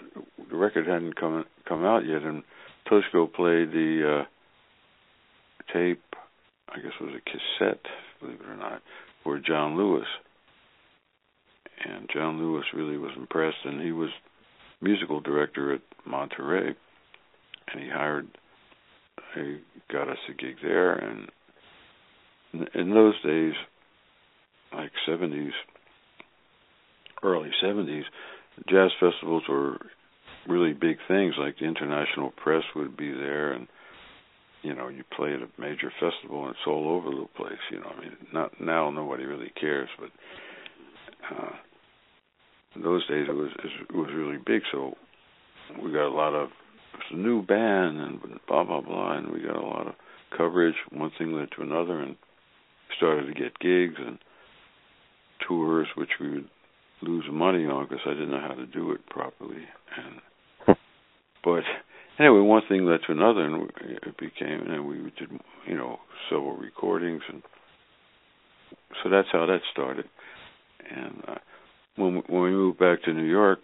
the 0.51 0.57
record 0.57 0.87
hadn't 0.87 1.16
come 1.16 1.45
come 1.68 1.85
out 1.85 2.07
yet, 2.07 2.22
and 2.22 2.43
Toshiko 2.91 3.33
played 3.33 3.72
the 3.72 4.20
uh, 4.20 4.24
tape 5.73 6.03
I 6.69 6.81
guess 6.81 6.93
it 7.01 7.05
was 7.05 7.14
a 7.14 7.31
cassette, 7.31 7.85
believe 8.21 8.41
it 8.41 8.49
or 8.49 8.57
not, 8.57 8.83
for 9.23 9.39
John 9.39 9.77
Lewis. 9.77 10.07
And 11.85 12.09
John 12.12 12.39
Lewis 12.39 12.64
really 12.75 12.97
was 12.97 13.12
impressed, 13.17 13.64
and 13.64 13.81
he 13.81 13.93
was 13.93 14.11
musical 14.81 15.21
director 15.21 15.73
at 15.75 15.83
Monterey, 16.05 16.75
and 17.73 17.83
he 17.83 17.89
hired, 17.89 18.27
he 19.35 19.59
got 19.93 20.09
us 20.09 20.19
a 20.29 20.33
gig 20.33 20.57
there, 20.62 20.95
and 20.95 21.31
in, 22.75 22.91
those 22.91 23.14
days, 23.23 23.55
like 24.73 24.91
70s, 25.09 25.51
early 27.23 27.51
70s, 27.62 28.05
jazz 28.69 28.91
festivals 28.99 29.43
were 29.49 29.79
really 30.49 30.73
big 30.73 30.97
things. 31.09 31.35
Like 31.39 31.59
the 31.59 31.67
international 31.67 32.33
press 32.33 32.62
would 32.75 32.97
be 32.97 33.12
there, 33.12 33.53
and 33.53 33.69
you 34.67 34.75
know, 34.75 34.89
you 34.89 35.05
play 35.17 35.33
at 35.33 35.41
a 35.41 35.49
major 35.61 35.93
festival 36.01 36.43
and 36.43 36.51
it's 36.51 36.67
all 36.67 36.89
over 36.89 37.11
the 37.11 37.27
place. 37.37 37.62
You 37.71 37.79
know, 37.79 37.93
I 37.97 38.01
mean, 38.01 38.17
not 38.33 38.61
now 38.61 38.91
nobody 38.91 39.25
really 39.25 39.53
cares, 39.61 39.89
but 39.99 40.11
uh, 41.31 41.53
in 42.75 42.83
those 42.83 43.07
days 43.07 43.27
it 43.29 43.35
was 43.35 43.51
it 43.62 43.95
was 43.95 44.11
really 44.12 44.39
big. 44.45 44.62
So 44.73 44.95
we 45.81 45.93
got 45.93 46.09
a 46.09 46.17
lot 46.17 46.35
of 46.35 46.49
it's 46.95 47.12
a 47.12 47.17
new 47.17 47.43
band 47.43 47.99
and 47.99 48.21
blah 48.49 48.64
blah 48.64 48.81
blah, 48.81 49.19
and 49.19 49.31
we 49.31 49.41
got 49.41 49.57
a 49.57 49.67
lot 49.67 49.87
of 49.87 49.95
coverage. 50.37 50.75
One 50.91 51.12
thing 51.17 51.33
led 51.33 51.49
to 51.57 51.62
another, 51.62 52.01
and 52.01 52.17
started 52.97 53.27
to 53.27 53.41
get 53.41 53.59
gigs 53.61 53.95
and 53.99 54.19
tours, 55.47 55.87
which 55.97 56.11
we 56.21 56.31
would 56.31 56.49
lose 57.03 57.25
money 57.31 57.67
on 57.67 57.85
because 57.85 58.01
I 58.05 58.14
didn't 58.14 58.31
know 58.31 58.41
how 58.41 58.55
to 58.55 58.67
do 58.67 58.91
it 58.91 59.07
properly. 59.07 59.62
And 59.97 60.77
but 61.45 61.62
anyway, 62.19 62.41
one 62.41 62.62
thing 62.69 62.85
led 62.85 63.01
to 63.07 63.12
another, 63.12 63.43
and 63.43 63.71
it 63.81 64.17
became, 64.19 64.61
and 64.69 64.87
we 64.87 64.97
did, 65.19 65.31
you 65.67 65.77
know, 65.77 65.99
several 66.29 66.57
recordings, 66.57 67.23
and 67.29 67.43
so 69.03 69.11
that's 69.11 69.29
how 69.33 69.47
that 69.47 69.61
started. 69.73 70.07
And 70.91 71.23
uh, 71.27 71.39
when 71.97 72.23
when 72.29 72.43
we 72.43 72.51
moved 72.51 72.79
back 72.79 73.03
to 73.05 73.12
New 73.12 73.25
York, 73.25 73.61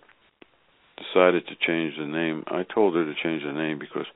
decided 0.96 1.46
to 1.46 1.55
change 1.66 1.94
the 1.98 2.07
name. 2.07 2.44
I 2.46 2.64
told 2.64 2.94
her 2.94 3.05
to 3.05 3.14
change 3.22 3.42
the 3.44 3.53
name 3.53 3.78
because 3.78 4.07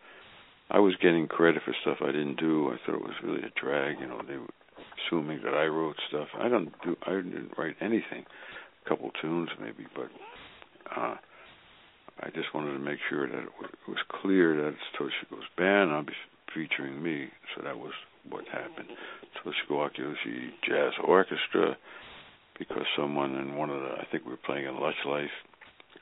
I 0.70 0.80
was 0.80 0.94
getting 1.00 1.28
credit 1.28 1.62
for 1.64 1.74
stuff 1.82 1.98
I 2.02 2.12
didn't 2.12 2.40
do. 2.40 2.68
I 2.70 2.76
thought 2.84 2.96
it 2.96 3.02
was 3.02 3.14
really 3.22 3.42
a 3.42 3.60
drag. 3.60 4.00
You 4.00 4.08
know, 4.08 4.20
they 4.26 4.36
were 4.36 4.46
assuming 5.06 5.40
that 5.44 5.54
I 5.54 5.66
wrote 5.66 5.96
stuff. 6.08 6.28
I 6.38 6.48
don't 6.48 6.72
do. 6.82 6.96
I 7.06 7.12
didn't 7.12 7.52
write 7.56 7.76
anything. 7.80 8.24
A 8.84 8.88
couple 8.88 9.10
tunes 9.20 9.50
maybe, 9.60 9.86
but 9.94 10.10
uh, 10.96 11.16
I 12.20 12.30
just 12.30 12.54
wanted 12.54 12.72
to 12.72 12.78
make 12.78 12.98
sure 13.10 13.28
that 13.28 13.38
it 13.38 13.88
was 13.88 13.98
clear 14.22 14.56
that 14.56 14.68
it's 14.68 14.90
Toshiko's 14.98 15.44
band. 15.56 15.90
I'll 15.90 16.02
be 16.02 16.12
featuring 16.54 17.02
me. 17.02 17.28
So 17.54 17.62
that 17.62 17.76
was 17.76 17.92
what 18.28 18.44
happened. 18.48 18.88
Toshiko 19.44 19.88
Akiyoshi 19.88 20.50
Jazz 20.66 20.92
Orchestra, 21.04 21.76
because 22.58 22.84
someone 22.96 23.34
in 23.36 23.54
one 23.56 23.70
of 23.70 23.80
the, 23.80 23.88
I 24.00 24.06
think 24.10 24.24
we 24.24 24.30
were 24.30 24.38
playing 24.46 24.66
in 24.66 24.80
Lush 24.80 24.94
Life, 25.06 25.30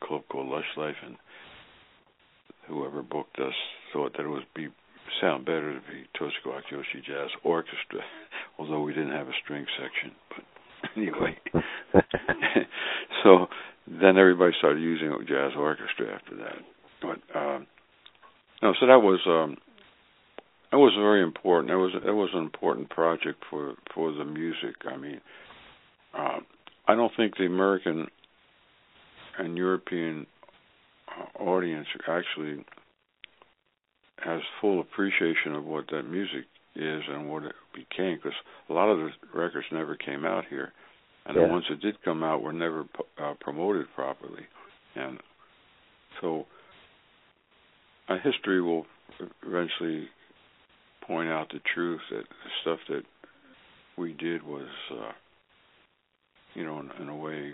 a 0.01 0.07
club 0.07 0.23
called 0.31 0.49
Lush 0.49 0.65
Life, 0.77 0.97
and 1.05 1.17
whoever 2.69 3.03
booked 3.03 3.39
us 3.41 3.55
thought 3.93 4.13
that 4.17 4.25
it 4.25 4.29
would 4.29 4.47
be 4.55 4.69
sound 5.21 5.45
better 5.45 5.75
to 5.75 5.81
be 5.81 6.07
Toshiko 6.19 6.55
Akiyoshi 6.55 7.05
Jazz 7.05 7.31
Orchestra, 7.43 8.01
although 8.59 8.83
we 8.83 8.95
didn't 8.95 9.13
have 9.13 9.29
a 9.29 9.35
string 9.43 9.67
section. 9.79 10.13
But 10.29 10.91
anyway, 10.97 11.37
so 13.23 13.47
then 13.87 14.17
everybody 14.17 14.53
started 14.59 14.81
using 14.81 15.13
Jazz 15.29 15.53
Orchestra 15.57 16.15
after 16.15 16.37
that. 16.37 16.57
But 17.03 17.39
um, 17.39 17.67
no, 18.63 18.73
so 18.81 18.87
that 18.87 19.01
was 19.03 19.21
um, 19.27 19.57
that 20.71 20.79
was 20.79 20.95
very 20.97 21.23
important. 21.23 21.71
It 21.71 21.77
was 21.77 21.93
it 21.95 22.11
was 22.11 22.31
an 22.35 22.43
important 22.43 22.91
project 22.91 23.43
for 23.51 23.75
for 23.95 24.13
the 24.13 24.25
music. 24.25 24.77
I 24.91 24.97
mean, 24.97 25.21
uh, 26.17 26.39
I 26.89 26.95
don't 26.95 27.13
think 27.17 27.37
the 27.37 27.47
American 27.47 28.07
and 29.39 29.57
European 29.57 30.27
uh, 31.09 31.43
audience 31.43 31.89
actually 32.09 32.65
has 34.25 34.41
full 34.61 34.81
appreciation 34.81 35.55
of 35.55 35.65
what 35.65 35.87
that 35.91 36.05
music 36.05 36.45
is 36.77 37.03
and 37.09 37.29
what 37.31 37.43
it 37.43 37.55
became 37.75 38.17
because 38.17 38.37
a 38.69 38.73
lot 38.73 38.89
of 38.89 38.99
the 38.99 39.11
records 39.39 39.67
never 39.71 39.97
came 39.97 40.25
out 40.25 40.45
here 40.49 40.73
and 41.27 41.37
yeah. 41.37 41.47
the 41.47 41.53
ones 41.53 41.65
that 41.69 41.81
did 41.81 42.03
come 42.03 42.23
out 42.23 42.43
were 42.43 42.53
never 42.53 42.85
uh, 43.23 43.35
promoted 43.41 43.87
properly 43.95 44.43
and 44.97 45.19
so 46.21 46.47
a 48.09 48.19
history 48.19 48.61
will 48.61 48.87
eventually 49.43 50.09
point 51.07 51.29
out 51.29 51.49
the 51.53 51.61
truth 51.75 52.01
that 52.11 52.23
the 52.23 52.51
stuff 52.63 52.79
that 52.89 53.03
we 53.97 54.13
did 54.15 54.43
was 54.43 54.69
uh, 54.93 55.13
you 56.55 56.65
know 56.65 56.81
in, 56.81 56.91
in 57.03 57.09
a 57.09 57.17
way 57.17 57.53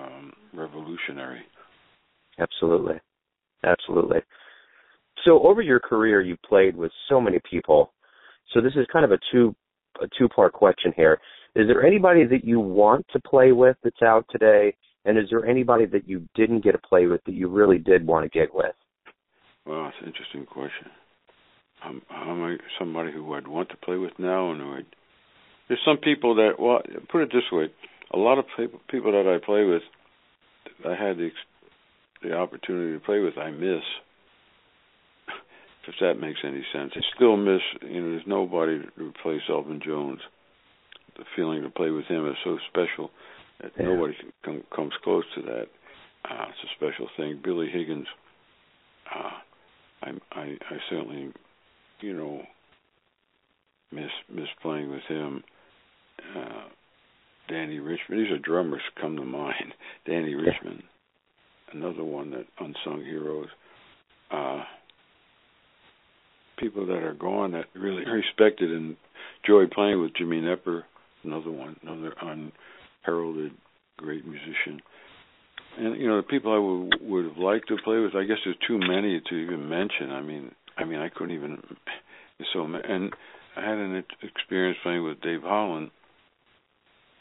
um, 0.00 0.32
revolutionary 0.52 1.40
absolutely 2.38 3.00
absolutely 3.64 4.20
so 5.26 5.42
over 5.46 5.60
your 5.60 5.80
career, 5.80 6.20
you 6.20 6.36
played 6.48 6.76
with 6.76 6.92
so 7.08 7.20
many 7.20 7.38
people. 7.50 7.92
So 8.52 8.60
this 8.60 8.72
is 8.76 8.86
kind 8.92 9.04
of 9.04 9.10
a 9.10 9.18
two 9.32 9.54
a 10.00 10.06
two 10.18 10.28
part 10.28 10.52
question 10.52 10.92
here. 10.96 11.18
Is 11.56 11.66
there 11.68 11.86
anybody 11.86 12.26
that 12.26 12.44
you 12.44 12.60
want 12.60 13.06
to 13.14 13.18
play 13.18 13.52
with 13.52 13.78
that's 13.82 14.02
out 14.02 14.26
today, 14.30 14.76
and 15.06 15.16
is 15.16 15.24
there 15.30 15.46
anybody 15.46 15.86
that 15.86 16.06
you 16.06 16.28
didn't 16.34 16.62
get 16.62 16.72
to 16.72 16.78
play 16.78 17.06
with 17.06 17.24
that 17.24 17.34
you 17.34 17.48
really 17.48 17.78
did 17.78 18.06
want 18.06 18.30
to 18.30 18.38
get 18.38 18.54
with? 18.54 18.74
Well, 19.64 19.84
that's 19.84 19.96
an 20.02 20.08
interesting 20.08 20.44
question. 20.44 20.88
Um, 21.82 22.02
I'm, 22.10 22.42
I'm 22.42 22.58
somebody 22.78 23.10
who 23.10 23.32
I'd 23.32 23.48
want 23.48 23.70
to 23.70 23.76
play 23.78 23.96
with 23.96 24.12
now, 24.18 24.52
and 24.52 24.60
I'd, 24.60 24.86
there's 25.68 25.80
some 25.82 25.96
people 25.96 26.34
that 26.34 26.60
well, 26.60 26.82
put 27.10 27.22
it 27.22 27.30
this 27.32 27.50
way, 27.50 27.72
a 28.12 28.18
lot 28.18 28.38
of 28.38 28.44
people 28.54 28.80
people 28.90 29.12
that 29.12 29.26
I 29.26 29.44
play 29.44 29.64
with, 29.64 29.82
I 30.84 30.94
had 30.94 31.16
the 31.16 31.30
the 32.22 32.34
opportunity 32.34 32.98
to 32.98 33.04
play 33.04 33.20
with, 33.20 33.38
I 33.38 33.50
miss 33.50 33.82
if 35.88 35.94
that 36.02 36.20
makes 36.20 36.40
any 36.44 36.66
sense. 36.70 36.92
I 36.94 37.00
still 37.14 37.38
miss, 37.38 37.62
you 37.80 38.02
know, 38.02 38.10
there's 38.10 38.26
nobody 38.26 38.80
to 38.80 39.02
replace 39.02 39.42
Elvin 39.48 39.80
Jones. 39.82 40.20
The 41.16 41.24
feeling 41.34 41.62
to 41.62 41.70
play 41.70 41.90
with 41.90 42.06
him 42.06 42.26
is 42.28 42.36
so 42.44 42.58
special 42.68 43.10
that 43.62 43.72
yeah. 43.78 43.86
nobody 43.86 44.14
come, 44.44 44.62
comes 44.74 44.92
close 45.02 45.24
to 45.34 45.42
that. 45.42 45.66
Uh, 46.28 46.46
it's 46.48 46.58
a 46.64 46.74
special 46.76 47.08
thing. 47.16 47.40
Billy 47.42 47.68
Higgins, 47.72 48.06
uh, 49.14 49.30
I, 50.02 50.10
I, 50.32 50.42
I 50.42 50.76
certainly, 50.90 51.32
you 52.00 52.12
know, 52.14 52.42
miss 53.92 54.10
miss 54.32 54.48
playing 54.60 54.90
with 54.90 55.02
him. 55.08 55.42
Uh, 56.36 56.64
Dannie 57.48 57.78
Richmond. 57.78 58.20
These 58.20 58.32
are 58.32 58.38
drummers 58.38 58.82
come 59.00 59.16
to 59.16 59.24
mind. 59.24 59.74
Dannie 60.06 60.34
Richmond, 60.34 60.82
another 61.72 62.04
one 62.04 62.30
that 62.30 62.46
unsung 62.58 63.04
heroes. 63.04 63.48
Uh, 64.30 64.64
people 66.58 66.86
that 66.86 67.02
are 67.02 67.14
gone 67.14 67.52
that 67.52 67.66
really 67.74 68.04
respected 68.10 68.70
and 68.70 68.96
enjoyed 69.44 69.70
playing 69.70 70.00
with 70.00 70.14
Jimmy 70.16 70.40
Knepper, 70.40 70.82
another 71.26 71.50
one, 71.50 71.76
another 71.82 72.14
unheralded 72.20 73.52
great 73.98 74.26
musician. 74.26 74.80
And 75.78 76.00
you 76.00 76.08
know 76.08 76.18
the 76.18 76.22
people 76.22 76.52
I 76.52 76.58
would 76.58 77.10
would 77.10 77.24
have 77.26 77.38
liked 77.38 77.68
to 77.68 77.76
play 77.84 77.98
with. 77.98 78.14
I 78.14 78.24
guess 78.24 78.38
there's 78.44 78.56
too 78.66 78.78
many 78.78 79.20
to 79.28 79.34
even 79.34 79.68
mention. 79.68 80.10
I 80.10 80.22
mean, 80.22 80.52
I 80.76 80.84
mean 80.84 81.00
I 81.00 81.08
couldn't 81.08 81.34
even. 81.34 81.62
So 82.52 82.64
and 82.64 83.12
I 83.56 83.60
had 83.60 83.78
an 83.78 84.04
experience 84.22 84.78
playing 84.82 85.04
with 85.04 85.20
Dave 85.20 85.42
Holland 85.42 85.90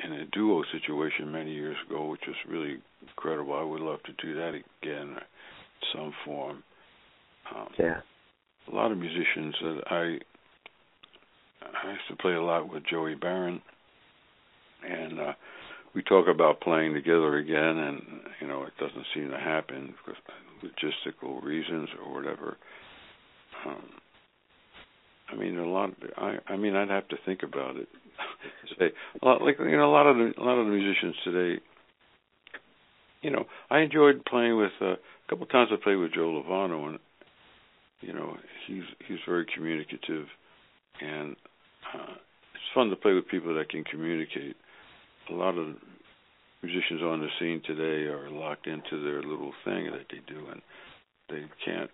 in 0.04 0.12
a 0.12 0.26
duo 0.28 0.64
situation 0.72 1.32
many 1.32 1.54
years 1.54 1.78
ago, 1.88 2.08
which 2.08 2.22
was 2.28 2.36
really 2.48 2.78
incredible. 3.02 3.54
I 3.54 3.64
would 3.64 3.82
love 3.82 4.00
to 4.04 4.26
do 4.26 4.36
that 4.36 4.50
again, 4.50 5.16
in 5.16 5.18
some 5.94 6.14
form. 6.26 6.64
Um, 7.56 7.68
yeah 7.80 8.02
a 8.72 8.76
lot 8.76 8.92
of 8.92 8.98
musicians 8.98 9.56
that 9.62 9.82
I 9.88 10.20
I 11.62 11.92
used 11.92 12.08
to 12.10 12.16
play 12.18 12.34
a 12.34 12.42
lot 12.42 12.72
with 12.72 12.84
Joey 12.90 13.16
Baron, 13.16 13.62
and 14.86 15.20
uh, 15.20 15.34
we 15.94 16.04
talk 16.04 16.28
about 16.28 16.62
playing 16.62 16.94
together 16.94 17.38
again, 17.38 17.78
and 17.78 18.02
you 18.42 18.48
know 18.48 18.64
it 18.64 18.74
doesn't 18.80 19.06
seem 19.14 19.30
to 19.30 19.38
happen 19.38 19.94
because 20.06 20.22
logistical 20.64 21.44
reasons 21.44 21.90
or 22.04 22.14
whatever. 22.14 22.58
Um, 23.66 23.84
I 25.30 25.36
mean, 25.36 25.58
a 25.58 25.68
lot. 25.68 25.90
Of, 25.90 25.96
I 26.18 26.38
I 26.48 26.58
mean, 26.58 26.76
I'd 26.76 26.90
have 26.90 27.08
to 27.10 27.18
think 27.26 27.44
about 27.44 27.78
it. 27.78 27.88
Say 28.80 28.92
a 29.22 29.26
lot, 29.26 29.42
like 29.42 29.58
you 29.60 29.78
know, 29.78 29.90
a 29.90 29.92
lot 29.92 30.08
of 30.08 30.18
the, 30.18 30.34
a 30.38 30.44
lot 30.44 30.60
of 30.60 30.66
the 30.66 30.72
musicians 30.72 31.16
today. 31.24 31.62
You 33.22 33.32
know, 33.32 33.46
I 33.72 33.80
enjoyed 33.80 34.24
playing 34.26 34.58
with 34.58 34.72
uh, 34.82 34.94
a 34.94 34.98
couple 35.30 35.48
times. 35.48 35.70
I 35.72 35.84
played 35.84 35.96
with 35.96 36.14
Joe 36.14 36.44
Lovano, 36.44 36.90
and 36.90 37.00
you 38.02 38.14
know, 38.14 38.38
he's 38.68 38.84
he's 39.08 39.18
very 39.28 39.46
communicative, 39.56 40.28
and 41.02 41.36
uh, 41.94 42.14
it's 42.54 42.74
fun 42.74 42.90
to 42.90 42.96
play 42.96 43.14
with 43.14 43.28
people 43.28 43.56
that 43.56 43.70
can 43.70 43.84
communicate. 43.84 44.56
A 45.30 45.34
lot 45.34 45.58
of 45.58 45.76
musicians 46.62 47.02
on 47.02 47.20
the 47.20 47.30
scene 47.40 47.62
today 47.66 48.08
are 48.08 48.30
locked 48.30 48.68
into 48.68 49.04
their 49.04 49.22
little 49.22 49.54
thing 49.64 49.92
that 49.92 50.06
they 50.12 50.22
do, 50.28 50.48
and 50.52 50.62
they 51.30 51.44
can't 51.64 51.90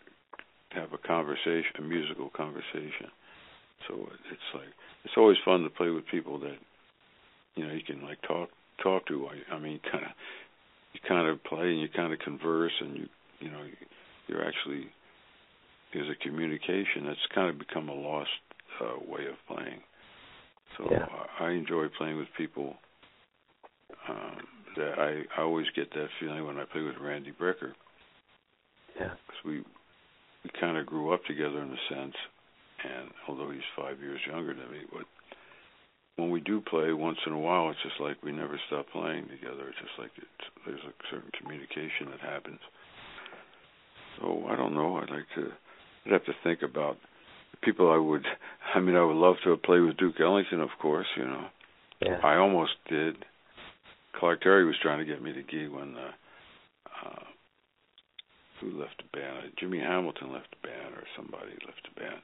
have 0.72 0.94
a 0.94 1.08
conversation, 1.08 1.72
a 1.80 1.82
musical 1.82 2.30
conversation. 2.30 3.12
So 3.88 3.96
it's 4.32 4.50
like 4.54 4.72
it's 5.04 5.14
always 5.18 5.38
fun 5.44 5.64
to 5.64 5.70
play 5.70 5.90
with 5.90 6.06
people 6.08 6.40
that 6.40 6.58
you 7.56 7.68
know 7.68 7.74
you 7.74 7.84
can 7.84 8.04
like 8.04 8.22
talk 8.22 8.50
talk 8.84 9.06
to. 9.08 9.28
I, 9.28 9.56
I 9.56 9.60
mean, 9.60 9.80
kind 9.92 10.06
of 10.06 10.12
you 10.94 11.00
kind 11.08 11.28
of 11.28 11.44
play 11.44 11.72
and 11.72 11.82
you 11.82 11.88
kind 11.90 12.14
of 12.14 12.20
converse, 12.20 12.74
and 12.80 12.96
you 12.96 13.08
you 13.40 13.52
know 13.52 13.64
you're 14.28 14.46
actually 14.46 14.88
is 15.94 16.08
a 16.10 16.24
communication 16.24 17.06
that's 17.06 17.20
kind 17.36 17.50
of 17.50 17.60
become 17.60 17.90
a 17.90 17.94
lost 17.94 18.30
uh, 18.80 18.96
way 19.08 19.26
of 19.28 19.36
playing. 19.48 19.82
So 20.78 20.88
yeah. 20.90 21.04
uh, 21.04 21.44
I 21.44 21.52
enjoy 21.52 21.88
playing 21.98 22.18
with 22.18 22.28
people. 22.38 22.76
Um, 24.10 24.38
that 24.78 25.00
I, 25.00 25.24
I 25.38 25.44
always 25.44 25.68
get 25.76 25.92
that 25.92 26.08
feeling 26.20 26.46
when 26.46 26.58
I 26.58 26.66
play 26.66 26.82
with 26.82 26.96
Randy 27.02 27.32
Brecker. 27.32 27.74
Yeah, 29.00 29.14
because 29.28 29.42
we 29.46 29.58
we 30.44 30.50
kind 30.60 30.78
of 30.78 30.86
grew 30.86 31.14
up 31.14 31.24
together 31.26 31.62
in 31.62 31.70
a 31.70 31.94
sense, 31.94 32.16
and 32.84 33.10
although 33.28 33.52
he's 33.52 33.62
five 33.76 34.00
years 34.00 34.20
younger 34.28 34.54
than 34.54 34.72
me, 34.72 34.80
but 34.92 35.06
when 36.18 36.30
we 36.30 36.42
do 36.42 36.62
play 36.62 36.94
once 36.94 37.18
in 37.26 37.34
a 37.34 37.40
while, 37.40 37.70
it's 37.70 37.82
just 37.84 38.00
like 38.00 38.22
we 38.24 38.32
never 38.32 38.60
stop 38.68 38.86
playing 38.92 39.28
together. 39.30 39.70
It's 39.70 39.80
just 39.80 39.98
like 39.98 40.12
it's, 40.18 40.48
there's 40.66 40.82
a 40.82 40.94
certain 41.10 41.32
communication 41.40 42.12
that 42.12 42.20
happens. 42.20 42.60
So 44.20 44.46
I 44.50 44.56
don't 44.56 44.76
know. 44.76 44.98
I'd 44.98 45.10
like 45.10 45.26
to. 45.36 45.52
I'd 46.06 46.14
have 46.14 46.26
to 46.26 46.34
think 46.44 46.62
about 46.64 46.98
people 47.64 47.92
I 47.92 47.98
would. 47.98 48.26
I 48.76 48.80
mean, 48.80 48.96
I 48.96 49.04
would 49.04 49.16
love 49.16 49.36
to 49.46 49.56
play 49.58 49.80
with 49.80 49.98
Duke 49.98 50.20
Ellington, 50.20 50.62
of 50.62 50.70
course. 50.82 51.08
You 51.18 51.26
know, 51.26 51.46
yeah. 52.02 52.20
I 52.24 52.38
almost 52.38 52.74
did. 52.90 53.16
Clark 54.18 54.42
Terry 54.42 54.66
was 54.66 54.76
trying 54.82 55.00
to 55.00 55.06
get 55.06 55.22
me 55.22 55.34
to 55.34 55.42
gig 55.44 55.70
when 55.70 55.96
uh, 55.96 56.12
uh, 57.06 57.24
who 58.60 58.80
left 58.80 59.02
the 59.02 59.18
band? 59.18 59.38
Uh, 59.38 59.50
Jimmy 59.60 59.80
Hamilton 59.80 60.32
left 60.32 60.48
the 60.52 60.68
band, 60.68 60.94
or 60.96 61.04
somebody 61.16 61.52
left 61.66 61.88
the 61.94 62.00
band, 62.00 62.22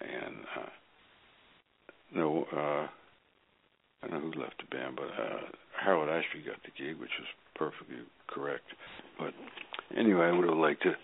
and 0.00 0.36
uh, 0.56 0.70
no, 2.14 2.46
uh, 2.52 2.88
I 4.02 4.08
don't 4.08 4.24
know 4.24 4.30
who 4.30 4.40
left 4.40 4.58
the 4.58 4.76
band, 4.76 4.96
but 4.96 5.08
uh, 5.22 5.40
Harold 5.82 6.08
Ashby 6.08 6.42
got 6.44 6.56
the 6.62 6.70
gig, 6.82 6.98
which 6.98 7.10
was 7.18 7.28
perfectly 7.54 7.96
correct. 8.26 8.64
But 9.18 9.34
anyway, 9.96 10.26
I 10.26 10.32
would 10.32 10.48
have 10.48 10.56
liked 10.56 10.82
to 10.84 10.94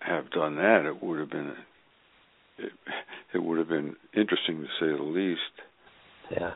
have 0.00 0.30
done 0.30 0.56
that. 0.56 0.84
It 0.86 1.02
would 1.02 1.18
have 1.18 1.30
been 1.30 1.52
it, 2.58 2.72
it 3.34 3.42
would 3.42 3.58
have 3.58 3.68
been 3.68 3.96
interesting 4.14 4.60
to 4.60 4.66
say 4.78 4.96
the 4.96 5.02
least. 5.02 5.40
Yeah. 6.30 6.52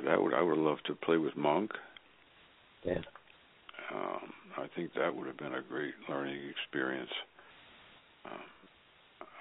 That 0.00 0.22
would 0.22 0.34
I 0.34 0.42
would 0.42 0.58
loved 0.58 0.86
to 0.86 0.94
play 0.94 1.16
with 1.16 1.36
Monk. 1.36 1.72
Yeah. 2.84 3.00
Um, 3.94 4.32
I 4.56 4.66
think 4.74 4.92
that 4.94 5.14
would 5.14 5.26
have 5.26 5.36
been 5.36 5.54
a 5.54 5.62
great 5.62 5.94
learning 6.08 6.40
experience. 6.50 7.10
Um, 8.24 8.40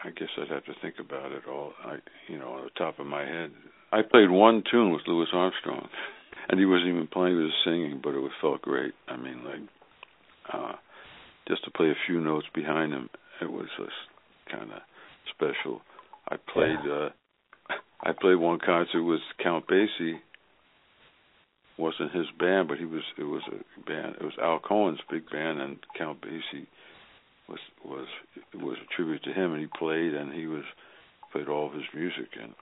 I 0.04 0.10
guess 0.10 0.30
I'd 0.38 0.50
have 0.50 0.66
to 0.66 0.74
think 0.82 0.96
about 1.00 1.32
it 1.32 1.44
all. 1.50 1.74
I, 1.86 1.98
you 2.28 2.40
know, 2.40 2.54
on 2.54 2.64
the 2.64 2.70
top 2.78 3.00
of 3.00 3.06
my 3.06 3.24
head, 3.24 3.52
I 3.92 4.02
played 4.02 4.30
one 4.30 4.64
tune 4.70 4.92
with 4.92 5.02
Louis 5.08 5.28
Armstrong, 5.34 5.88
and 6.50 6.60
he 6.60 6.66
wasn't 6.66 6.90
even 6.90 7.08
playing; 7.08 7.36
he 7.36 7.44
was 7.44 7.54
singing, 7.64 8.00
but 8.02 8.16
it 8.16 8.32
felt 8.42 8.62
great. 8.62 8.94
I 9.08 9.18
mean, 9.18 9.44
like, 9.44 9.62
uh, 10.54 10.74
just 11.48 11.64
to 11.66 11.72
play 11.72 11.88
a 11.88 12.06
few 12.08 12.20
notes 12.20 12.48
behind 12.54 12.94
him, 12.94 13.10
it 13.42 13.52
was 13.52 13.68
just 13.78 13.92
kind 14.52 14.72
of 14.72 14.82
special. 15.36 15.82
I 16.30 16.38
played, 16.52 16.78
yeah. 16.86 16.94
uh, 16.94 17.10
I 18.02 18.12
played 18.20 18.36
one 18.36 18.60
concert 18.66 19.04
with 19.04 19.20
Count 19.44 19.68
Basie. 19.68 20.20
Wasn't 21.82 22.12
his 22.12 22.28
band, 22.38 22.68
but 22.68 22.78
he 22.78 22.86
was. 22.86 23.02
It 23.18 23.24
was 23.24 23.42
a 23.48 23.90
band. 23.90 24.16
It 24.22 24.24
was 24.24 24.38
Al 24.40 24.60
Cohn's 24.60 25.00
big 25.10 25.28
band, 25.32 25.60
and 25.60 25.80
Count 25.98 26.22
Basie 26.22 26.68
was 27.50 27.60
was 27.84 28.06
was 28.54 28.78
a 28.78 28.96
tribute 28.96 29.24
to 29.24 29.34
him, 29.34 29.54
and 29.54 29.62
he 29.62 29.68
played, 29.68 30.14
and 30.14 30.32
he 30.32 30.46
was 30.46 30.64
played 31.32 31.48
all 31.48 31.66
of 31.66 31.74
his 31.74 31.90
music, 31.96 32.30
and 32.40 32.54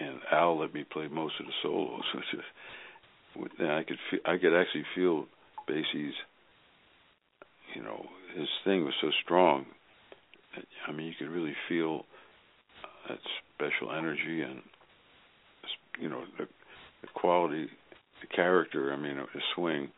and 0.00 0.20
Al 0.32 0.58
let 0.58 0.72
me 0.72 0.84
play 0.84 1.06
most 1.08 1.34
of 1.38 1.44
the 1.44 1.52
solos, 1.62 2.02
which 2.14 2.24
is, 2.32 3.50
and 3.58 3.70
I 3.70 3.84
could 3.84 3.98
feel, 4.10 4.20
I 4.24 4.38
could 4.38 4.58
actually 4.58 4.86
feel 4.94 5.26
Basie's, 5.68 6.14
you 7.74 7.82
know, 7.82 8.06
his 8.34 8.48
thing 8.64 8.84
was 8.84 8.94
so 9.02 9.10
strong. 9.22 9.66
I 10.88 10.92
mean, 10.92 11.08
you 11.08 11.14
could 11.18 11.28
really 11.28 11.54
feel 11.68 12.04
that 13.08 13.18
special 13.54 13.92
energy 13.92 14.40
and, 14.40 14.62
you 16.00 16.08
know, 16.08 16.22
the, 16.38 16.46
the 17.02 17.08
quality, 17.12 17.68
the 18.28 18.36
character. 18.36 18.92
I 18.92 18.96
mean, 18.96 19.16
his 19.32 19.42
swing 19.54 19.90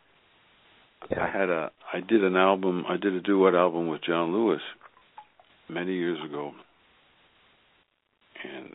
yeah. 1.11 1.22
I 1.22 1.31
had 1.31 1.51
a 1.51 1.70
I 1.93 2.01
did 2.01 2.24
an 2.24 2.37
album 2.37 2.85
I 2.89 2.97
did 2.97 3.14
a 3.14 3.20
duet 3.20 3.55
album 3.55 3.89
with 3.89 4.03
John 4.03 4.33
Lewis 4.33 4.62
many 5.68 5.95
years 5.95 6.18
ago, 6.24 6.53
and 8.45 8.74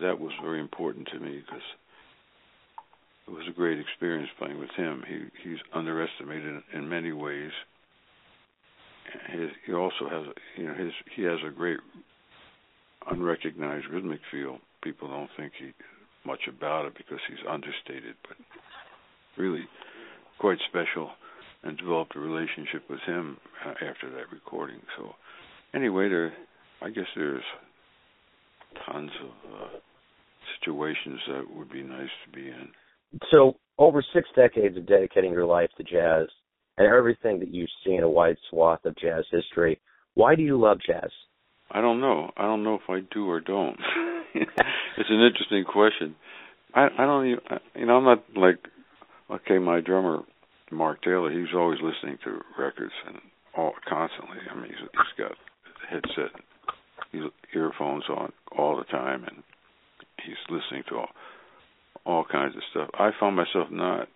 that 0.00 0.18
was 0.18 0.32
very 0.42 0.60
important 0.60 1.08
to 1.12 1.20
me 1.20 1.42
because 1.44 1.62
it 3.28 3.30
was 3.30 3.46
a 3.48 3.52
great 3.52 3.78
experience 3.78 4.30
playing 4.38 4.58
with 4.58 4.70
him. 4.76 5.04
He 5.06 5.48
he's 5.48 5.58
underestimated 5.72 6.62
in, 6.72 6.80
in 6.80 6.88
many 6.88 7.12
ways. 7.12 7.52
His, 9.30 9.50
he 9.66 9.72
also 9.72 10.08
has 10.10 10.26
you 10.56 10.66
know 10.66 10.74
his 10.74 10.92
he 11.14 11.22
has 11.22 11.38
a 11.46 11.50
great 11.50 11.78
unrecognized 13.10 13.86
rhythmic 13.86 14.20
feel. 14.30 14.58
People 14.82 15.08
don't 15.08 15.30
think 15.36 15.52
he 15.58 15.72
much 16.24 16.48
about 16.48 16.86
it 16.86 16.96
because 16.96 17.18
he's 17.28 17.44
understated, 17.48 18.14
but 18.26 18.36
really 19.36 19.64
quite 20.38 20.58
special 20.68 21.10
and 21.62 21.78
developed 21.78 22.16
a 22.16 22.20
relationship 22.20 22.82
with 22.90 23.00
him 23.06 23.36
uh, 23.64 23.70
after 23.70 24.10
that 24.10 24.32
recording. 24.32 24.80
So 24.98 25.12
anyway, 25.74 26.08
there, 26.08 26.32
I 26.80 26.90
guess 26.90 27.06
there's 27.14 27.44
tons 28.90 29.10
of 29.22 29.52
uh, 29.52 29.68
situations 30.58 31.20
that 31.28 31.44
would 31.56 31.70
be 31.70 31.82
nice 31.82 32.10
to 32.26 32.36
be 32.36 32.48
in. 32.48 32.68
So 33.30 33.56
over 33.78 34.04
six 34.14 34.28
decades 34.34 34.76
of 34.76 34.86
dedicating 34.86 35.32
your 35.32 35.46
life 35.46 35.70
to 35.76 35.84
jazz 35.84 36.28
and 36.78 36.86
everything 36.86 37.38
that 37.40 37.52
you've 37.52 37.68
seen 37.84 38.02
a 38.02 38.08
wide 38.08 38.36
swath 38.50 38.84
of 38.84 38.96
jazz 38.96 39.24
history, 39.30 39.80
why 40.14 40.34
do 40.34 40.42
you 40.42 40.58
love 40.58 40.78
jazz? 40.84 41.10
I 41.70 41.80
don't 41.80 42.00
know. 42.00 42.30
I 42.36 42.42
don't 42.42 42.64
know 42.64 42.74
if 42.74 42.88
I 42.88 43.00
do 43.14 43.28
or 43.28 43.40
don't. 43.40 43.78
it's 44.34 45.10
an 45.10 45.20
interesting 45.20 45.64
question. 45.64 46.14
I 46.74 46.88
I 46.98 47.04
don't 47.06 47.26
even 47.26 47.40
you 47.74 47.86
know 47.86 47.96
I'm 47.96 48.04
not 48.04 48.24
like 48.36 48.58
okay 49.30 49.58
my 49.58 49.80
drummer 49.80 50.22
Mark 50.72 51.02
Taylor, 51.02 51.30
he 51.30 51.38
was 51.38 51.54
always 51.54 51.78
listening 51.82 52.18
to 52.24 52.40
records 52.58 52.92
and 53.06 53.18
all 53.56 53.72
constantly. 53.88 54.38
I 54.50 54.54
mean, 54.54 54.68
he's, 54.68 54.78
he's 54.78 55.18
got 55.18 55.32
headset, 55.88 56.32
earphones 57.54 58.04
on 58.08 58.32
all 58.56 58.76
the 58.76 58.84
time, 58.84 59.24
and 59.24 59.42
he's 60.24 60.36
listening 60.48 60.84
to 60.88 60.96
all 60.96 61.08
all 62.04 62.24
kinds 62.24 62.56
of 62.56 62.62
stuff. 62.72 62.88
I 62.94 63.10
found 63.20 63.36
myself 63.36 63.68
not, 63.70 64.08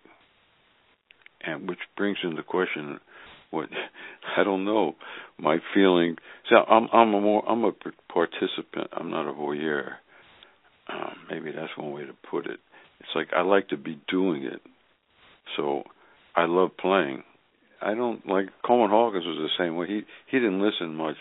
and 1.45 1.69
which 1.69 1.79
brings 1.95 2.17
into 2.23 2.43
question 2.43 2.99
what 3.51 3.69
I 4.37 4.43
don't 4.43 4.65
know. 4.65 4.95
My 5.37 5.59
feeling. 5.73 6.17
So 6.49 6.55
I'm 6.57 6.87
I'm 6.91 7.13
a 7.13 7.21
more 7.21 7.47
I'm 7.47 7.63
a 7.63 7.71
participant. 8.11 8.89
I'm 8.91 9.11
not 9.11 9.29
a 9.29 9.33
voyeur. 9.33 9.91
Um, 10.89 11.15
maybe 11.29 11.51
that's 11.51 11.77
one 11.77 11.91
way 11.91 12.05
to 12.05 12.13
put 12.29 12.47
it. 12.47 12.59
It's 12.99 13.09
like 13.15 13.27
I 13.35 13.41
like 13.41 13.69
to 13.69 13.77
be 13.77 14.01
doing 14.09 14.43
it. 14.43 14.61
So 15.55 15.83
I 16.35 16.45
love 16.45 16.71
playing. 16.77 17.23
I 17.81 17.93
don't 17.93 18.27
like 18.27 18.47
Coleman 18.65 18.89
Hawkins 18.89 19.25
was 19.25 19.37
the 19.37 19.63
same 19.63 19.75
way. 19.75 19.87
He 19.87 20.01
he 20.29 20.39
didn't 20.39 20.61
listen 20.61 20.95
much. 20.95 21.15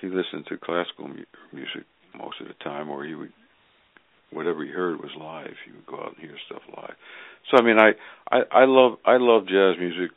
He 0.00 0.08
listened 0.08 0.46
to 0.48 0.56
classical 0.58 1.08
mu- 1.08 1.24
music 1.52 1.84
most 2.16 2.40
of 2.40 2.48
the 2.48 2.54
time, 2.64 2.88
or 2.88 3.04
he 3.04 3.14
would 3.14 3.32
whatever 4.30 4.64
he 4.64 4.70
heard 4.70 5.00
was 5.00 5.10
live. 5.18 5.54
He 5.64 5.72
would 5.72 5.86
go 5.86 5.96
out 5.96 6.14
and 6.16 6.18
hear 6.18 6.36
stuff 6.46 6.62
live. 6.76 6.94
So 7.50 7.58
I 7.58 7.62
mean, 7.62 7.78
I 7.78 7.92
I, 8.30 8.40
I 8.50 8.64
love 8.66 8.98
I 9.04 9.16
love 9.18 9.46
jazz 9.46 9.76
music, 9.78 10.10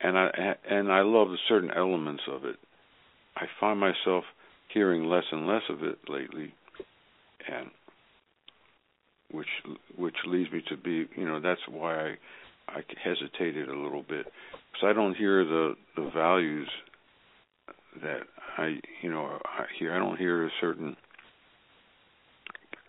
and 0.00 0.18
I 0.18 0.54
and 0.68 0.90
I 0.90 1.02
love 1.02 1.28
the 1.28 1.38
certain 1.48 1.70
elements 1.70 2.22
of 2.30 2.44
it. 2.44 2.56
I 3.36 3.44
find 3.60 3.78
myself 3.78 4.24
hearing 4.72 5.04
less 5.04 5.24
and 5.30 5.46
less 5.46 5.62
of 5.70 5.82
it 5.82 5.98
lately, 6.08 6.52
and 7.50 7.70
which 9.30 9.48
which 9.96 10.16
leads 10.26 10.50
me 10.52 10.62
to 10.68 10.76
be 10.76 11.06
you 11.16 11.26
know 11.26 11.40
that's 11.40 11.60
why 11.68 11.94
I 11.94 12.14
I 12.68 12.82
hesitated 13.02 13.68
a 13.68 13.76
little 13.76 14.02
bit 14.02 14.26
because 14.72 14.84
I 14.84 14.92
don't 14.92 15.16
hear 15.16 15.44
the 15.44 15.74
the 15.96 16.10
values 16.14 16.68
that 18.02 18.20
I 18.56 18.78
you 19.02 19.10
know 19.10 19.38
I 19.44 19.64
hear. 19.78 19.94
I 19.94 19.98
don't 19.98 20.18
hear 20.18 20.46
a 20.46 20.50
certain 20.60 20.96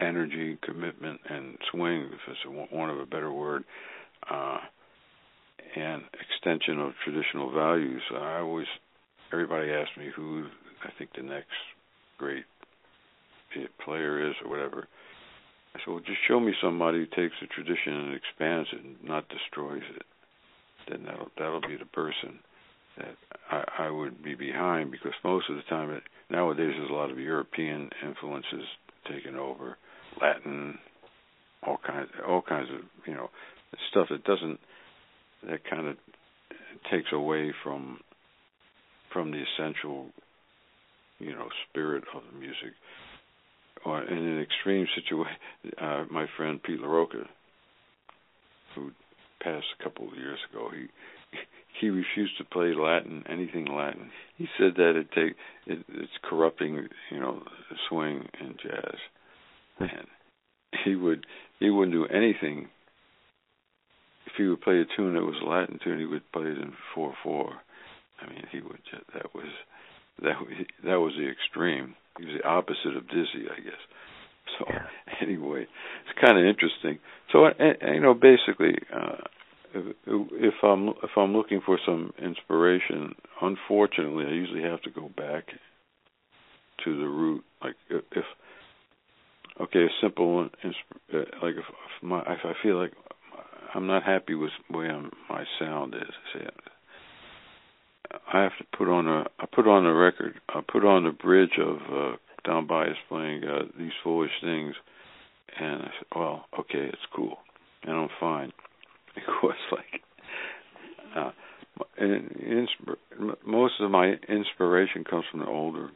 energy, 0.01 0.57
commitment, 0.63 1.19
and 1.29 1.57
swing, 1.71 2.09
if 2.13 2.19
it's 2.27 2.71
one 2.71 2.89
of 2.89 2.99
a 2.99 3.05
better 3.05 3.31
word, 3.31 3.63
uh, 4.29 4.57
and 5.75 6.03
extension 6.13 6.79
of 6.79 6.93
traditional 7.03 7.51
values. 7.51 8.01
I 8.13 8.39
always 8.39 8.67
everybody 9.31 9.71
asks 9.71 9.95
me 9.97 10.09
who 10.15 10.45
I 10.83 10.89
think 10.97 11.11
the 11.15 11.23
next 11.23 11.47
great 12.17 12.45
player 13.83 14.29
is 14.29 14.35
or 14.43 14.49
whatever. 14.49 14.87
Well, 15.87 15.99
just 15.99 16.19
show 16.27 16.39
me 16.39 16.53
somebody 16.61 16.99
who 16.99 17.05
takes 17.05 17.35
a 17.41 17.47
tradition 17.47 17.93
and 17.93 18.13
expands 18.15 18.69
it 18.73 18.83
and 18.83 18.95
not 19.03 19.25
destroys 19.29 19.81
it. 19.95 20.03
Then 20.89 21.03
that'll 21.05 21.29
that'll 21.37 21.61
be 21.61 21.77
the 21.77 21.85
person 21.85 22.39
that 22.97 23.15
I, 23.49 23.85
I 23.85 23.89
would 23.89 24.23
be 24.23 24.35
behind 24.35 24.91
because 24.91 25.13
most 25.23 25.49
of 25.49 25.55
the 25.55 25.61
time 25.63 25.91
it, 25.91 26.03
nowadays 26.29 26.73
there's 26.77 26.89
a 26.89 26.93
lot 26.93 27.11
of 27.11 27.19
European 27.19 27.89
influences 28.05 28.65
taking 29.11 29.35
over, 29.35 29.77
Latin, 30.21 30.77
all 31.63 31.79
kinds 31.85 32.09
all 32.27 32.41
kinds 32.41 32.69
of 32.69 32.81
you 33.05 33.13
know 33.13 33.29
stuff 33.91 34.07
that 34.09 34.23
doesn't 34.23 34.59
that 35.47 35.59
kind 35.69 35.87
of 35.87 35.95
takes 36.91 37.11
away 37.13 37.53
from 37.63 37.99
from 39.11 39.31
the 39.31 39.41
essential 39.43 40.07
you 41.19 41.31
know 41.31 41.47
spirit 41.69 42.03
of 42.15 42.21
the 42.31 42.39
music 42.39 42.73
or 43.85 44.03
in 44.03 44.17
an 44.17 44.41
extreme 44.41 44.87
situation, 44.95 45.37
uh, 45.81 46.05
my 46.11 46.25
friend 46.37 46.61
Pete 46.61 46.79
La 46.79 46.87
Roca, 46.87 47.23
who 48.75 48.91
passed 49.41 49.65
a 49.79 49.83
couple 49.83 50.07
of 50.07 50.17
years 50.17 50.39
ago, 50.51 50.69
he 50.73 50.87
he 51.81 51.89
refused 51.89 52.37
to 52.37 52.43
play 52.43 52.73
Latin, 52.73 53.23
anything 53.29 53.65
Latin. 53.65 54.11
He 54.37 54.47
said 54.57 54.73
that 54.75 54.95
it 54.95 55.07
take 55.13 55.35
it, 55.65 55.85
it's 55.89 56.11
corrupting, 56.23 56.87
you 57.11 57.19
know, 57.19 57.41
swing 57.87 58.27
in 58.39 58.55
jazz, 58.61 58.95
and 59.79 60.07
he 60.83 60.95
would 60.95 61.25
he 61.59 61.69
wouldn't 61.69 61.93
do 61.93 62.05
anything. 62.05 62.67
If 64.25 64.33
he 64.37 64.45
would 64.45 64.61
play 64.61 64.79
a 64.79 64.85
tune 64.95 65.15
that 65.15 65.23
was 65.23 65.41
a 65.41 65.49
Latin 65.49 65.79
tune, 65.83 65.99
he 65.99 66.05
would 66.05 66.29
play 66.31 66.43
it 66.43 66.57
in 66.57 66.73
four 66.93 67.13
four. 67.23 67.53
I 68.21 68.29
mean, 68.29 68.45
he 68.51 68.61
would 68.61 68.81
just 68.91 69.05
that 69.13 69.33
was 69.33 69.47
that 70.23 70.35
that 70.83 70.99
was 70.99 71.13
the 71.17 71.29
extreme. 71.29 71.95
He 72.17 72.25
was 72.25 72.35
the 72.41 72.47
opposite 72.47 72.97
of 72.97 73.07
dizzy, 73.07 73.47
I 73.51 73.59
guess. 73.61 73.81
So 74.57 74.65
anyway, 75.21 75.61
it's 75.63 76.19
kind 76.19 76.37
of 76.37 76.45
interesting. 76.45 76.99
So 77.31 77.47
you 77.59 78.01
know, 78.01 78.13
basically, 78.13 78.75
uh, 78.93 79.17
if, 79.73 79.95
if 80.05 80.53
I'm 80.63 80.89
if 80.89 81.11
I'm 81.15 81.33
looking 81.33 81.61
for 81.65 81.79
some 81.85 82.11
inspiration, 82.21 83.15
unfortunately, 83.41 84.25
I 84.25 84.31
usually 84.31 84.63
have 84.63 84.81
to 84.83 84.89
go 84.89 85.09
back 85.15 85.45
to 86.85 86.97
the 86.97 87.07
root. 87.07 87.43
Like 87.63 87.75
if, 87.89 88.03
if 88.11 88.25
okay, 89.61 89.83
a 89.83 89.89
simple 90.01 90.35
one, 90.35 90.49
uh, 90.63 91.17
like 91.41 91.55
if, 91.55 91.65
if 91.67 92.03
my 92.03 92.21
if 92.21 92.39
I 92.43 92.53
feel 92.63 92.77
like 92.77 92.93
I'm 93.75 93.87
not 93.87 94.03
happy 94.03 94.35
with 94.35 94.51
the 94.69 94.77
way 94.77 94.87
I'm, 94.87 95.11
my 95.29 95.43
sound 95.59 95.93
is, 95.93 96.13
say 96.33 96.47
I 98.11 98.41
have 98.41 98.57
to 98.57 98.77
put 98.77 98.87
on 98.87 99.07
a 99.07 99.25
I 99.39 99.45
put 99.53 99.67
on 99.67 99.85
a 99.85 99.93
record. 99.93 100.39
I 100.49 100.61
put 100.61 100.83
on 100.85 101.03
the 101.03 101.11
bridge 101.11 101.57
of 101.59 101.77
uh, 101.91 102.15
Don 102.43 102.67
Byas 102.67 102.95
playing 103.07 103.43
uh, 103.43 103.63
these 103.77 103.91
foolish 104.03 104.31
things, 104.41 104.75
and 105.59 105.81
I 105.83 105.85
said, 105.85 106.07
well, 106.15 106.45
okay, 106.59 106.85
it's 106.87 107.01
cool, 107.15 107.37
and 107.83 107.93
I'm 107.93 108.09
fine. 108.19 108.51
Because 109.15 109.55
like, 109.71 110.01
uh, 111.15 111.31
and 111.97 112.29
insp- 112.29 113.35
most 113.45 113.73
of 113.81 113.91
my 113.91 114.13
inspiration 114.29 115.03
comes 115.03 115.25
from 115.29 115.41
the 115.41 115.47
older 115.47 115.89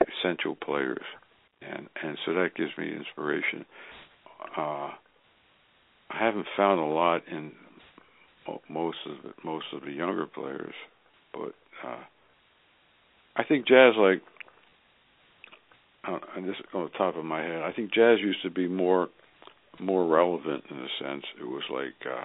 essential 0.00 0.56
players, 0.56 1.04
and 1.60 1.88
and 2.02 2.16
so 2.24 2.32
that 2.34 2.54
gives 2.56 2.70
me 2.78 2.94
inspiration. 2.94 3.66
Uh, 4.56 4.90
I 6.10 6.18
haven't 6.18 6.46
found 6.56 6.80
a 6.80 6.84
lot 6.84 7.22
in 7.30 7.52
most 8.68 8.98
of 9.06 9.16
the, 9.22 9.32
most 9.44 9.66
of 9.72 9.82
the 9.82 9.92
younger 9.92 10.26
players, 10.26 10.74
but 11.32 11.54
uh, 11.86 12.02
I 13.36 13.44
think 13.44 13.66
jazz 13.66 13.94
like 13.96 14.22
and 16.04 16.48
this 16.48 16.56
on 16.74 16.84
the 16.84 16.98
top 16.98 17.16
of 17.16 17.24
my 17.24 17.42
head, 17.42 17.62
I 17.62 17.72
think 17.72 17.92
jazz 17.92 18.18
used 18.20 18.42
to 18.42 18.50
be 18.50 18.68
more 18.68 19.08
more 19.80 20.06
relevant 20.06 20.64
in 20.70 20.76
a 20.76 20.88
sense. 21.02 21.24
It 21.40 21.44
was 21.44 21.62
like 21.70 21.94
uh, 22.06 22.24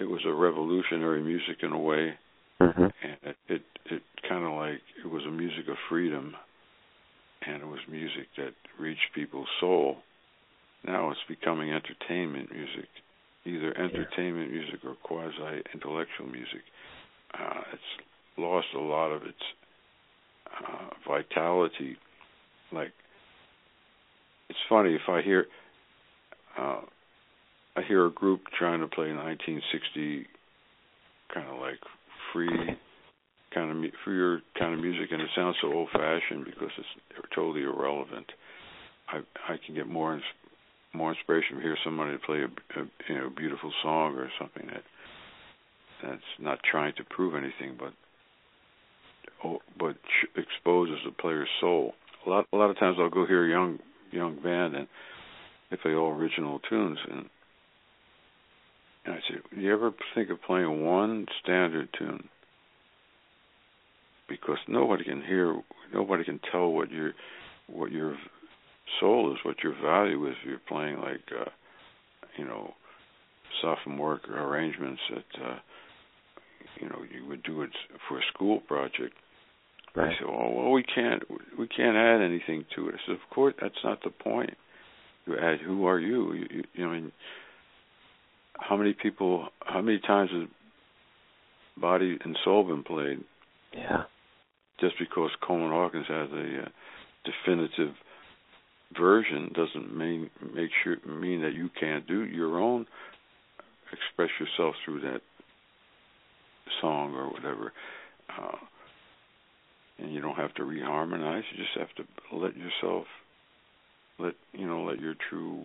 it 0.00 0.04
was 0.04 0.22
a 0.26 0.32
revolutionary 0.32 1.22
music 1.22 1.58
in 1.62 1.72
a 1.72 1.78
way, 1.78 2.14
mm-hmm. 2.60 2.82
and 2.82 3.16
it 3.22 3.36
it, 3.48 3.62
it 3.90 4.02
kind 4.28 4.44
of 4.44 4.52
like 4.52 4.80
it 5.04 5.08
was 5.08 5.22
a 5.26 5.30
music 5.30 5.68
of 5.68 5.76
freedom, 5.88 6.34
and 7.46 7.62
it 7.62 7.66
was 7.66 7.80
music 7.90 8.28
that 8.36 8.54
reached 8.80 9.14
people's 9.14 9.48
soul. 9.60 9.96
Now 10.84 11.10
it's 11.10 11.20
becoming 11.28 11.72
entertainment 11.72 12.50
music, 12.52 12.88
either 13.46 13.76
entertainment 13.78 14.50
yeah. 14.50 14.58
music 14.60 14.80
or 14.84 14.96
quasi 15.02 15.62
intellectual 15.72 16.26
music. 16.26 16.62
Uh, 17.38 17.60
it's 17.72 18.06
lost 18.38 18.66
a 18.74 18.80
lot 18.80 19.10
of 19.10 19.22
its 19.22 19.42
uh, 20.46 20.88
vitality 21.08 21.96
like 22.72 22.92
it's 24.48 24.58
funny 24.68 24.94
if 24.94 25.08
I 25.08 25.22
hear 25.22 25.46
uh 26.58 26.80
I 27.76 27.82
hear 27.86 28.06
a 28.06 28.10
group 28.10 28.42
trying 28.58 28.80
to 28.80 28.86
play 28.86 29.12
1960 29.12 30.26
kind 31.32 31.48
of 31.48 31.60
like 31.60 31.78
free 32.32 32.76
kind 33.54 33.84
of 33.84 33.90
freer 34.04 34.40
kind 34.58 34.74
of 34.74 34.80
music 34.80 35.08
and 35.12 35.20
it 35.20 35.28
sounds 35.34 35.56
so 35.60 35.72
old 35.72 35.88
fashioned 35.92 36.44
because 36.44 36.70
it's 36.78 37.28
totally 37.34 37.62
irrelevant. 37.62 38.26
I 39.08 39.18
I 39.48 39.56
can 39.64 39.74
get 39.74 39.88
more 39.88 40.20
more 40.94 41.10
inspiration 41.12 41.56
from 41.56 41.62
hear 41.62 41.76
somebody 41.84 42.16
play 42.24 42.40
a, 42.40 42.80
a 42.80 42.84
you 43.08 43.14
know 43.18 43.30
beautiful 43.36 43.72
song 43.82 44.14
or 44.16 44.30
something 44.38 44.66
that 44.66 44.82
that's 46.02 46.22
not 46.38 46.58
trying 46.68 46.94
to 46.96 47.04
prove 47.04 47.34
anything 47.34 47.76
but 47.78 47.92
oh, 49.44 49.58
but 49.78 49.96
exposes 50.36 50.98
the 51.04 51.12
player's 51.18 51.48
soul 51.60 51.94
a 52.26 52.30
lot 52.30 52.46
a 52.52 52.56
lot 52.56 52.70
of 52.70 52.78
times 52.78 52.96
I'll 53.00 53.10
go 53.10 53.26
hear 53.26 53.46
a 53.46 53.50
young 53.50 53.78
young 54.10 54.36
band 54.42 54.76
and 54.76 54.88
they 55.70 55.76
play 55.76 55.94
all 55.94 56.12
original 56.12 56.60
tunes 56.68 56.98
and 57.10 57.28
and 59.06 59.14
I 59.14 59.18
say, 59.18 59.36
Do 59.54 59.60
you 59.60 59.72
ever 59.72 59.92
think 60.14 60.30
of 60.30 60.42
playing 60.42 60.84
one 60.84 61.26
standard 61.42 61.88
tune? 61.96 62.28
Because 64.28 64.58
nobody 64.66 65.04
can 65.04 65.22
hear 65.22 65.56
nobody 65.94 66.24
can 66.24 66.40
tell 66.50 66.68
what 66.72 66.90
your 66.90 67.12
what 67.68 67.92
your 67.92 68.16
soul 69.00 69.32
is, 69.32 69.38
what 69.44 69.62
your 69.62 69.74
value 69.82 70.26
is 70.28 70.34
if 70.42 70.48
you're 70.48 70.60
playing 70.68 70.98
like 70.98 71.22
uh 71.38 71.50
you 72.38 72.44
know, 72.44 72.74
sophomore 73.62 74.20
arrangements 74.28 75.00
that 75.10 75.44
uh 75.44 75.58
you 76.80 76.88
know, 76.88 77.02
you 77.10 77.26
would 77.26 77.42
do 77.42 77.62
it 77.62 77.70
for 78.08 78.18
a 78.18 78.22
school 78.34 78.60
project 78.60 79.14
Right. 79.96 80.08
I 80.08 80.18
said, 80.18 80.26
"Oh, 80.28 80.52
well, 80.54 80.72
we 80.72 80.82
can't 80.82 81.22
we 81.58 81.66
can't 81.66 81.96
add 81.96 82.20
anything 82.20 82.66
to 82.76 82.88
it." 82.88 82.96
I 82.96 82.98
said, 83.06 83.14
"Of 83.14 83.30
course, 83.30 83.54
that's 83.60 83.82
not 83.82 84.02
the 84.04 84.10
point. 84.10 84.54
You 85.26 85.38
add, 85.38 85.60
who 85.60 85.86
are 85.86 85.98
you? 85.98 86.34
You, 86.34 86.46
you, 86.50 86.64
you 86.74 86.84
know, 86.84 86.90
I 86.90 86.94
mean, 86.94 87.12
how 88.54 88.76
many 88.76 88.92
people, 88.92 89.48
how 89.64 89.80
many 89.80 89.98
times 89.98 90.30
has 90.32 90.48
Body 91.78 92.18
and 92.22 92.38
Soul 92.44 92.64
been 92.64 92.82
played? 92.82 93.24
Yeah. 93.74 94.04
Just 94.80 94.94
because 94.98 95.30
Coleman 95.40 95.70
Hawkins 95.70 96.06
has 96.08 96.28
a 96.30 96.62
uh, 96.64 96.68
definitive 97.24 97.94
version 98.98 99.52
doesn't 99.54 99.96
mean 99.96 100.30
make 100.54 100.70
sure 100.84 100.96
mean 101.06 101.42
that 101.42 101.54
you 101.54 101.70
can't 101.78 102.06
do 102.06 102.24
your 102.24 102.60
own 102.60 102.86
express 103.92 104.30
yourself 104.40 104.74
through 104.84 105.00
that 105.00 105.20
song 106.80 107.14
or 107.14 107.30
whatever. 107.30 107.72
Uh, 108.28 108.56
and 109.98 110.12
you 110.12 110.20
don't 110.20 110.36
have 110.36 110.52
to 110.54 110.62
reharmonize. 110.62 111.42
You 111.52 111.64
just 111.64 111.78
have 111.78 111.94
to 111.96 112.36
let 112.36 112.56
yourself, 112.56 113.06
let 114.18 114.34
you 114.52 114.66
know, 114.66 114.82
let 114.82 115.00
your 115.00 115.14
true 115.30 115.64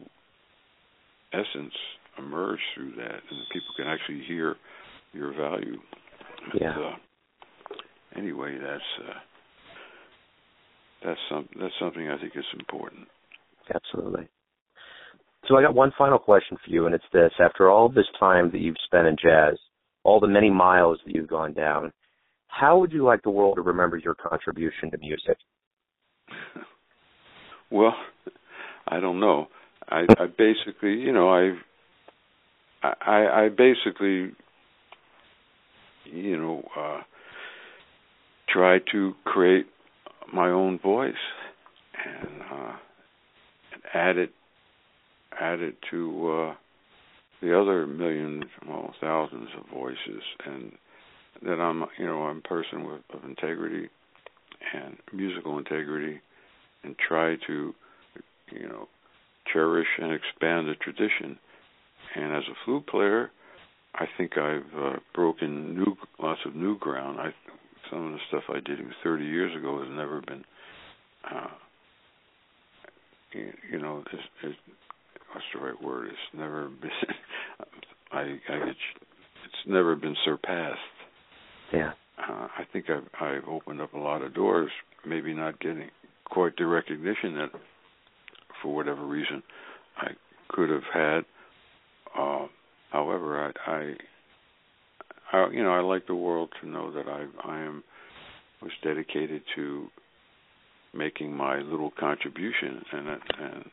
essence 1.34 1.74
emerge 2.18 2.60
through 2.76 2.92
that, 2.98 3.22
and 3.30 3.40
people 3.52 3.74
can 3.78 3.88
actually 3.88 4.24
hear 4.28 4.56
your 5.14 5.34
value. 5.34 5.78
Yeah. 6.60 6.74
But, 6.76 6.84
uh, 6.84 6.96
anyway, 8.16 8.58
that's 8.62 9.10
uh, 9.10 9.20
that's 11.04 11.20
some 11.30 11.48
that's 11.60 11.74
something 11.80 12.08
I 12.10 12.18
think 12.20 12.34
is 12.36 12.46
important. 12.60 13.08
Absolutely. 13.74 14.28
So 15.48 15.58
I 15.58 15.64
got 15.64 15.74
one 15.74 15.92
final 15.98 16.20
question 16.20 16.58
for 16.64 16.72
you, 16.72 16.86
and 16.86 16.96
it's 16.96 17.04
this: 17.12 17.32
After 17.40 17.70
all 17.70 17.90
this 17.90 18.06
time 18.20 18.52
that 18.52 18.60
you've 18.60 18.76
spent 18.86 19.08
in 19.08 19.16
jazz, 19.22 19.58
all 20.04 20.20
the 20.20 20.28
many 20.28 20.50
miles 20.50 21.00
that 21.06 21.16
you've 21.16 21.28
gone 21.30 21.54
down, 21.54 21.92
how 22.48 22.78
would 22.80 22.92
you 22.92 23.04
like 23.04 23.24
the 23.24 23.30
world 23.30 23.56
to 23.56 23.62
remember 23.62 23.98
your 23.98 24.16
contribution 24.16 24.92
to 24.92 24.98
music? 24.98 25.38
well, 27.72 27.96
I 28.88 29.00
don't 29.00 29.20
know. 29.20 29.48
I, 29.90 30.06
I 30.20 30.26
basically, 30.26 30.94
you 30.94 31.12
know, 31.12 31.30
I, 31.30 31.54
I, 32.84 33.46
I 33.46 33.50
basically, 33.50 34.34
you 36.06 36.38
know, 36.38 36.64
uh, 36.78 37.02
try 38.50 38.80
to 38.92 39.14
create 39.26 39.66
my 40.34 40.50
own 40.50 40.80
voice 40.80 41.14
and, 42.06 42.42
uh, 42.52 42.74
and 43.74 43.82
add 43.94 44.18
it, 44.18 44.32
add 45.40 45.60
it 45.60 45.76
to 45.92 46.32
uh, 46.32 46.54
the 47.42 47.60
other 47.60 47.88
millions, 47.88 48.46
well, 48.68 48.94
thousands 49.02 49.50
of 49.58 49.66
voices, 49.74 50.24
and 50.46 50.72
that 51.44 51.60
I'm 51.60 51.84
you 51.98 52.06
know 52.06 52.24
I'm 52.24 52.38
a 52.38 52.48
person 52.48 52.86
with, 52.86 53.02
of 53.14 53.28
integrity 53.28 53.90
and 54.74 54.98
musical 55.12 55.58
integrity, 55.58 56.22
and 56.84 56.96
try 56.98 57.36
to 57.48 57.74
you 58.52 58.68
know 58.68 58.88
cherish 59.52 59.88
and 60.00 60.14
expand 60.14 60.68
the 60.68 60.76
tradition. 60.76 61.38
And 62.16 62.34
as 62.34 62.44
a 62.50 62.56
flute 62.66 62.88
player, 62.88 63.32
I 63.96 64.06
think 64.18 64.38
I've 64.38 64.78
uh, 64.78 64.96
broken 65.16 65.76
new 65.76 65.96
lots 66.20 66.42
of 66.46 66.56
new 66.56 66.78
ground. 66.78 67.20
I 67.20 67.34
some 67.92 68.08
of 68.08 68.12
the 68.14 68.20
stuff 68.30 68.44
I 68.50 68.60
did 68.62 68.80
30 69.04 69.26
years 69.26 69.56
ago 69.56 69.80
has 69.80 69.90
never 69.92 70.22
been, 70.22 70.44
uh, 71.30 71.48
you, 73.34 73.52
you 73.74 73.80
know, 73.80 74.04
it's, 74.12 74.24
it's, 74.44 74.56
what's 75.34 75.46
the 75.54 75.60
right 75.60 75.84
word? 75.84 76.08
It's 76.08 76.38
never 76.38 76.70
been. 76.70 76.90
I, 78.12 78.22
I 78.22 78.70
it's, 78.70 78.80
it's 79.46 79.68
never 79.68 79.96
been 79.96 80.16
surpassed. 80.26 80.80
Yeah. 81.74 81.92
Uh, 82.18 82.48
I 82.58 82.64
think 82.72 82.86
I've 82.90 83.08
I've 83.20 83.48
opened 83.48 83.82
up 83.82 83.94
a 83.94 83.98
lot 83.98 84.22
of 84.22 84.34
doors, 84.34 84.70
maybe 85.06 85.34
not 85.34 85.60
getting 85.60 85.90
quite 86.26 86.54
the 86.58 86.66
recognition 86.66 87.36
that, 87.36 87.50
for 88.62 88.76
whatever 88.76 89.06
reason, 89.06 89.42
I 89.98 90.10
could 90.50 90.70
have 90.70 90.84
had. 90.94 91.26
Uh, 92.18 92.48
however, 92.92 93.52
I, 93.68 93.72
I, 93.72 93.94
I, 95.32 95.48
you 95.52 95.64
know, 95.64 95.72
I 95.72 95.82
like 95.82 96.08
the 96.08 96.16
world 96.16 96.50
to 96.62 96.68
know 96.68 96.92
that 96.92 97.08
I, 97.08 97.26
I 97.44 97.60
am, 97.62 97.84
was 98.62 98.72
dedicated 98.84 99.42
to 99.56 99.88
making 100.94 101.36
my 101.36 101.60
little 101.60 101.92
contribution, 102.00 102.84
and 102.92 103.08
that, 103.08 103.20
and 103.40 103.66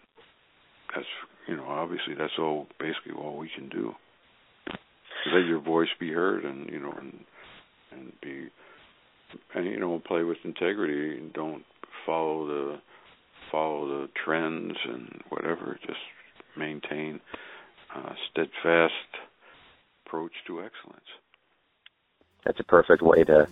that's 0.94 1.06
you 1.48 1.56
know, 1.56 1.64
obviously 1.66 2.14
that's 2.16 2.32
all 2.38 2.66
basically 2.78 3.12
all 3.18 3.36
we 3.36 3.50
can 3.54 3.68
do. 3.68 3.92
Let 5.32 5.46
your 5.46 5.60
voice 5.60 5.88
be 5.98 6.10
heard, 6.12 6.44
and 6.44 6.70
you 6.70 6.78
know, 6.78 6.92
and 6.98 7.18
and 7.92 8.12
be, 8.22 8.48
and 9.54 9.66
you 9.66 9.80
know, 9.80 10.00
play 10.06 10.22
with 10.22 10.38
integrity. 10.44 11.18
And 11.18 11.32
don't 11.32 11.64
follow 12.06 12.46
the 12.46 12.76
follow 13.50 13.88
the 13.88 14.08
trends 14.24 14.74
and 14.84 15.22
whatever. 15.30 15.78
Just 15.86 15.98
maintain 16.56 17.20
a 17.94 18.12
steadfast 18.30 18.92
approach 20.06 20.32
to 20.46 20.60
excellence. 20.60 21.08
That's 22.44 22.60
a 22.60 22.64
perfect 22.64 23.02
way 23.02 23.24
to 23.24 23.48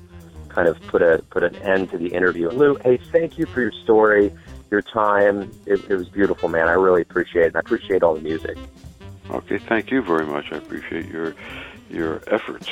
kind 0.48 0.68
of 0.68 0.80
put 0.88 1.02
a 1.02 1.22
put 1.30 1.42
an 1.42 1.56
end 1.56 1.90
to 1.90 1.98
the 1.98 2.08
interview. 2.08 2.50
Lou, 2.50 2.76
hey, 2.76 2.98
thank 3.12 3.38
you 3.38 3.46
for 3.46 3.60
your 3.60 3.72
story, 3.84 4.32
your 4.70 4.82
time. 4.82 5.52
It, 5.66 5.84
it 5.88 5.96
was 5.96 6.08
beautiful, 6.08 6.48
man. 6.48 6.68
I 6.68 6.72
really 6.72 7.02
appreciate 7.02 7.42
it. 7.42 7.46
And 7.48 7.56
I 7.56 7.60
appreciate 7.60 8.02
all 8.02 8.14
the 8.14 8.22
music. 8.22 8.56
Okay, 9.30 9.58
thank 9.58 9.90
you 9.90 10.02
very 10.02 10.24
much. 10.24 10.52
I 10.52 10.56
appreciate 10.56 11.06
your 11.06 11.34
your 11.90 12.22
efforts. 12.28 12.68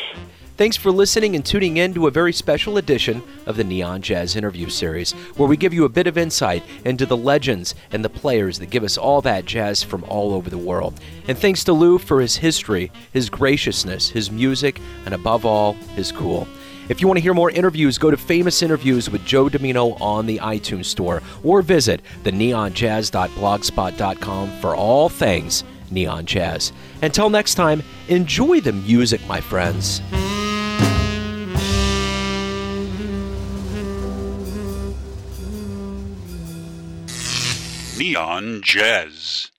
Thanks 0.56 0.76
for 0.76 0.92
listening 0.92 1.34
and 1.34 1.44
tuning 1.44 1.78
in 1.78 1.94
to 1.94 2.06
a 2.06 2.12
very 2.12 2.32
special 2.32 2.78
edition 2.78 3.24
of 3.44 3.56
the 3.56 3.64
Neon 3.64 4.02
Jazz 4.02 4.36
Interview 4.36 4.68
Series, 4.68 5.10
where 5.36 5.48
we 5.48 5.56
give 5.56 5.74
you 5.74 5.84
a 5.84 5.88
bit 5.88 6.06
of 6.06 6.16
insight 6.16 6.62
into 6.84 7.06
the 7.06 7.16
legends 7.16 7.74
and 7.90 8.04
the 8.04 8.08
players 8.08 8.60
that 8.60 8.70
give 8.70 8.84
us 8.84 8.96
all 8.96 9.20
that 9.22 9.46
jazz 9.46 9.82
from 9.82 10.04
all 10.04 10.32
over 10.32 10.48
the 10.48 10.56
world. 10.56 10.94
And 11.26 11.36
thanks 11.36 11.64
to 11.64 11.72
Lou 11.72 11.98
for 11.98 12.20
his 12.20 12.36
history, 12.36 12.92
his 13.12 13.28
graciousness, 13.28 14.10
his 14.10 14.30
music, 14.30 14.80
and 15.04 15.12
above 15.12 15.44
all, 15.44 15.72
his 15.96 16.12
cool. 16.12 16.46
If 16.88 17.00
you 17.00 17.08
want 17.08 17.18
to 17.18 17.22
hear 17.22 17.34
more 17.34 17.50
interviews, 17.50 17.98
go 17.98 18.12
to 18.12 18.16
Famous 18.16 18.62
Interviews 18.62 19.10
with 19.10 19.24
Joe 19.24 19.48
Dimino 19.48 20.00
on 20.00 20.26
the 20.26 20.38
iTunes 20.38 20.84
Store 20.84 21.20
or 21.42 21.62
visit 21.62 22.00
the 22.22 22.30
neonjazz.blogspot.com 22.30 24.60
for 24.60 24.76
all 24.76 25.08
things 25.08 25.64
neon 25.90 26.26
jazz. 26.26 26.72
Until 27.02 27.28
next 27.28 27.54
time, 27.54 27.82
enjoy 28.08 28.60
the 28.60 28.72
music, 28.72 29.20
my 29.26 29.40
friends. 29.40 30.00
Neon 37.96 38.60
Jazz. 38.62 39.50